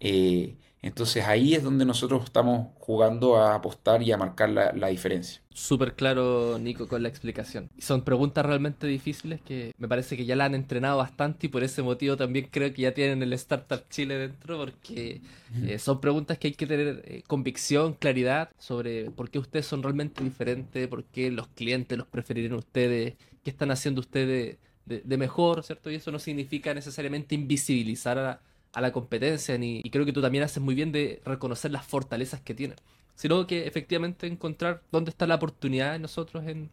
Eh, 0.00 0.56
entonces 0.82 1.24
ahí 1.26 1.54
es 1.54 1.62
donde 1.62 1.84
nosotros 1.84 2.24
estamos 2.24 2.68
jugando 2.78 3.36
a 3.36 3.54
apostar 3.54 4.02
y 4.02 4.12
a 4.12 4.16
marcar 4.16 4.48
la, 4.48 4.88
diferencia. 4.88 5.42
Súper 5.52 5.94
claro, 5.94 6.58
Nico, 6.58 6.88
con 6.88 7.02
la 7.02 7.08
explicación. 7.08 7.68
Son 7.78 8.02
preguntas 8.02 8.46
realmente 8.46 8.86
difíciles 8.86 9.42
que 9.42 9.72
me 9.76 9.88
parece 9.88 10.16
que 10.16 10.24
ya 10.24 10.36
la 10.36 10.46
han 10.46 10.54
entrenado 10.54 10.96
bastante 10.96 11.46
y 11.46 11.50
por 11.50 11.62
ese 11.62 11.82
motivo 11.82 12.16
también 12.16 12.48
creo 12.50 12.72
que 12.72 12.82
ya 12.82 12.94
tienen 12.94 13.22
el 13.22 13.32
Startup 13.34 13.82
Chile 13.90 14.16
dentro 14.16 14.56
porque 14.56 15.20
eh, 15.66 15.78
son 15.78 16.00
preguntas 16.00 16.38
que 16.38 16.48
hay 16.48 16.54
que 16.54 16.66
tener 16.66 17.02
eh, 17.04 17.22
convicción, 17.26 17.92
claridad 17.92 18.50
sobre 18.58 19.10
por 19.10 19.28
qué 19.28 19.38
ustedes 19.38 19.66
son 19.66 19.82
realmente 19.82 20.24
diferentes, 20.24 20.88
por 20.88 21.04
qué 21.04 21.30
los 21.30 21.48
clientes 21.48 21.98
los 21.98 22.06
preferirían 22.06 22.54
ustedes, 22.54 23.16
qué 23.44 23.50
están 23.50 23.70
haciendo 23.70 24.00
ustedes 24.00 24.56
de, 24.86 25.02
de 25.02 25.16
mejor, 25.18 25.62
¿cierto? 25.62 25.90
Y 25.90 25.96
eso 25.96 26.10
no 26.10 26.18
significa 26.18 26.72
necesariamente 26.72 27.34
invisibilizar 27.34 28.18
a 28.18 28.40
a 28.72 28.80
la 28.80 28.92
competencia, 28.92 29.58
ni, 29.58 29.80
y 29.82 29.90
creo 29.90 30.04
que 30.04 30.12
tú 30.12 30.22
también 30.22 30.44
haces 30.44 30.62
muy 30.62 30.74
bien 30.74 30.92
de 30.92 31.20
reconocer 31.24 31.70
las 31.70 31.84
fortalezas 31.86 32.40
que 32.40 32.54
tienen, 32.54 32.76
sino 33.14 33.46
que 33.46 33.66
efectivamente 33.66 34.26
encontrar 34.26 34.82
dónde 34.92 35.10
está 35.10 35.26
la 35.26 35.36
oportunidad 35.36 35.92
de 35.92 35.98
nosotros 35.98 36.44
en, 36.46 36.70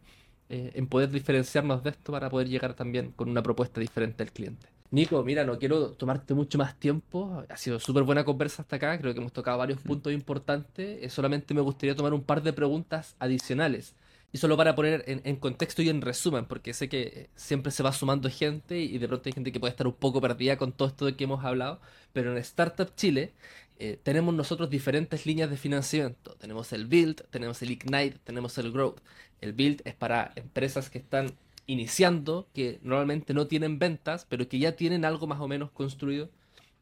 eh, 0.48 0.72
en 0.74 0.86
poder 0.86 1.10
diferenciarnos 1.10 1.82
de 1.82 1.90
esto 1.90 2.12
para 2.12 2.30
poder 2.30 2.48
llegar 2.48 2.74
también 2.74 3.12
con 3.12 3.28
una 3.28 3.42
propuesta 3.42 3.80
diferente 3.80 4.22
al 4.22 4.32
cliente. 4.32 4.68
Nico, 4.90 5.22
mira, 5.22 5.44
no 5.44 5.58
quiero 5.58 5.92
tomarte 5.92 6.32
mucho 6.32 6.56
más 6.56 6.78
tiempo. 6.78 7.44
Ha 7.50 7.56
sido 7.58 7.78
súper 7.78 8.04
buena 8.04 8.24
conversa 8.24 8.62
hasta 8.62 8.76
acá. 8.76 8.98
Creo 8.98 9.12
que 9.12 9.20
hemos 9.20 9.32
tocado 9.32 9.58
varios 9.58 9.80
puntos 9.80 10.12
importantes. 10.14 11.02
Eh, 11.02 11.10
solamente 11.10 11.52
me 11.52 11.60
gustaría 11.60 11.94
tomar 11.94 12.14
un 12.14 12.22
par 12.22 12.42
de 12.42 12.54
preguntas 12.54 13.14
adicionales. 13.18 13.94
Y 14.30 14.38
solo 14.38 14.56
para 14.58 14.74
poner 14.74 15.04
en, 15.06 15.36
contexto 15.36 15.80
y 15.80 15.88
en 15.88 16.02
resumen, 16.02 16.44
porque 16.44 16.74
sé 16.74 16.88
que 16.90 17.30
siempre 17.34 17.72
se 17.72 17.82
va 17.82 17.92
sumando 17.92 18.28
gente 18.28 18.78
y 18.78 18.98
de 18.98 19.08
pronto 19.08 19.28
hay 19.28 19.32
gente 19.32 19.52
que 19.52 19.60
puede 19.60 19.70
estar 19.70 19.86
un 19.86 19.94
poco 19.94 20.20
perdida 20.20 20.58
con 20.58 20.72
todo 20.72 20.88
esto 20.88 21.06
de 21.06 21.16
que 21.16 21.24
hemos 21.24 21.44
hablado, 21.44 21.80
pero 22.12 22.32
en 22.32 22.38
Startup 22.38 22.94
Chile 22.94 23.32
eh, 23.78 23.98
tenemos 24.02 24.34
nosotros 24.34 24.68
diferentes 24.68 25.24
líneas 25.24 25.48
de 25.50 25.56
financiamiento. 25.56 26.34
Tenemos 26.34 26.72
el 26.72 26.86
Build, 26.86 27.24
tenemos 27.30 27.62
el 27.62 27.70
Ignite, 27.70 28.18
tenemos 28.24 28.58
el 28.58 28.72
Growth. 28.72 29.00
El 29.40 29.52
Build 29.52 29.82
es 29.84 29.94
para 29.94 30.32
empresas 30.36 30.90
que 30.90 30.98
están 30.98 31.32
iniciando, 31.66 32.48
que 32.54 32.80
normalmente 32.82 33.34
no 33.34 33.46
tienen 33.46 33.78
ventas, 33.78 34.26
pero 34.28 34.48
que 34.48 34.58
ya 34.58 34.72
tienen 34.72 35.04
algo 35.04 35.26
más 35.26 35.40
o 35.40 35.48
menos 35.48 35.70
construido. 35.70 36.28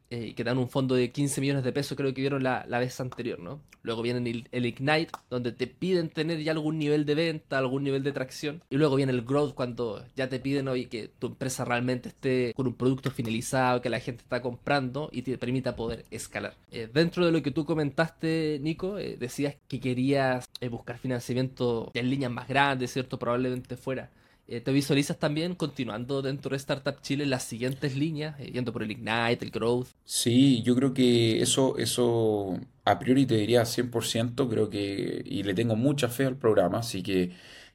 Eh, 0.09 0.33
que 0.35 0.43
dan 0.45 0.57
un 0.57 0.69
fondo 0.69 0.95
de 0.95 1.11
15 1.11 1.41
millones 1.41 1.63
de 1.65 1.73
pesos, 1.73 1.97
creo 1.97 2.13
que 2.13 2.21
vieron 2.21 2.41
la, 2.41 2.65
vez 2.79 2.99
anterior, 3.01 3.39
¿no? 3.39 3.61
Luego 3.83 4.01
viene 4.01 4.45
el, 4.51 4.65
Ignite, 4.65 5.11
donde 5.29 5.51
te 5.51 5.67
piden 5.67 6.09
tener 6.09 6.41
ya 6.41 6.53
algún 6.53 6.77
nivel 6.79 7.05
de 7.05 7.15
venta, 7.15 7.57
algún 7.57 7.83
nivel 7.83 8.03
de 8.03 8.13
tracción. 8.13 8.61
Y 8.69 8.77
luego 8.77 8.95
viene 8.95 9.11
el 9.11 9.23
Growth, 9.23 9.53
cuando 9.53 10.05
ya 10.15 10.29
te 10.29 10.39
piden 10.39 10.69
hoy 10.69 10.85
que 10.85 11.09
tu 11.19 11.27
empresa 11.27 11.65
realmente 11.65 12.09
esté 12.09 12.53
con 12.55 12.67
un 12.67 12.75
producto 12.75 13.11
finalizado, 13.11 13.81
que 13.81 13.89
la 13.89 13.99
gente 13.99 14.23
está 14.23 14.41
comprando 14.41 15.09
y 15.11 15.23
te 15.23 15.37
permita 15.37 15.75
poder 15.75 16.05
escalar. 16.09 16.55
Eh, 16.71 16.89
dentro 16.93 17.25
de 17.25 17.31
lo 17.31 17.41
que 17.41 17.51
tú 17.51 17.65
comentaste, 17.65 18.59
Nico, 18.61 18.97
eh, 18.97 19.17
decías 19.19 19.55
que 19.67 19.79
querías 19.79 20.49
buscar 20.71 20.97
financiamiento 20.99 21.91
en 21.93 22.09
líneas 22.09 22.31
más 22.31 22.47
grandes, 22.47 22.93
¿cierto? 22.93 23.19
Probablemente 23.19 23.75
fuera. 23.75 24.09
Eh, 24.49 24.61
¿Te 24.61 24.71
visualizas 24.71 25.19
también 25.19 25.55
continuando 25.55 26.21
dentro 26.21 26.51
de 26.51 26.57
Startup 26.57 27.01
Chile 27.01 27.25
las 27.25 27.43
siguientes 27.43 27.95
líneas, 27.95 28.39
eh, 28.39 28.51
yendo 28.51 28.71
por 28.71 28.81
el 28.81 28.91
Ignite, 28.91 29.43
el 29.43 29.51
Growth? 29.51 29.89
Sí, 30.05 30.63
yo 30.63 30.73
creo 30.75 30.93
que 30.93 31.41
eso, 31.41 31.77
eso 31.77 32.57
a 32.85 32.97
priori 32.97 33.25
te 33.25 33.35
diría 33.35 33.65
100%, 33.65 34.47
creo 34.47 34.69
que, 34.69 35.21
y 35.25 35.43
le 35.43 35.53
tengo 35.53 35.75
mucha 35.75 36.07
fe 36.07 36.25
al 36.25 36.37
programa, 36.37 36.79
así 36.79 37.03
que 37.03 37.33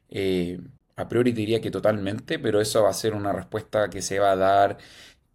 eh, 0.09 0.59
a 0.95 1.07
priori 1.07 1.31
te 1.31 1.41
diría 1.41 1.61
que 1.61 1.69
totalmente, 1.69 2.39
pero 2.39 2.59
eso 2.59 2.81
va 2.83 2.89
a 2.89 2.93
ser 2.93 3.13
una 3.13 3.33
respuesta 3.33 3.89
que 3.89 4.01
se 4.01 4.17
va 4.19 4.31
a 4.31 4.35
dar 4.35 4.77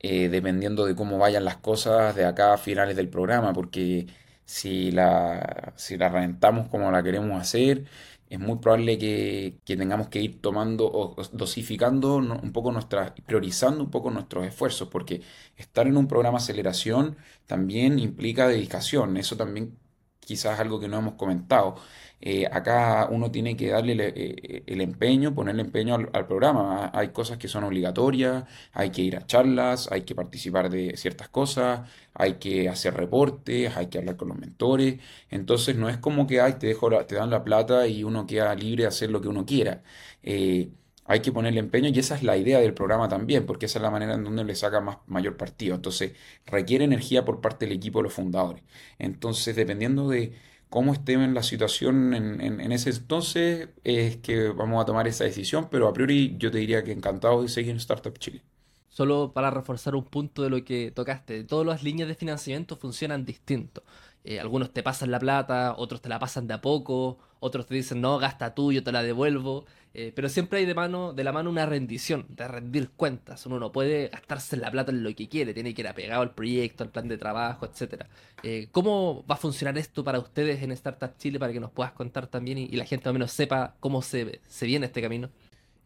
dependiendo 0.01 0.87
de 0.87 0.95
cómo 0.95 1.19
vayan 1.19 1.45
las 1.45 1.57
cosas 1.57 2.15
de 2.15 2.25
acá 2.25 2.55
a 2.55 2.59
finales 2.59 2.97
del 2.97 3.09
programa, 3.09 3.53
porque 3.53 4.07
si 4.45 4.91
la, 4.93 5.73
si 5.77 5.97
la 5.97 6.09
reventamos 6.09 6.69
como 6.69 6.91
la 6.91 7.03
queremos 7.03 7.41
hacer, 7.41 7.85
es 8.29 8.39
muy 8.39 8.59
probable 8.59 8.99
que, 8.99 9.61
tengamos 9.65 10.09
que 10.09 10.21
ir 10.21 10.41
tomando 10.41 10.87
o 10.87 11.17
dosificando 11.33 12.17
un 12.17 12.53
poco 12.53 12.73
nuestras, 12.73 13.13
priorizando 13.27 13.83
un 13.83 13.91
poco 13.91 14.11
nuestros 14.11 14.47
esfuerzos, 14.47 14.89
porque 14.89 15.23
estar 15.57 15.87
en 15.87 15.97
un 15.97 16.09
programa 16.09 16.39
de 16.39 16.45
aceleración 16.45 17.17
también 17.47 17.99
implica 17.99 18.47
dedicación, 18.49 19.17
eso 19.17 19.37
también 19.37 19.79
quizás 20.21 20.55
es 20.55 20.61
algo 20.61 20.79
que 20.79 20.89
no 20.89 20.99
hemos 20.99 21.15
comentado. 21.15 21.77
Eh, 22.21 22.47
acá 22.51 23.09
uno 23.11 23.31
tiene 23.31 23.57
que 23.57 23.69
darle 23.69 24.13
eh, 24.17 24.63
el, 24.67 24.81
empeño, 24.81 25.35
ponerle 25.35 25.63
empeño 25.63 25.95
al, 25.95 26.27
programa. 26.27 26.91
Hay 26.93 27.09
cosas 27.09 27.39
que 27.39 27.49
son 27.49 27.65
obligatorias, 27.65 28.45
hay 28.73 28.91
que 28.91 29.03
ir 29.03 29.17
a 29.17 29.27
charlas, 29.27 29.91
hay 29.93 30.03
que 30.03 30.15
participar 30.15 30.69
de 30.71 30.97
ciertas 30.97 31.29
cosas, 31.29 31.89
hay 32.15 32.35
que 32.35 32.69
hacer 32.69 32.95
reportes, 32.95 33.77
hay 33.77 33.87
que 33.87 33.99
hablar 33.99 34.17
con 34.17 34.29
los 34.29 34.39
mentores. 34.39 35.01
Entonces 35.31 35.77
no 35.77 35.89
es 35.89 35.99
como 35.99 36.27
que 36.27 36.41
ay, 36.41 36.55
te, 36.55 36.67
dejo 36.69 36.91
te 37.07 37.15
dan 37.15 37.31
la 37.31 37.45
plata 37.45 37.87
y 37.87 38.05
uno 38.05 38.27
queda 38.27 38.55
libre 38.55 38.83
de 38.85 38.89
hacer 38.89 39.11
lo 39.11 39.21
que 39.21 39.29
uno 39.29 39.47
quiera. 39.47 39.83
Eh, 40.23 40.71
hay 41.09 41.21
que 41.21 41.33
ponerle 41.33 41.61
empeño 41.61 41.89
y 41.89 41.99
esa 41.99 42.15
es 42.17 42.23
la 42.23 42.37
idea 42.37 42.61
del 42.61 42.75
programa 42.75 43.09
también, 43.09 43.47
porque 43.47 43.67
esa 43.67 43.79
es 43.79 43.83
la 43.83 43.91
manera 43.91 44.15
en 44.15 44.25
donde 44.25 44.45
le 44.45 44.55
saca 44.55 44.81
más, 44.81 44.99
mayor 45.07 45.37
partido. 45.39 45.75
Entonces, 45.75 46.13
requiere 46.47 46.85
energía 46.85 47.25
por 47.25 47.41
parte 47.41 47.65
del 47.67 47.75
equipo 47.77 48.01
de 48.01 48.05
los 48.05 48.13
fundadores. 48.13 48.63
Entonces, 48.99 49.57
dependiendo 49.57 50.09
de 50.11 50.35
cómo 50.69 50.93
estén 50.93 51.21
en 51.21 51.35
la 51.35 51.43
situación 51.43 52.15
en, 52.15 52.73
ese 52.73 52.91
entonces, 52.91 53.69
es 53.85 54.17
que 54.19 54.49
vamos 54.49 54.83
a 54.83 54.87
tomar 54.87 55.09
esa 55.09 55.25
decisión, 55.25 55.69
pero 55.71 55.89
a 55.89 55.93
priori 55.93 56.37
yo 56.39 56.51
te 56.51 56.59
diría 56.59 56.85
que 56.85 56.93
encantado 56.93 57.43
de 57.43 57.49
seguir 57.49 57.71
en 57.71 57.79
Startup 57.79 58.17
Chile. 58.19 58.43
Solo 58.89 59.33
para 59.33 59.51
reforzar 59.51 59.95
un 59.95 60.05
punto 60.05 60.43
de 60.43 60.51
lo 60.51 60.65
que 60.65 60.91
tocaste, 60.91 61.45
todas 61.45 61.67
las 61.67 61.83
líneas 61.83 62.09
de 62.09 62.15
financiamiento 62.15 62.77
funcionan 62.77 63.25
distinto. 63.25 63.83
Eh, 64.25 64.41
algunos 64.41 64.73
te 64.73 64.83
pasan 64.83 65.11
la 65.11 65.19
plata, 65.19 65.75
otros 65.79 66.03
te 66.03 66.09
la 66.09 66.19
pasan 66.19 66.47
de 66.47 66.55
a 66.55 66.61
poco, 66.61 67.19
otros 67.41 67.67
te 67.67 67.75
dicen 67.75 68.01
no, 68.01 68.19
gasta 68.19 68.55
tú, 68.55 68.73
yo 68.73 68.83
te 68.83 68.93
la 68.93 69.03
devuelvo. 69.03 69.65
Eh, 69.95 70.13
pero 70.15 70.29
siempre 70.29 70.61
hay 70.61 70.67
de, 70.67 70.75
mano, 70.75 71.13
de 71.13 71.25
la 71.25 71.33
mano 71.33 71.51
una 71.51 71.67
rendición, 71.67 72.27
de 72.29 72.47
rendir 72.47 72.91
cuentas. 72.91 73.47
Uno 73.47 73.59
no 73.59 73.73
puede 73.73 74.09
gastarse 74.09 74.57
la 74.57 74.71
plata 74.71 74.93
en 74.93 75.03
lo 75.03 75.15
que 75.15 75.29
quiere, 75.29 75.55
tiene 75.55 75.75
que 75.75 75.83
ir 75.83 75.89
apegado 75.89 76.23
al 76.23 76.35
proyecto, 76.35 76.85
al 76.85 76.91
plan 76.91 77.09
de 77.09 77.19
trabajo, 77.19 77.67
etc. 77.67 78.05
Eh, 78.43 78.69
¿Cómo 78.71 79.25
va 79.29 79.35
a 79.35 79.39
funcionar 79.39 79.77
esto 79.79 80.05
para 80.05 80.19
ustedes 80.19 80.63
en 80.63 80.73
Startup 80.73 81.17
Chile 81.17 81.39
para 81.39 81.53
que 81.53 81.61
nos 81.61 81.71
puedas 81.71 81.93
contar 81.93 82.27
también 82.27 82.59
y, 82.59 82.69
la 82.69 82.85
gente 82.85 83.09
al 83.09 83.15
menos 83.15 83.33
sepa 83.33 83.75
cómo 83.81 84.03
se, 84.03 84.41
se 84.47 84.67
viene 84.67 84.87
este 84.87 85.03
camino? 85.03 85.31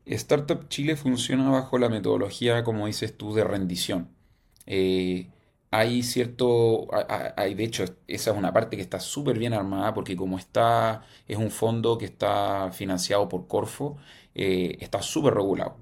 Startup 0.05 0.69
Chile 0.69 0.97
funciona 0.97 1.49
bajo 1.49 1.79
la 1.79 1.89
metodología, 1.89 2.65
como 2.65 2.87
dices 2.87 3.17
tú, 3.17 3.35
de 3.35 3.45
rendición. 3.45 4.09
Eh, 4.67 5.29
hay 5.73 6.03
cierto, 6.05 6.89
hay, 7.37 7.55
de 7.55 7.65
hecho, 7.65 7.85
esa 8.07 8.31
es 8.33 8.37
una 8.39 8.53
parte 8.53 8.77
que 8.77 8.83
está 8.83 9.01
súper 9.01 9.39
bien 9.39 9.55
armada 9.55 9.95
porque 9.95 10.17
como 10.17 10.39
está, 10.39 11.05
es 11.29 11.39
un 11.39 11.51
fondo 11.51 11.99
que 11.99 12.05
está 12.07 12.71
financiado 12.73 13.29
por 13.29 13.49
Corfo, 13.49 13.97
eh, 14.35 14.77
está 14.81 15.03
súper 15.03 15.35
regulado. 15.35 15.77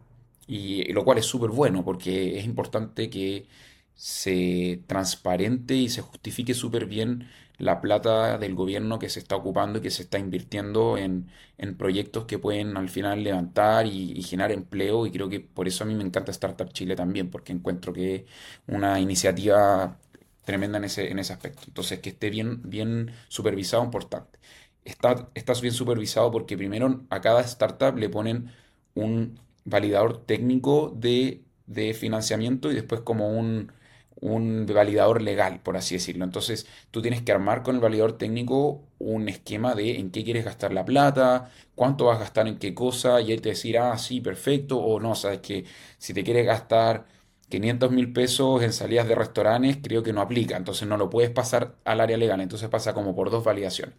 Y 0.48 0.92
lo 0.92 1.04
cual 1.04 1.18
es 1.18 1.26
súper 1.26 1.50
bueno 1.50 1.84
porque 1.84 2.38
es 2.38 2.44
importante 2.44 3.10
que 3.10 3.46
se 3.94 4.82
transparente 4.86 5.74
y 5.76 5.88
se 5.88 6.02
justifique 6.02 6.54
súper 6.54 6.86
bien 6.86 7.28
la 7.60 7.80
plata 7.80 8.38
del 8.38 8.54
gobierno 8.54 8.98
que 8.98 9.08
se 9.08 9.20
está 9.20 9.36
ocupando 9.36 9.78
y 9.78 9.82
que 9.82 9.90
se 9.90 10.02
está 10.02 10.18
invirtiendo 10.18 10.96
en, 10.98 11.30
proyectos 11.78 12.24
que 12.24 12.38
pueden 12.38 12.76
al 12.76 12.88
final 12.88 13.22
levantar 13.22 13.86
y, 13.86 14.22
generar 14.22 14.52
empleo. 14.52 15.06
Y 15.06 15.10
creo 15.12 15.28
que 15.28 15.40
por 15.40 15.68
eso 15.68 15.84
a 15.84 15.86
mí 15.86 15.94
me 15.94 16.04
encanta 16.04 16.30
Startup 16.32 16.68
Chile 16.72 16.96
también, 16.96 17.30
porque 17.30 17.52
encuentro 17.52 17.92
que 17.92 18.14
es 18.16 18.24
una 18.66 18.98
iniciativa 19.00 19.98
tremenda 20.44 20.78
en 20.78 20.84
ese, 20.84 21.10
en 21.10 21.18
ese 21.18 21.32
aspecto. 21.32 21.62
Entonces, 21.66 22.00
que 22.00 22.10
esté 22.10 22.30
bien, 22.30 22.62
bien 22.64 23.12
supervisado, 23.28 23.84
importante. 23.84 24.38
Está, 24.84 25.28
estás 25.34 25.60
bien 25.60 25.74
supervisado 25.74 26.30
porque 26.30 26.56
primero 26.56 27.04
a 27.10 27.20
cada 27.20 27.42
startup 27.42 27.96
le 27.96 28.08
ponen 28.08 28.50
un 28.94 29.38
validador 29.64 30.24
técnico 30.24 30.92
de, 30.96 31.44
de 31.66 31.94
financiamiento 31.94 32.72
y 32.72 32.74
después 32.74 33.02
como 33.02 33.28
un 33.38 33.72
un 34.20 34.66
validador 34.66 35.22
legal, 35.22 35.60
por 35.62 35.76
así 35.76 35.94
decirlo. 35.96 36.24
Entonces, 36.24 36.66
tú 36.90 37.02
tienes 37.02 37.22
que 37.22 37.32
armar 37.32 37.62
con 37.62 37.74
el 37.76 37.80
validador 37.80 38.18
técnico 38.18 38.82
un 38.98 39.28
esquema 39.28 39.74
de 39.74 39.98
en 39.98 40.10
qué 40.10 40.24
quieres 40.24 40.44
gastar 40.44 40.72
la 40.72 40.84
plata, 40.84 41.50
cuánto 41.74 42.06
vas 42.06 42.16
a 42.18 42.20
gastar 42.20 42.46
en 42.48 42.58
qué 42.58 42.74
cosa, 42.74 43.20
y 43.20 43.32
él 43.32 43.40
te 43.40 43.50
decir, 43.50 43.78
ah, 43.78 43.96
sí, 43.98 44.20
perfecto, 44.20 44.78
o 44.78 45.00
no, 45.00 45.14
sabes 45.14 45.40
que 45.40 45.64
si 45.98 46.12
te 46.14 46.22
quieres 46.24 46.46
gastar 46.46 47.06
500 47.48 47.90
mil 47.90 48.12
pesos 48.12 48.62
en 48.62 48.72
salidas 48.72 49.08
de 49.08 49.14
restaurantes, 49.14 49.78
creo 49.82 50.02
que 50.02 50.12
no 50.12 50.20
aplica, 50.20 50.56
entonces 50.56 50.86
no 50.86 50.96
lo 50.96 51.10
puedes 51.10 51.30
pasar 51.30 51.74
al 51.84 52.00
área 52.00 52.16
legal, 52.16 52.40
entonces 52.40 52.68
pasa 52.68 52.94
como 52.94 53.14
por 53.14 53.30
dos 53.30 53.42
validaciones. 53.44 53.94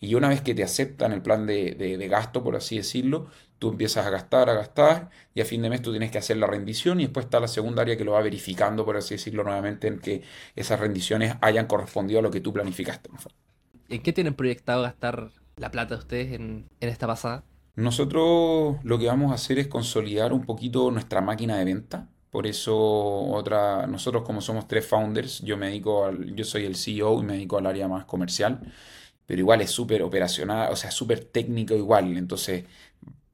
Y 0.00 0.14
una 0.14 0.30
vez 0.30 0.40
que 0.40 0.54
te 0.54 0.62
aceptan 0.64 1.12
el 1.12 1.20
plan 1.20 1.46
de, 1.46 1.74
de, 1.74 2.08
gasto, 2.08 2.42
por 2.42 2.56
así 2.56 2.78
decirlo, 2.78 3.26
tú 3.58 3.68
empiezas 3.68 4.06
a 4.06 4.10
gastar, 4.10 4.48
a 4.48 4.54
gastar, 4.54 5.10
y 5.34 5.42
a 5.42 5.44
fin 5.44 5.60
de 5.60 5.68
mes 5.68 5.82
tú 5.82 5.90
tienes 5.90 6.10
que 6.10 6.16
hacer 6.16 6.38
la 6.38 6.46
rendición 6.46 7.00
y 7.00 7.04
después 7.04 7.26
está 7.26 7.38
la 7.38 7.48
segunda 7.48 7.82
área 7.82 7.98
que 7.98 8.04
lo 8.04 8.12
va 8.12 8.22
verificando, 8.22 8.86
por 8.86 8.96
así 8.96 9.14
decirlo, 9.14 9.44
nuevamente 9.44 9.88
en 9.88 9.98
que 9.98 10.22
esas 10.56 10.80
rendiciones 10.80 11.34
hayan 11.42 11.66
correspondido 11.66 12.20
a 12.20 12.22
lo 12.22 12.30
que 12.30 12.40
tú 12.40 12.50
planificaste. 12.52 13.10
¿En 13.90 14.02
qué 14.02 14.12
tienen 14.14 14.34
proyectado 14.34 14.82
gastar 14.82 15.32
la 15.56 15.70
plata 15.70 15.96
de 15.96 16.00
ustedes 16.00 16.32
en, 16.32 16.66
en 16.80 16.88
esta 16.88 17.06
pasada? 17.06 17.44
Nosotros 17.76 18.76
lo 18.82 18.98
que 18.98 19.06
vamos 19.06 19.32
a 19.32 19.34
hacer 19.34 19.58
es 19.58 19.68
consolidar 19.68 20.32
un 20.32 20.46
poquito 20.46 20.90
nuestra 20.90 21.20
máquina 21.20 21.58
de 21.58 21.64
venta. 21.66 22.08
Por 22.30 22.46
eso 22.46 22.74
otra, 22.76 23.86
nosotros 23.86 24.22
como 24.22 24.40
somos 24.40 24.66
tres 24.66 24.86
founders, 24.86 25.40
yo 25.40 25.56
me 25.58 25.66
dedico 25.66 26.06
al, 26.06 26.34
yo 26.34 26.44
soy 26.44 26.64
el 26.64 26.76
CEO 26.76 27.20
y 27.20 27.24
me 27.24 27.32
dedico 27.34 27.58
al 27.58 27.66
área 27.66 27.88
más 27.88 28.04
comercial 28.06 28.60
pero 29.30 29.42
igual 29.42 29.60
es 29.60 29.70
súper 29.70 30.02
operacional, 30.02 30.72
o 30.72 30.76
sea, 30.76 30.90
súper 30.90 31.20
técnico 31.24 31.74
igual. 31.76 32.16
Entonces, 32.16 32.64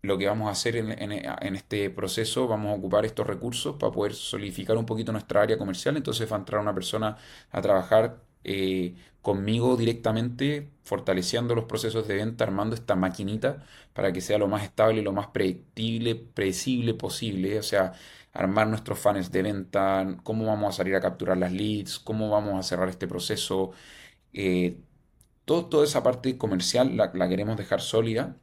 lo 0.02 0.18
que 0.18 0.26
vamos 0.26 0.48
a 0.48 0.50
hacer 0.50 0.76
en, 0.76 1.56
este 1.56 1.88
proceso, 1.88 2.46
vamos 2.46 2.72
a 2.72 2.74
ocupar 2.76 3.06
estos 3.06 3.26
recursos 3.26 3.76
para 3.76 3.92
poder 3.92 4.12
solidificar 4.12 4.76
un 4.76 4.84
poquito 4.84 5.10
nuestra 5.12 5.40
área 5.40 5.56
comercial. 5.56 5.96
Entonces 5.96 6.30
va 6.30 6.36
a 6.36 6.40
entrar 6.40 6.60
una 6.60 6.74
persona 6.74 7.16
a 7.50 7.62
trabajar 7.62 8.20
eh, 8.44 8.94
conmigo 9.22 9.74
directamente, 9.78 10.68
fortaleciendo 10.84 11.54
los 11.54 11.64
procesos 11.64 12.06
de 12.06 12.16
venta, 12.16 12.44
armando 12.44 12.74
esta 12.74 12.94
maquinita 12.94 13.64
para 13.94 14.12
que 14.12 14.20
sea 14.20 14.36
lo 14.36 14.48
más 14.48 14.64
estable 14.64 15.00
lo 15.00 15.12
más 15.12 15.28
predictible, 15.28 16.14
predecible 16.14 16.92
posible. 16.92 17.58
O 17.58 17.62
sea, 17.62 17.94
armar 18.34 18.68
nuestros 18.68 18.98
funnels 18.98 19.32
de 19.32 19.42
venta, 19.42 20.18
cómo 20.24 20.44
vamos 20.44 20.74
a 20.74 20.76
salir 20.76 20.94
a 20.94 21.00
capturar 21.00 21.38
las 21.38 21.52
leads, 21.52 21.98
cómo 21.98 22.28
vamos 22.28 22.60
a 22.60 22.62
cerrar 22.62 22.90
este 22.90 23.08
proceso. 23.08 23.72
Eh, 24.34 24.76
toda 25.46 25.84
esa 25.84 26.02
parte 26.02 26.36
comercial 26.36 26.96
la, 26.96 27.28
queremos 27.28 27.56
dejar 27.56 27.80
sólida 27.80 28.36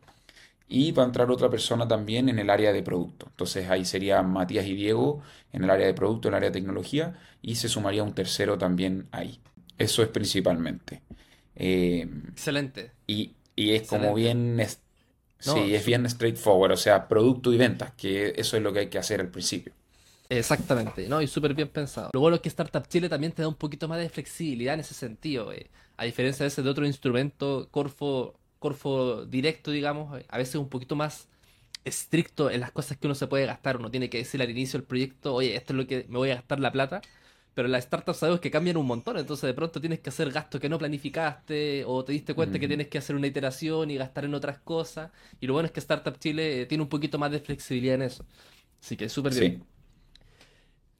y 0.68 0.92
va 0.94 1.04
a 1.04 1.06
entrar 1.06 1.30
otra 1.30 1.50
persona 1.50 1.88
también 1.88 2.30
en 2.30 2.40
el 2.40 2.50
área 2.50 2.74
de 2.74 2.82
producto. 2.82 3.28
Entonces 3.30 3.70
ahí 3.70 3.86
serían 3.86 4.32
Matías 4.32 4.66
y 4.66 4.74
Diego 4.74 5.22
en 5.52 5.64
el 5.64 5.70
área 5.70 5.86
de 5.86 5.94
producto, 5.94 6.30
en 6.30 6.34
el 6.34 6.38
área 6.38 6.50
de 6.50 6.60
tecnología 6.60 7.20
y 7.42 7.56
se 7.56 7.70
sumaría 7.70 8.04
un 8.04 8.14
tercero 8.14 8.58
también 8.58 9.08
ahí. 9.12 9.40
Eso 9.78 10.02
es 10.02 10.10
principalmente. 10.10 11.02
Eh, 11.56 12.08
Excelente. 12.30 12.92
Y, 13.06 13.36
es 13.56 13.88
como 13.88 14.16
bien... 14.16 14.66
sí, 15.38 15.76
es 15.76 15.86
bien 15.86 16.10
straightforward, 16.10 16.72
o 16.72 16.78
sea, 16.78 17.08
producto 17.08 17.54
y 17.54 17.58
ventas, 17.58 17.92
que 17.94 18.34
eso 18.38 18.58
es 18.58 18.64
lo 18.64 18.74
que 18.74 18.80
hay 18.80 18.88
que 18.88 18.98
hacer 18.98 19.20
al 19.20 19.30
principio. 19.30 19.74
Exactamente, 20.38 21.08
¿no? 21.08 21.22
Y 21.22 21.28
súper 21.28 21.54
bien 21.54 21.68
pensado. 21.68 22.10
Lo 22.14 22.20
bueno 22.20 22.36
es 22.36 22.42
que 22.42 22.50
Startup 22.50 22.86
Chile 22.88 23.10
también 23.10 23.32
te 23.32 23.42
da 23.42 23.48
un 23.48 23.56
poquito 23.56 23.88
más 23.88 24.00
de 24.00 24.10
flexibilidad 24.10 24.74
en 24.74 24.80
ese 24.80 24.94
sentido. 24.94 25.52
Eh. 25.52 25.70
A 25.98 26.06
diferencia 26.06 26.44
de 26.44 26.48
ese 26.48 26.62
de 26.62 26.70
otro 26.70 26.86
instrumento, 26.86 27.68
Corfo, 27.72 28.36
Corfo 28.60 29.26
directo, 29.26 29.72
digamos, 29.72 30.20
eh, 30.20 30.26
a 30.30 30.38
veces 30.38 30.56
un 30.56 30.70
poquito 30.70 30.96
más 30.96 31.28
estricto 31.86 32.50
en 32.50 32.62
las 32.62 32.72
cosas 32.72 32.98
que 32.98 33.08
uno 33.08 33.16
se 33.16 33.28
puede 33.28 33.46
gastar. 33.46 33.78
Uno 33.78 33.92
tiene 33.92 34.10
que 34.10 34.20
decir 34.20 34.42
al 34.42 34.50
inicio 34.50 34.80
del 34.80 34.88
proyecto, 34.88 35.36
oye, 35.36 35.56
esto 35.56 35.74
es 35.74 35.78
lo 35.78 35.88
que 35.88 36.06
me 36.10 36.18
voy 36.18 36.32
a 36.32 36.36
gastar 36.36 36.60
la 36.60 36.72
plata. 36.72 37.02
pero 37.54 37.68
las 37.68 37.84
startups 37.84 38.18
sabemos 38.18 38.42
que 38.42 38.50
cambian 38.50 38.78
un 38.78 38.88
montón, 38.88 39.18
entonces 39.18 39.46
de 39.48 39.54
pronto 39.54 39.80
tienes 39.80 40.00
que 40.00 40.10
hacer 40.10 40.32
gastos 40.32 40.60
que 40.60 40.70
no 40.70 40.80
planificaste 40.80 41.84
o 41.86 42.04
te 42.04 42.12
diste 42.14 42.34
cuenta 42.34 42.58
que 42.58 42.68
tienes 42.68 42.88
que 42.88 42.98
hacer 42.98 43.16
una 43.16 43.28
iteración 43.28 43.92
y 43.92 43.98
gastar 43.98 44.26
en 44.26 44.34
otras 44.34 44.60
cosas. 44.60 45.12
Y 45.40 45.48
lo 45.48 45.54
bueno 45.54 45.68
es 45.68 45.72
que 45.72 45.80
Startup 45.80 46.18
Chile 46.18 46.62
eh, 46.62 46.66
tiene 46.66 46.84
un 46.84 46.90
poquito 46.90 47.20
más 47.20 47.32
de 47.32 47.40
flexibilidad 47.40 47.96
en 47.96 48.04
eso. 48.04 48.26
Así 48.82 48.98
que 48.98 49.08
súper 49.08 49.34
bien. 49.36 49.64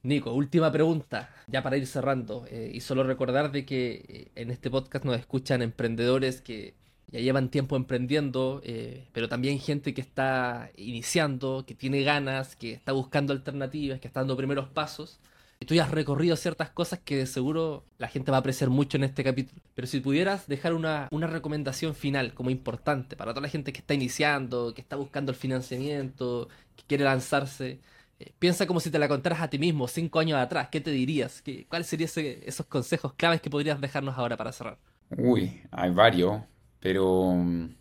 Nico, 0.04 0.34
última 0.34 0.70
pregunta, 0.70 1.30
ya 1.46 1.62
para 1.62 1.78
ir 1.78 1.86
cerrando. 1.86 2.44
Eh, 2.50 2.70
y 2.74 2.80
solo 2.80 3.04
recordar 3.04 3.50
de 3.50 3.64
que 3.64 4.04
eh, 4.06 4.30
en 4.34 4.50
este 4.50 4.70
podcast 4.70 5.04
nos 5.06 5.18
escuchan 5.18 5.62
emprendedores 5.62 6.42
que 6.42 6.74
ya 7.10 7.20
llevan 7.20 7.48
tiempo 7.48 7.74
emprendiendo, 7.74 8.60
eh, 8.64 9.08
pero 9.12 9.30
también 9.30 9.58
gente 9.58 9.94
que 9.94 10.02
está 10.02 10.70
iniciando, 10.76 11.64
que 11.66 11.74
tiene 11.74 12.02
ganas, 12.02 12.54
que 12.54 12.72
está 12.72 12.92
buscando 12.92 13.32
alternativas, 13.32 13.98
que 13.98 14.06
está 14.06 14.20
dando 14.20 14.36
primeros 14.36 14.68
pasos. 14.68 15.20
Y 15.58 15.64
tú 15.64 15.74
ya 15.74 15.84
has 15.84 15.90
recorrido 15.90 16.36
ciertas 16.36 16.68
cosas 16.68 16.98
que 17.02 17.16
de 17.16 17.26
seguro 17.26 17.84
la 17.96 18.08
gente 18.08 18.30
va 18.30 18.36
a 18.36 18.40
apreciar 18.40 18.68
mucho 18.68 18.98
en 18.98 19.04
este 19.04 19.24
capítulo. 19.24 19.62
Pero 19.74 19.86
si 19.86 20.00
pudieras 20.00 20.46
dejar 20.48 20.74
una, 20.74 21.08
una 21.12 21.28
recomendación 21.28 21.94
final 21.94 22.34
como 22.34 22.50
importante 22.50 23.16
para 23.16 23.32
toda 23.32 23.42
la 23.42 23.48
gente 23.48 23.72
que 23.72 23.78
está 23.78 23.94
iniciando, 23.94 24.74
que 24.74 24.82
está 24.82 24.96
buscando 24.96 25.32
el 25.32 25.36
financiamiento, 25.38 26.48
que 26.76 26.84
quiere 26.86 27.04
lanzarse, 27.04 27.80
piensa 28.38 28.66
como 28.66 28.80
si 28.80 28.90
te 28.90 28.98
la 28.98 29.08
contaras 29.08 29.40
a 29.42 29.48
ti 29.50 29.58
mismo 29.58 29.88
cinco 29.88 30.20
años 30.20 30.38
atrás. 30.38 30.68
¿Qué 30.70 30.80
te 30.80 30.90
dirías? 30.90 31.42
¿Qué, 31.42 31.66
¿Cuáles 31.68 31.88
serían 31.88 32.10
esos 32.44 32.66
consejos 32.66 33.14
claves 33.14 33.40
que 33.40 33.50
podrías 33.50 33.80
dejarnos 33.80 34.16
ahora 34.18 34.36
para 34.36 34.52
cerrar? 34.52 34.78
Uy, 35.16 35.62
hay 35.70 35.90
varios. 35.90 36.42
Pero, 36.80 37.32
mm, 37.34 37.74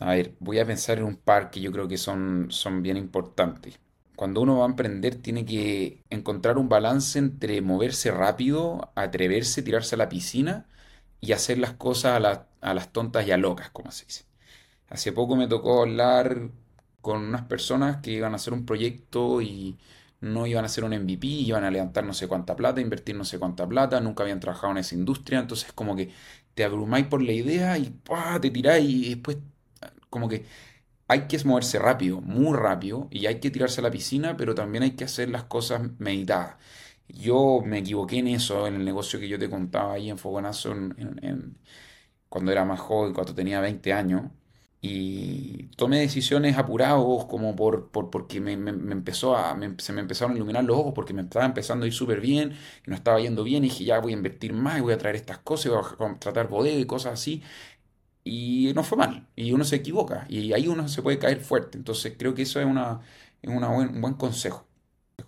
a 0.00 0.10
ver, 0.14 0.36
voy 0.40 0.58
a 0.58 0.66
pensar 0.66 0.98
en 0.98 1.04
un 1.04 1.16
par 1.16 1.50
que 1.50 1.60
yo 1.60 1.72
creo 1.72 1.88
que 1.88 1.98
son, 1.98 2.48
son 2.50 2.82
bien 2.82 2.96
importantes. 2.96 3.80
Cuando 4.16 4.42
uno 4.42 4.58
va 4.58 4.64
a 4.66 4.68
emprender 4.68 5.16
tiene 5.16 5.44
que 5.46 6.02
encontrar 6.10 6.58
un 6.58 6.68
balance 6.68 7.18
entre 7.18 7.60
moverse 7.62 8.10
rápido, 8.10 8.92
atreverse, 8.96 9.62
tirarse 9.62 9.94
a 9.96 9.98
la 9.98 10.08
piscina 10.08 10.68
y 11.20 11.32
hacer 11.32 11.58
las 11.58 11.74
cosas 11.74 12.24
a, 12.24 12.48
a 12.60 12.74
las 12.74 12.92
tontas 12.92 13.26
y 13.26 13.32
a 13.32 13.36
locas, 13.38 13.70
como 13.70 13.90
se 13.92 14.06
dice. 14.06 14.24
Hace 14.88 15.12
poco 15.12 15.36
me 15.36 15.48
tocó 15.48 15.82
hablar 15.82 16.50
con 17.00 17.22
unas 17.22 17.42
personas 17.42 17.98
que 18.02 18.12
iban 18.12 18.32
a 18.32 18.36
hacer 18.36 18.52
un 18.52 18.66
proyecto 18.66 19.40
y 19.42 19.78
no 20.20 20.46
iban 20.46 20.64
a 20.64 20.66
hacer 20.66 20.84
un 20.84 20.92
MVP, 20.92 21.26
iban 21.26 21.64
a 21.64 21.70
levantar 21.70 22.04
no 22.04 22.12
sé 22.14 22.26
cuánta 22.28 22.56
plata, 22.56 22.80
invertir 22.80 23.16
no 23.16 23.24
sé 23.24 23.38
cuánta 23.38 23.68
plata, 23.68 24.00
nunca 24.00 24.22
habían 24.24 24.40
trabajado 24.40 24.72
en 24.72 24.78
esa 24.78 24.94
industria, 24.96 25.38
entonces 25.40 25.72
como 25.72 25.94
que 25.96 26.10
te 26.54 26.64
abrumáis 26.64 27.06
por 27.06 27.22
la 27.22 27.32
idea 27.32 27.78
y 27.78 27.94
te 28.40 28.50
tiráis 28.50 28.88
y 28.90 29.08
después 29.14 29.38
como 30.10 30.28
que 30.28 30.44
hay 31.08 31.26
que 31.28 31.42
moverse 31.44 31.78
rápido, 31.78 32.20
muy 32.20 32.56
rápido, 32.56 33.08
y 33.10 33.26
hay 33.26 33.40
que 33.40 33.50
tirarse 33.50 33.80
a 33.80 33.84
la 33.84 33.90
piscina, 33.90 34.36
pero 34.36 34.54
también 34.54 34.84
hay 34.84 34.92
que 34.92 35.04
hacer 35.04 35.30
las 35.30 35.44
cosas 35.44 35.82
meditadas. 35.98 36.56
Yo 37.08 37.62
me 37.64 37.78
equivoqué 37.78 38.18
en 38.18 38.28
eso, 38.28 38.66
en 38.66 38.74
el 38.76 38.84
negocio 38.84 39.18
que 39.20 39.28
yo 39.28 39.38
te 39.38 39.48
contaba 39.50 39.94
ahí 39.94 40.10
en 40.10 40.18
Fogonazo, 40.18 40.74
cuando 42.28 42.52
era 42.52 42.64
más 42.64 42.80
joven, 42.80 43.14
cuando 43.14 43.34
tenía 43.34 43.60
20 43.60 43.92
años 43.92 44.22
y 44.80 45.64
tomé 45.76 46.00
decisiones 46.00 46.56
apurados 46.56 47.24
como 47.26 47.56
por, 47.56 47.90
por 47.90 48.10
porque 48.10 48.40
me, 48.40 48.52
empezó 48.52 49.36
a, 49.36 49.58
se 49.78 49.92
me 49.92 50.00
empezaron 50.00 50.34
a 50.34 50.36
iluminar 50.36 50.64
los 50.64 50.76
ojos 50.76 50.92
porque 50.94 51.12
me 51.12 51.22
estaba 51.22 51.46
empezando 51.46 51.84
a 51.84 51.88
ir 51.88 51.92
súper 51.94 52.20
bien 52.20 52.52
y 52.86 52.90
no 52.90 52.94
estaba 52.96 53.20
yendo 53.20 53.42
bien 53.44 53.64
y 53.64 53.68
dije 53.68 53.84
ya 53.84 53.98
voy 54.00 54.12
a 54.12 54.16
invertir 54.16 54.52
más 54.52 54.78
y 54.78 54.82
voy 54.82 54.92
a 54.94 54.98
traer 54.98 55.16
estas 55.16 55.38
cosas 55.38 55.66
y 55.66 55.68
voy 55.70 55.80
a 55.80 55.96
contratar 55.96 56.48
bodega 56.48 56.78
y 56.78 56.84
cosas 56.86 57.14
así 57.14 57.42
y 58.24 58.72
no 58.74 58.84
fue 58.84 58.98
mal 58.98 59.26
y 59.36 59.52
uno 59.52 59.64
se 59.64 59.76
equivoca 59.76 60.26
y 60.28 60.52
ahí 60.52 60.68
uno 60.68 60.88
se 60.88 61.02
puede 61.02 61.18
caer 61.18 61.40
fuerte. 61.40 61.78
Entonces 61.78 62.14
creo 62.18 62.34
que 62.34 62.42
eso 62.42 62.60
es, 62.60 62.66
una, 62.66 63.00
es 63.42 63.50
una 63.50 63.68
buen, 63.68 63.88
un 63.90 64.00
buen 64.00 64.14
consejo. 64.14 64.66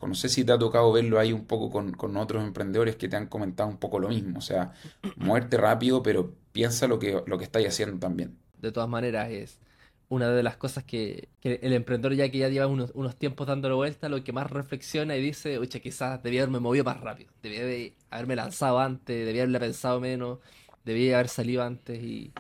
No 0.02 0.14
sé 0.14 0.28
si 0.28 0.44
te 0.44 0.52
ha 0.52 0.58
tocado 0.58 0.92
verlo 0.92 1.18
ahí 1.18 1.32
un 1.32 1.46
poco 1.46 1.70
con, 1.70 1.92
con 1.92 2.16
otros 2.16 2.42
emprendedores 2.44 2.96
que 2.96 3.08
te 3.08 3.16
han 3.16 3.26
comentado 3.26 3.68
un 3.68 3.78
poco 3.78 3.98
lo 3.98 4.08
mismo 4.08 4.38
o 4.38 4.42
sea 4.42 4.72
muerte 5.16 5.56
rápido 5.58 6.02
pero 6.02 6.34
piensa 6.52 6.86
lo 6.88 6.98
que, 6.98 7.22
lo 7.26 7.38
que 7.38 7.44
estáis 7.44 7.68
haciendo 7.68 7.98
también 7.98 8.38
de 8.60 8.72
todas 8.72 8.88
maneras 8.88 9.30
es 9.30 9.60
una 10.10 10.28
de 10.28 10.42
las 10.42 10.56
cosas 10.56 10.82
que, 10.84 11.28
el 11.42 11.72
emprendedor 11.72 12.14
ya 12.16 12.28
que 12.30 12.38
ya 12.38 12.48
lleva 12.48 12.66
unos, 12.66 13.16
tiempos 13.16 13.46
dándole 13.46 13.74
vuelta, 13.76 14.08
lo 14.08 14.22
que 14.24 14.32
más 14.32 14.50
reflexiona 14.50 15.16
y 15.16 15.22
dice, 15.22 15.58
oye, 15.58 15.80
quizás 15.80 16.20
debía 16.22 16.42
haberme 16.42 16.58
movido 16.58 16.84
más 16.84 17.00
rápido, 17.00 17.30
debía 17.42 17.92
haberme 18.10 18.34
lanzado 18.36 18.80
antes, 18.80 19.24
debía 19.24 19.42
haberle 19.42 19.60
pensado 19.60 20.00
menos, 20.00 20.40
debía 20.84 21.14
haber 21.14 21.28
salido 21.28 21.62
antes 21.62 22.02
y, 22.02 22.32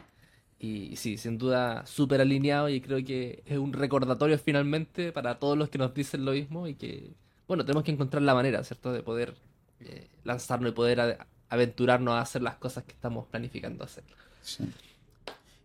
y 0.58 0.96
sí, 0.96 1.16
sin 1.16 1.38
duda 1.38 1.86
súper 1.86 2.20
alineado 2.20 2.68
y 2.68 2.80
creo 2.80 3.04
que 3.04 3.44
es 3.46 3.56
un 3.56 3.72
recordatorio 3.72 4.36
finalmente 4.38 5.12
para 5.12 5.38
todos 5.38 5.56
los 5.56 5.70
que 5.70 5.78
nos 5.78 5.94
dicen 5.94 6.24
lo 6.24 6.32
mismo 6.32 6.66
y 6.66 6.74
que, 6.74 7.12
bueno, 7.46 7.64
tenemos 7.64 7.84
que 7.84 7.92
encontrar 7.92 8.22
la 8.22 8.34
manera, 8.34 8.64
¿cierto?, 8.64 8.92
de 8.92 9.04
poder 9.04 9.36
eh, 9.78 10.08
lanzarnos 10.24 10.72
y 10.72 10.74
poder 10.74 11.18
aventurarnos 11.48 12.14
a 12.14 12.20
hacer 12.20 12.42
las 12.42 12.56
cosas 12.56 12.82
que 12.82 12.92
estamos 12.92 13.28
planificando 13.28 13.84
hacer. 13.84 14.02
Sí. 14.42 14.64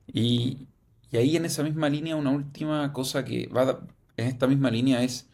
Y, 0.08 0.68
ahí 1.14 1.38
en 1.38 1.45
esa 1.45 1.64
misma 1.64 1.89
línea, 1.89 2.16
una 2.16 2.32
última 2.32 2.91
cosa 2.93 3.24
que 3.26 3.47
va 3.47 3.80
en 4.18 4.28
esta 4.28 4.47
misma 4.47 4.70
línea 4.70 5.01
es 5.03 5.30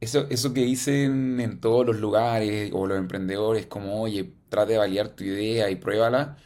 eso, 0.00 0.26
eso 0.30 0.54
que 0.54 0.62
dicen 0.62 1.40
en 1.40 1.60
todos 1.60 1.84
los 1.86 1.98
lugares 2.00 2.70
o 2.74 2.86
los 2.86 2.98
emprendedores, 2.98 3.66
como, 3.66 4.00
oye, 4.02 4.32
trate 4.48 4.72
de 4.72 4.78
validar 4.78 5.10
tu 5.10 5.24
idea 5.24 5.70
y 5.70 5.76
pruébala, 5.76 6.36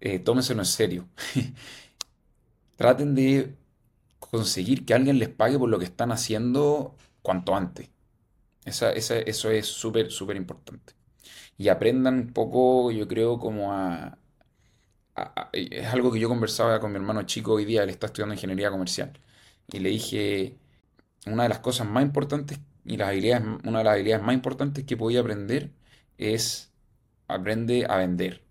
eh, 0.00 0.22
en 0.26 0.64
serio. 0.64 1.08
Traten 2.76 3.14
de 3.14 3.56
conseguir 4.20 4.84
que 4.86 4.94
alguien 4.94 5.18
les 5.18 5.28
pague 5.30 5.58
por 5.58 5.68
lo 5.68 5.78
que 5.78 5.84
están 5.86 6.12
haciendo 6.12 6.96
cuanto 7.22 7.54
antes. 7.56 7.90
Esa, 8.64 8.92
esa, 8.92 9.18
eso 9.18 9.50
es 9.50 9.66
súper, 9.66 10.10
súper 10.10 10.36
importante. 10.36 10.94
Y 11.58 11.68
aprendan 11.68 12.16
un 12.16 12.32
poco, 12.32 12.90
yo 12.92 13.08
creo, 13.08 13.38
como 13.38 13.72
a, 13.72 14.18
es 15.52 15.86
algo 15.88 16.12
que 16.12 16.20
yo 16.20 16.28
conversaba 16.28 16.80
con 16.80 16.92
mi 16.92 16.96
hermano 16.96 17.22
chico 17.24 17.54
hoy 17.54 17.64
día, 17.64 17.82
él 17.82 17.90
está 17.90 18.06
estudiando 18.06 18.34
ingeniería 18.34 18.70
comercial. 18.70 19.12
Y 19.72 19.80
le 19.80 19.90
dije, 19.90 20.56
una 21.26 21.44
de 21.44 21.48
las 21.50 21.60
cosas 21.60 21.86
más 21.88 22.04
importantes 22.04 22.60
y 22.84 22.96
las 22.96 23.08
habilidades, 23.08 23.46
una 23.64 23.78
de 23.78 23.84
las 23.84 23.94
habilidades 23.94 24.24
más 24.24 24.34
importantes 24.34 24.84
que 24.84 24.96
podía 24.96 25.20
aprender 25.20 25.72
es 26.18 26.72
aprende 27.28 27.86
a 27.88 27.96
vender. 27.96 28.42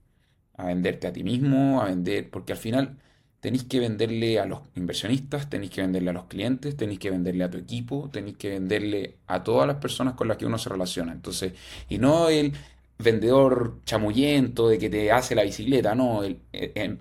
A 0.57 0.65
venderte 0.65 1.07
a 1.07 1.13
ti 1.13 1.23
mismo, 1.23 1.81
a 1.81 1.85
vender, 1.85 2.29
porque 2.29 2.53
al 2.53 2.59
final 2.59 2.97
tenéis 3.41 3.65
que 3.65 3.79
venderle 3.79 4.39
a 4.39 4.45
los 4.45 4.61
inversionistas, 4.75 5.49
tenéis 5.49 5.71
que 5.71 5.81
venderle 5.81 6.09
a 6.09 6.13
los 6.13 6.25
clientes, 6.25 6.75
tenéis 6.77 6.99
que 6.99 7.11
venderle 7.11 7.43
a 7.43 7.49
tu 7.49 7.57
equipo, 7.57 8.09
tenéis 8.11 8.37
que 8.37 8.49
venderle 8.49 9.17
a 9.27 9.43
todas 9.43 9.67
las 9.67 9.77
personas 9.77 10.15
con 10.15 10.27
las 10.27 10.37
que 10.37 10.45
uno 10.45 10.57
se 10.57 10.69
relaciona. 10.69 11.11
Entonces, 11.11 11.53
y 11.89 11.97
no 11.99 12.29
el 12.29 12.53
vendedor 12.97 13.81
chamullento 13.85 14.69
de 14.69 14.77
que 14.77 14.89
te 14.89 15.11
hace 15.11 15.35
la 15.35 15.43
bicicleta, 15.43 15.95
no, 15.95 16.23
e, 16.23 16.39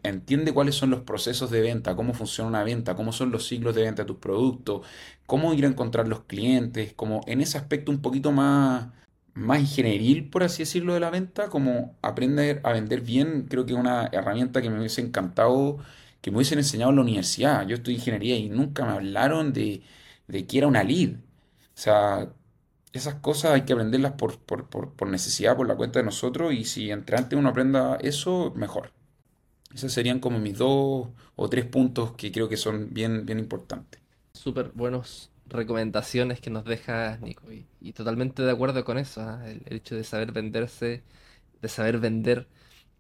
entiende 0.03 0.53
cuáles 0.53 0.75
son 0.75 0.91
los 0.91 1.01
procesos 1.03 1.51
de 1.51 1.61
venta, 1.61 1.97
cómo 1.97 2.15
funciona 2.15 2.49
una 2.49 2.65
venta, 2.65 2.97
cómo 2.97 3.13
son 3.13 3.31
los 3.31 3.47
ciclos 3.47 3.75
de 3.75 3.83
venta 3.83 4.03
de 4.03 4.07
tus 4.07 4.17
productos, 4.19 4.87
cómo 5.27 5.55
ir 5.55 5.65
a 5.65 5.69
encontrar 5.69 6.09
los 6.09 6.25
clientes, 6.25 6.93
como 6.95 7.21
en 7.27 7.41
ese 7.41 7.59
aspecto 7.59 7.93
un 7.93 8.03
poquito 8.03 8.33
más, 8.33 8.89
más 9.35 9.61
ingenieril, 9.61 10.31
por 10.31 10.43
así 10.43 10.63
decirlo, 10.63 10.95
de 10.95 11.01
la 11.01 11.11
venta, 11.11 11.49
como 11.49 11.97
aprender 12.03 12.61
a 12.65 12.73
vender 12.73 13.01
bien, 13.01 13.47
creo 13.49 13.67
que 13.67 13.73
es 13.73 13.79
una 13.79 14.09
herramienta 14.13 14.63
que 14.63 14.71
me 14.71 14.79
hubiese 14.79 15.01
encantado 15.01 15.79
que 16.21 16.31
me 16.31 16.39
hubiesen 16.39 16.59
enseñado 16.59 16.91
en 16.91 16.97
la 16.97 17.03
universidad. 17.03 17.67
Yo 17.67 17.75
estudié 17.77 17.99
ingeniería 17.99 18.37
y 18.37 18.49
nunca 18.49 18.85
me 18.87 18.93
hablaron 18.93 19.53
de, 19.53 19.83
de 20.27 20.47
que 20.47 20.59
era 20.59 20.67
una 20.67 20.83
lead. 20.83 21.17
O 21.17 21.19
sea, 21.75 22.33
esas 22.95 23.17
cosas 23.17 23.53
hay 23.53 23.63
que 23.63 23.73
aprenderlas 23.73 24.13
por, 24.13 24.39
por, 24.39 25.09
necesidad, 25.09 25.57
por 25.57 25.67
la 25.67 25.77
cuenta 25.77 25.99
de 25.99 26.05
nosotros, 26.05 26.53
y 26.55 26.65
si 26.65 26.91
entre 26.91 27.17
antes 27.17 27.37
uno 27.39 27.49
aprenda 27.49 27.97
eso, 28.01 28.53
mejor. 28.57 28.93
Esos 29.75 29.93
serían 29.93 30.21
como 30.21 30.39
mis 30.39 30.57
dos 30.57 31.09
o 31.35 31.49
tres 31.49 31.65
puntos 31.67 32.13
que 32.13 32.31
creo 32.31 32.49
que 32.49 32.57
son 32.57 32.95
bien, 32.95 33.27
bien 33.27 33.41
importantes. 33.41 34.01
Súper 34.33 34.71
buenos 34.75 35.31
recomendaciones 35.47 36.41
que 36.41 36.51
nos 36.51 36.65
deja 36.65 37.19
Nico, 37.19 37.49
y, 37.53 37.93
totalmente 37.93 38.43
de 38.43 38.53
acuerdo 38.53 38.85
con 38.85 38.99
eso. 38.99 39.21
¿ah? 39.23 39.45
El, 39.45 39.63
hecho 39.67 39.97
de 39.97 40.05
saber 40.05 40.31
venderse, 40.31 41.03
de 41.61 41.69
saber 41.69 41.99
vender, 41.99 42.47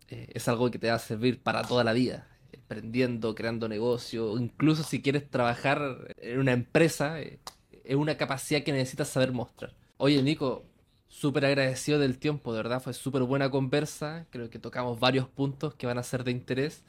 eh, 0.08 0.28
es 0.34 0.48
algo 0.48 0.70
que 0.72 0.78
te 0.80 0.88
va 0.88 0.96
a 0.96 0.98
servir 0.98 1.40
para 1.40 1.62
toda 1.62 1.84
la 1.84 1.92
vida 1.92 2.26
emprendiendo, 2.52 3.34
creando 3.34 3.68
negocio, 3.68 4.38
incluso 4.38 4.82
si 4.82 5.02
quieres 5.02 5.28
trabajar 5.28 6.14
en 6.16 6.38
una 6.38 6.52
empresa, 6.52 7.20
eh, 7.20 7.38
es 7.84 7.96
una 7.96 8.16
capacidad 8.16 8.62
que 8.62 8.72
necesitas 8.72 9.08
saber 9.08 9.32
mostrar. 9.32 9.74
Oye, 9.96 10.22
Nico, 10.22 10.64
súper 11.08 11.44
agradecido 11.46 11.98
del 11.98 12.18
tiempo, 12.18 12.52
de 12.52 12.58
verdad, 12.58 12.82
fue 12.82 12.92
súper 12.92 13.22
buena 13.22 13.50
conversa. 13.50 14.26
Creo 14.30 14.50
que 14.50 14.58
tocamos 14.58 14.98
varios 15.00 15.28
puntos 15.28 15.74
que 15.74 15.86
van 15.86 15.98
a 15.98 16.02
ser 16.02 16.24
de 16.24 16.32
interés. 16.32 16.84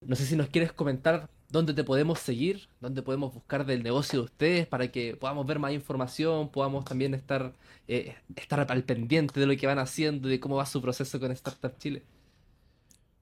No 0.00 0.16
sé 0.16 0.26
si 0.26 0.36
nos 0.36 0.48
quieres 0.48 0.72
comentar 0.72 1.28
dónde 1.50 1.74
te 1.74 1.84
podemos 1.84 2.18
seguir, 2.20 2.68
dónde 2.80 3.02
podemos 3.02 3.34
buscar 3.34 3.66
del 3.66 3.82
negocio 3.82 4.20
de 4.20 4.24
ustedes 4.26 4.66
para 4.66 4.88
que 4.90 5.16
podamos 5.16 5.46
ver 5.46 5.58
más 5.58 5.72
información, 5.72 6.50
podamos 6.50 6.84
también 6.84 7.14
estar, 7.14 7.54
eh, 7.88 8.16
estar 8.36 8.60
al 8.70 8.84
pendiente 8.84 9.40
de 9.40 9.46
lo 9.46 9.56
que 9.56 9.66
van 9.66 9.78
haciendo, 9.78 10.28
de 10.28 10.40
cómo 10.40 10.56
va 10.56 10.66
su 10.66 10.80
proceso 10.82 11.20
con 11.20 11.32
Startup 11.32 11.76
Chile. 11.78 12.02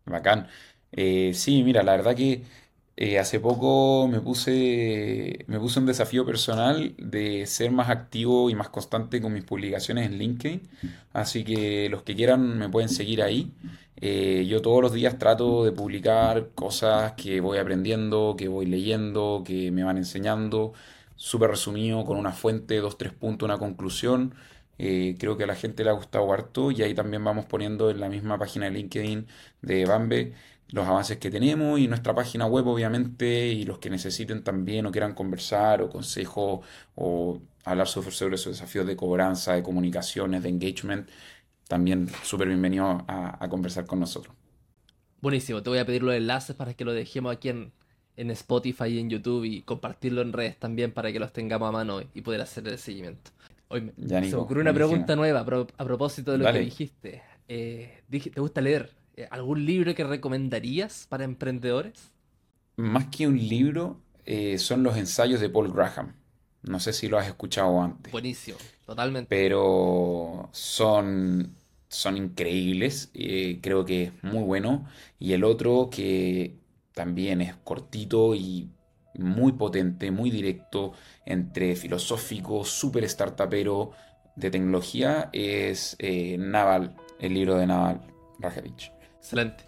Bacán. 0.04 0.48
Eh, 0.92 1.32
sí, 1.34 1.62
mira, 1.62 1.82
la 1.82 1.92
verdad 1.96 2.14
que 2.16 2.42
Eh, 2.99 3.18
hace 3.18 3.40
poco 3.40 4.09
me 4.09 4.20
puse, 4.20 5.44
me 5.49 5.59
puse 5.61 5.78
un 5.80 5.84
desafío 5.86 6.24
personal 6.24 6.94
de 6.97 7.44
ser 7.47 7.70
más 7.70 7.90
activo 7.90 8.49
y 8.49 8.55
más 8.55 8.70
constante 8.70 9.20
con 9.20 9.34
mis 9.34 9.44
publicaciones 9.44 10.07
en 10.07 10.18
LinkedIn. 10.18 10.62
Así 11.12 11.44
que 11.44 11.88
los 11.90 12.03
que 12.05 12.14
quieran 12.16 12.59
me 12.59 12.70
pueden 12.70 12.88
seguir 12.88 13.22
ahí. 13.22 13.53
Eh, 14.01 14.47
yo 14.49 14.62
todos 14.62 14.82
los 14.82 14.92
días 14.92 15.18
trato 15.18 15.64
de 15.64 15.72
publicar 15.72 16.51
cosas 16.55 17.12
que 17.14 17.40
voy 17.40 17.59
aprendiendo, 17.59 18.34
que 18.36 18.49
voy 18.49 18.64
leyendo, 18.66 19.42
que 19.44 19.70
me 19.70 19.84
van 19.84 19.99
enseñando. 19.99 20.72
Súper 21.16 21.51
resumido, 21.51 22.05
con 22.05 22.16
una 22.18 22.32
fuente, 22.32 22.76
dos, 22.78 22.97
tres 22.99 23.12
puntos, 23.12 23.47
una 23.47 23.59
conclusión. 23.59 24.34
Eh, 24.78 25.16
creo 25.18 25.36
que 25.36 25.44
a 25.44 25.47
la 25.47 25.55
gente 25.55 25.84
le 25.84 25.90
ha 25.90 25.92
gustado 25.94 26.32
harto 26.32 26.70
y 26.70 26.82
ahí 26.82 26.94
también 26.94 27.24
vamos 27.24 27.47
poniendo 27.47 27.90
en 27.90 28.01
la 28.01 28.09
misma 28.11 28.38
página 28.38 28.66
de 28.66 28.72
LinkedIn 28.72 29.26
de 29.62 29.86
Bambe 29.86 30.34
los 30.70 30.86
avances 30.86 31.18
que 31.18 31.30
tenemos 31.30 31.78
y 31.78 31.86
nuestra 31.88 32.14
página 32.14 32.46
web 32.46 32.66
obviamente 32.66 33.48
y 33.48 33.64
los 33.64 33.78
que 33.78 33.90
necesiten 33.90 34.42
también 34.42 34.86
o 34.86 34.90
quieran 34.90 35.14
conversar 35.14 35.80
o 35.82 35.88
consejo 35.88 36.62
o 36.94 37.40
hablar 37.64 37.86
sobre, 37.86 38.10
sobre 38.10 38.34
esos 38.34 38.52
desafíos 38.52 38.86
de 38.86 38.96
cobranza, 38.96 39.54
de 39.54 39.62
comunicaciones, 39.62 40.42
de 40.42 40.48
engagement, 40.48 41.08
también 41.68 42.08
súper 42.22 42.48
bienvenido 42.48 43.04
a, 43.08 43.46
conversar 43.48 43.86
con 43.86 44.00
nosotros. 44.00 44.34
Buenísimo, 45.20 45.62
te 45.62 45.70
voy 45.70 45.78
a 45.78 45.86
pedir 45.86 46.02
los 46.02 46.14
enlaces 46.14 46.54
para 46.54 46.74
que 46.74 46.84
lo 46.84 46.92
dejemos 46.92 47.32
aquí 47.32 47.48
en, 47.48 47.72
en 48.16 48.30
Spotify 48.30 48.86
y 48.86 48.98
en 48.98 49.10
YouTube 49.10 49.44
y 49.44 49.62
compartirlo 49.62 50.22
en 50.22 50.32
redes 50.32 50.58
también 50.58 50.92
para 50.92 51.12
que 51.12 51.18
los 51.18 51.32
tengamos 51.32 51.68
a 51.68 51.72
mano 51.72 52.02
y 52.14 52.20
poder 52.20 52.40
hacer 52.40 52.66
el 52.68 52.78
seguimiento. 52.78 53.30
Hoy 53.68 53.80
me, 53.80 53.92
se 54.08 54.20
me 54.20 54.34
ocurrió 54.34 54.62
una 54.62 54.72
pregunta 54.72 55.16
nueva 55.16 55.40
a, 55.40 55.84
propósito 55.84 56.32
de 56.32 56.38
lo 56.38 56.52
que 56.52 56.60
dijiste. 56.60 57.22
Eh, 57.48 58.02
¿Te 58.08 58.40
gusta 58.40 58.60
leer? 58.60 58.90
Eh, 59.16 59.26
¿Algún 59.30 59.64
libro 59.64 59.94
que 59.94 60.04
recomendarías 60.04 61.06
para 61.08 61.24
emprendedores? 61.24 62.12
Más 62.76 63.06
que 63.06 63.26
un 63.26 63.38
libro, 63.38 63.98
eh, 64.26 64.58
son 64.58 64.82
los 64.82 64.96
ensayos 64.98 65.40
de 65.40 65.48
Paul 65.48 65.72
Graham. 65.72 66.14
No 66.62 66.80
sé 66.80 66.92
si 66.92 67.08
lo 67.08 67.18
has 67.18 67.26
escuchado 67.26 67.80
antes. 67.80 68.12
Buenísimo, 68.12 68.58
totalmente. 68.84 69.28
Pero 69.34 70.50
son, 70.52 71.54
son 71.88 72.16
increíbles. 72.18 73.10
Eh, 73.14 73.60
creo 73.62 73.86
que 73.86 74.04
es 74.04 74.12
muy 74.22 74.42
bueno. 74.42 74.86
Y 75.18 75.32
el 75.32 75.44
otro 75.44 75.88
que 75.90 76.58
también 76.92 77.40
es 77.40 77.54
cortito 77.56 78.34
y 78.34 78.68
muy 79.14 79.52
potente, 79.52 80.10
muy 80.10 80.30
directo, 80.30 80.92
entre 81.24 81.74
filosófico, 81.74 82.64
súper 82.66 83.08
startupero 83.08 83.92
de 84.34 84.50
tecnología, 84.50 85.30
es 85.32 85.96
Naval, 86.38 86.94
el 87.18 87.32
libro 87.32 87.54
de 87.54 87.66
Naval 87.66 88.02
Rajevich. 88.40 88.95
Excelente. 89.26 89.64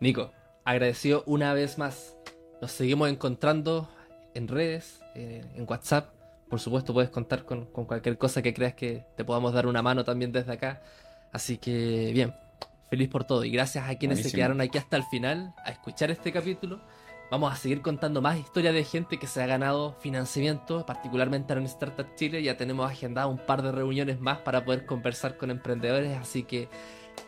Nico, 0.00 0.32
agradecido 0.64 1.24
una 1.26 1.52
vez 1.52 1.76
más. 1.76 2.16
Nos 2.62 2.72
seguimos 2.72 3.10
encontrando 3.10 3.86
en 4.32 4.48
redes, 4.48 5.02
eh, 5.14 5.44
en 5.54 5.66
WhatsApp. 5.68 6.08
Por 6.48 6.58
supuesto, 6.58 6.94
puedes 6.94 7.10
contar 7.10 7.44
con, 7.44 7.66
cualquier 7.66 8.16
cosa 8.16 8.40
que 8.40 8.54
creas 8.54 8.72
que 8.72 9.04
te 9.14 9.22
podamos 9.22 9.52
dar 9.52 9.66
una 9.66 9.82
mano 9.82 10.04
también 10.04 10.32
desde 10.32 10.54
acá. 10.54 10.80
Así 11.32 11.58
que, 11.58 12.12
bien, 12.14 12.34
feliz 12.88 13.10
por 13.10 13.24
todo. 13.24 13.44
Y 13.44 13.50
gracias 13.50 13.86
a 13.86 13.94
quienes 13.96 14.22
se 14.22 14.32
quedaron 14.32 14.62
aquí 14.62 14.78
hasta 14.78 14.96
el 14.96 15.04
final 15.04 15.52
a 15.66 15.70
escuchar 15.70 16.10
este 16.10 16.32
capítulo. 16.32 16.80
Vamos 17.30 17.52
a 17.52 17.56
seguir 17.56 17.82
contando 17.82 18.22
más 18.22 18.38
historias 18.38 18.72
de 18.72 18.84
gente 18.84 19.18
que 19.18 19.26
se 19.26 19.42
ha 19.42 19.46
ganado 19.46 19.96
financiamiento, 20.00 20.86
particularmente 20.86 21.52
en 21.52 21.64
Startup 21.64 22.06
Chile. 22.14 22.42
Ya 22.42 22.56
tenemos 22.56 22.90
agendado 22.90 23.28
un 23.28 23.38
par 23.38 23.60
de 23.60 23.70
reuniones 23.70 24.18
más 24.18 24.38
para 24.38 24.64
poder 24.64 24.86
conversar 24.86 25.36
con 25.36 25.50
emprendedores. 25.50 26.16
Así 26.16 26.44
que 26.44 26.70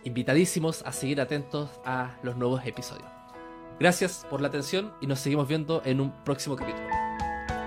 invitadísimos 0.05 0.82
a 0.87 0.93
seguir 0.93 1.20
atentos 1.20 1.68
a 1.84 2.16
los 2.22 2.37
nuevos 2.37 2.64
episodios. 2.64 3.09
Gracias 3.78 4.26
por 4.30 4.41
la 4.41 4.49
atención 4.49 4.93
y 5.01 5.07
nos 5.07 5.20
seguimos 5.20 5.49
viendo 5.49 5.82
en 5.84 6.01
un 6.01 6.11
próximo 6.24 6.57
capítulo. 6.57 6.89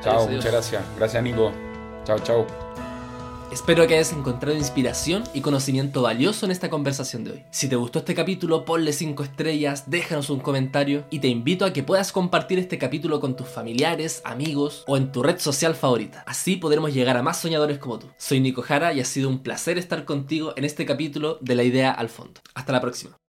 Chao, 0.01 0.27
muchas 0.27 0.51
gracias. 0.51 0.83
Gracias 0.97 1.23
Nico. 1.23 1.51
Chao, 2.03 2.19
chao. 2.19 2.88
Espero 3.51 3.87
que 3.87 3.95
hayas 3.95 4.13
encontrado 4.13 4.55
inspiración 4.55 5.23
y 5.33 5.41
conocimiento 5.41 6.03
valioso 6.03 6.45
en 6.45 6.51
esta 6.51 6.69
conversación 6.69 7.23
de 7.23 7.31
hoy. 7.31 7.43
Si 7.49 7.67
te 7.67 7.75
gustó 7.75 7.99
este 7.99 8.13
capítulo, 8.13 8.63
ponle 8.63 8.93
5 8.93 9.23
estrellas, 9.23 9.89
déjanos 9.89 10.29
un 10.29 10.39
comentario 10.39 11.03
y 11.09 11.17
te 11.17 11.29
invito 11.29 11.65
a 11.65 11.73
que 11.73 11.81
puedas 11.81 12.11
compartir 12.11 12.59
este 12.59 12.77
capítulo 12.77 13.19
con 13.19 13.35
tus 13.35 13.47
familiares, 13.47 14.21
amigos 14.23 14.83
o 14.85 14.97
en 14.97 15.11
tu 15.11 15.23
red 15.23 15.39
social 15.39 15.73
favorita. 15.73 16.23
Así 16.27 16.57
podremos 16.57 16.93
llegar 16.93 17.17
a 17.17 17.23
más 17.23 17.39
soñadores 17.39 17.79
como 17.79 17.97
tú. 17.97 18.07
Soy 18.17 18.39
Nico 18.39 18.61
Jara 18.61 18.93
y 18.93 18.99
ha 18.99 19.05
sido 19.05 19.29
un 19.29 19.39
placer 19.39 19.79
estar 19.79 20.05
contigo 20.05 20.53
en 20.55 20.63
este 20.63 20.85
capítulo 20.85 21.39
de 21.41 21.55
La 21.55 21.63
Idea 21.63 21.91
al 21.91 22.09
Fondo. 22.09 22.41
Hasta 22.53 22.71
la 22.71 22.81
próxima. 22.81 23.17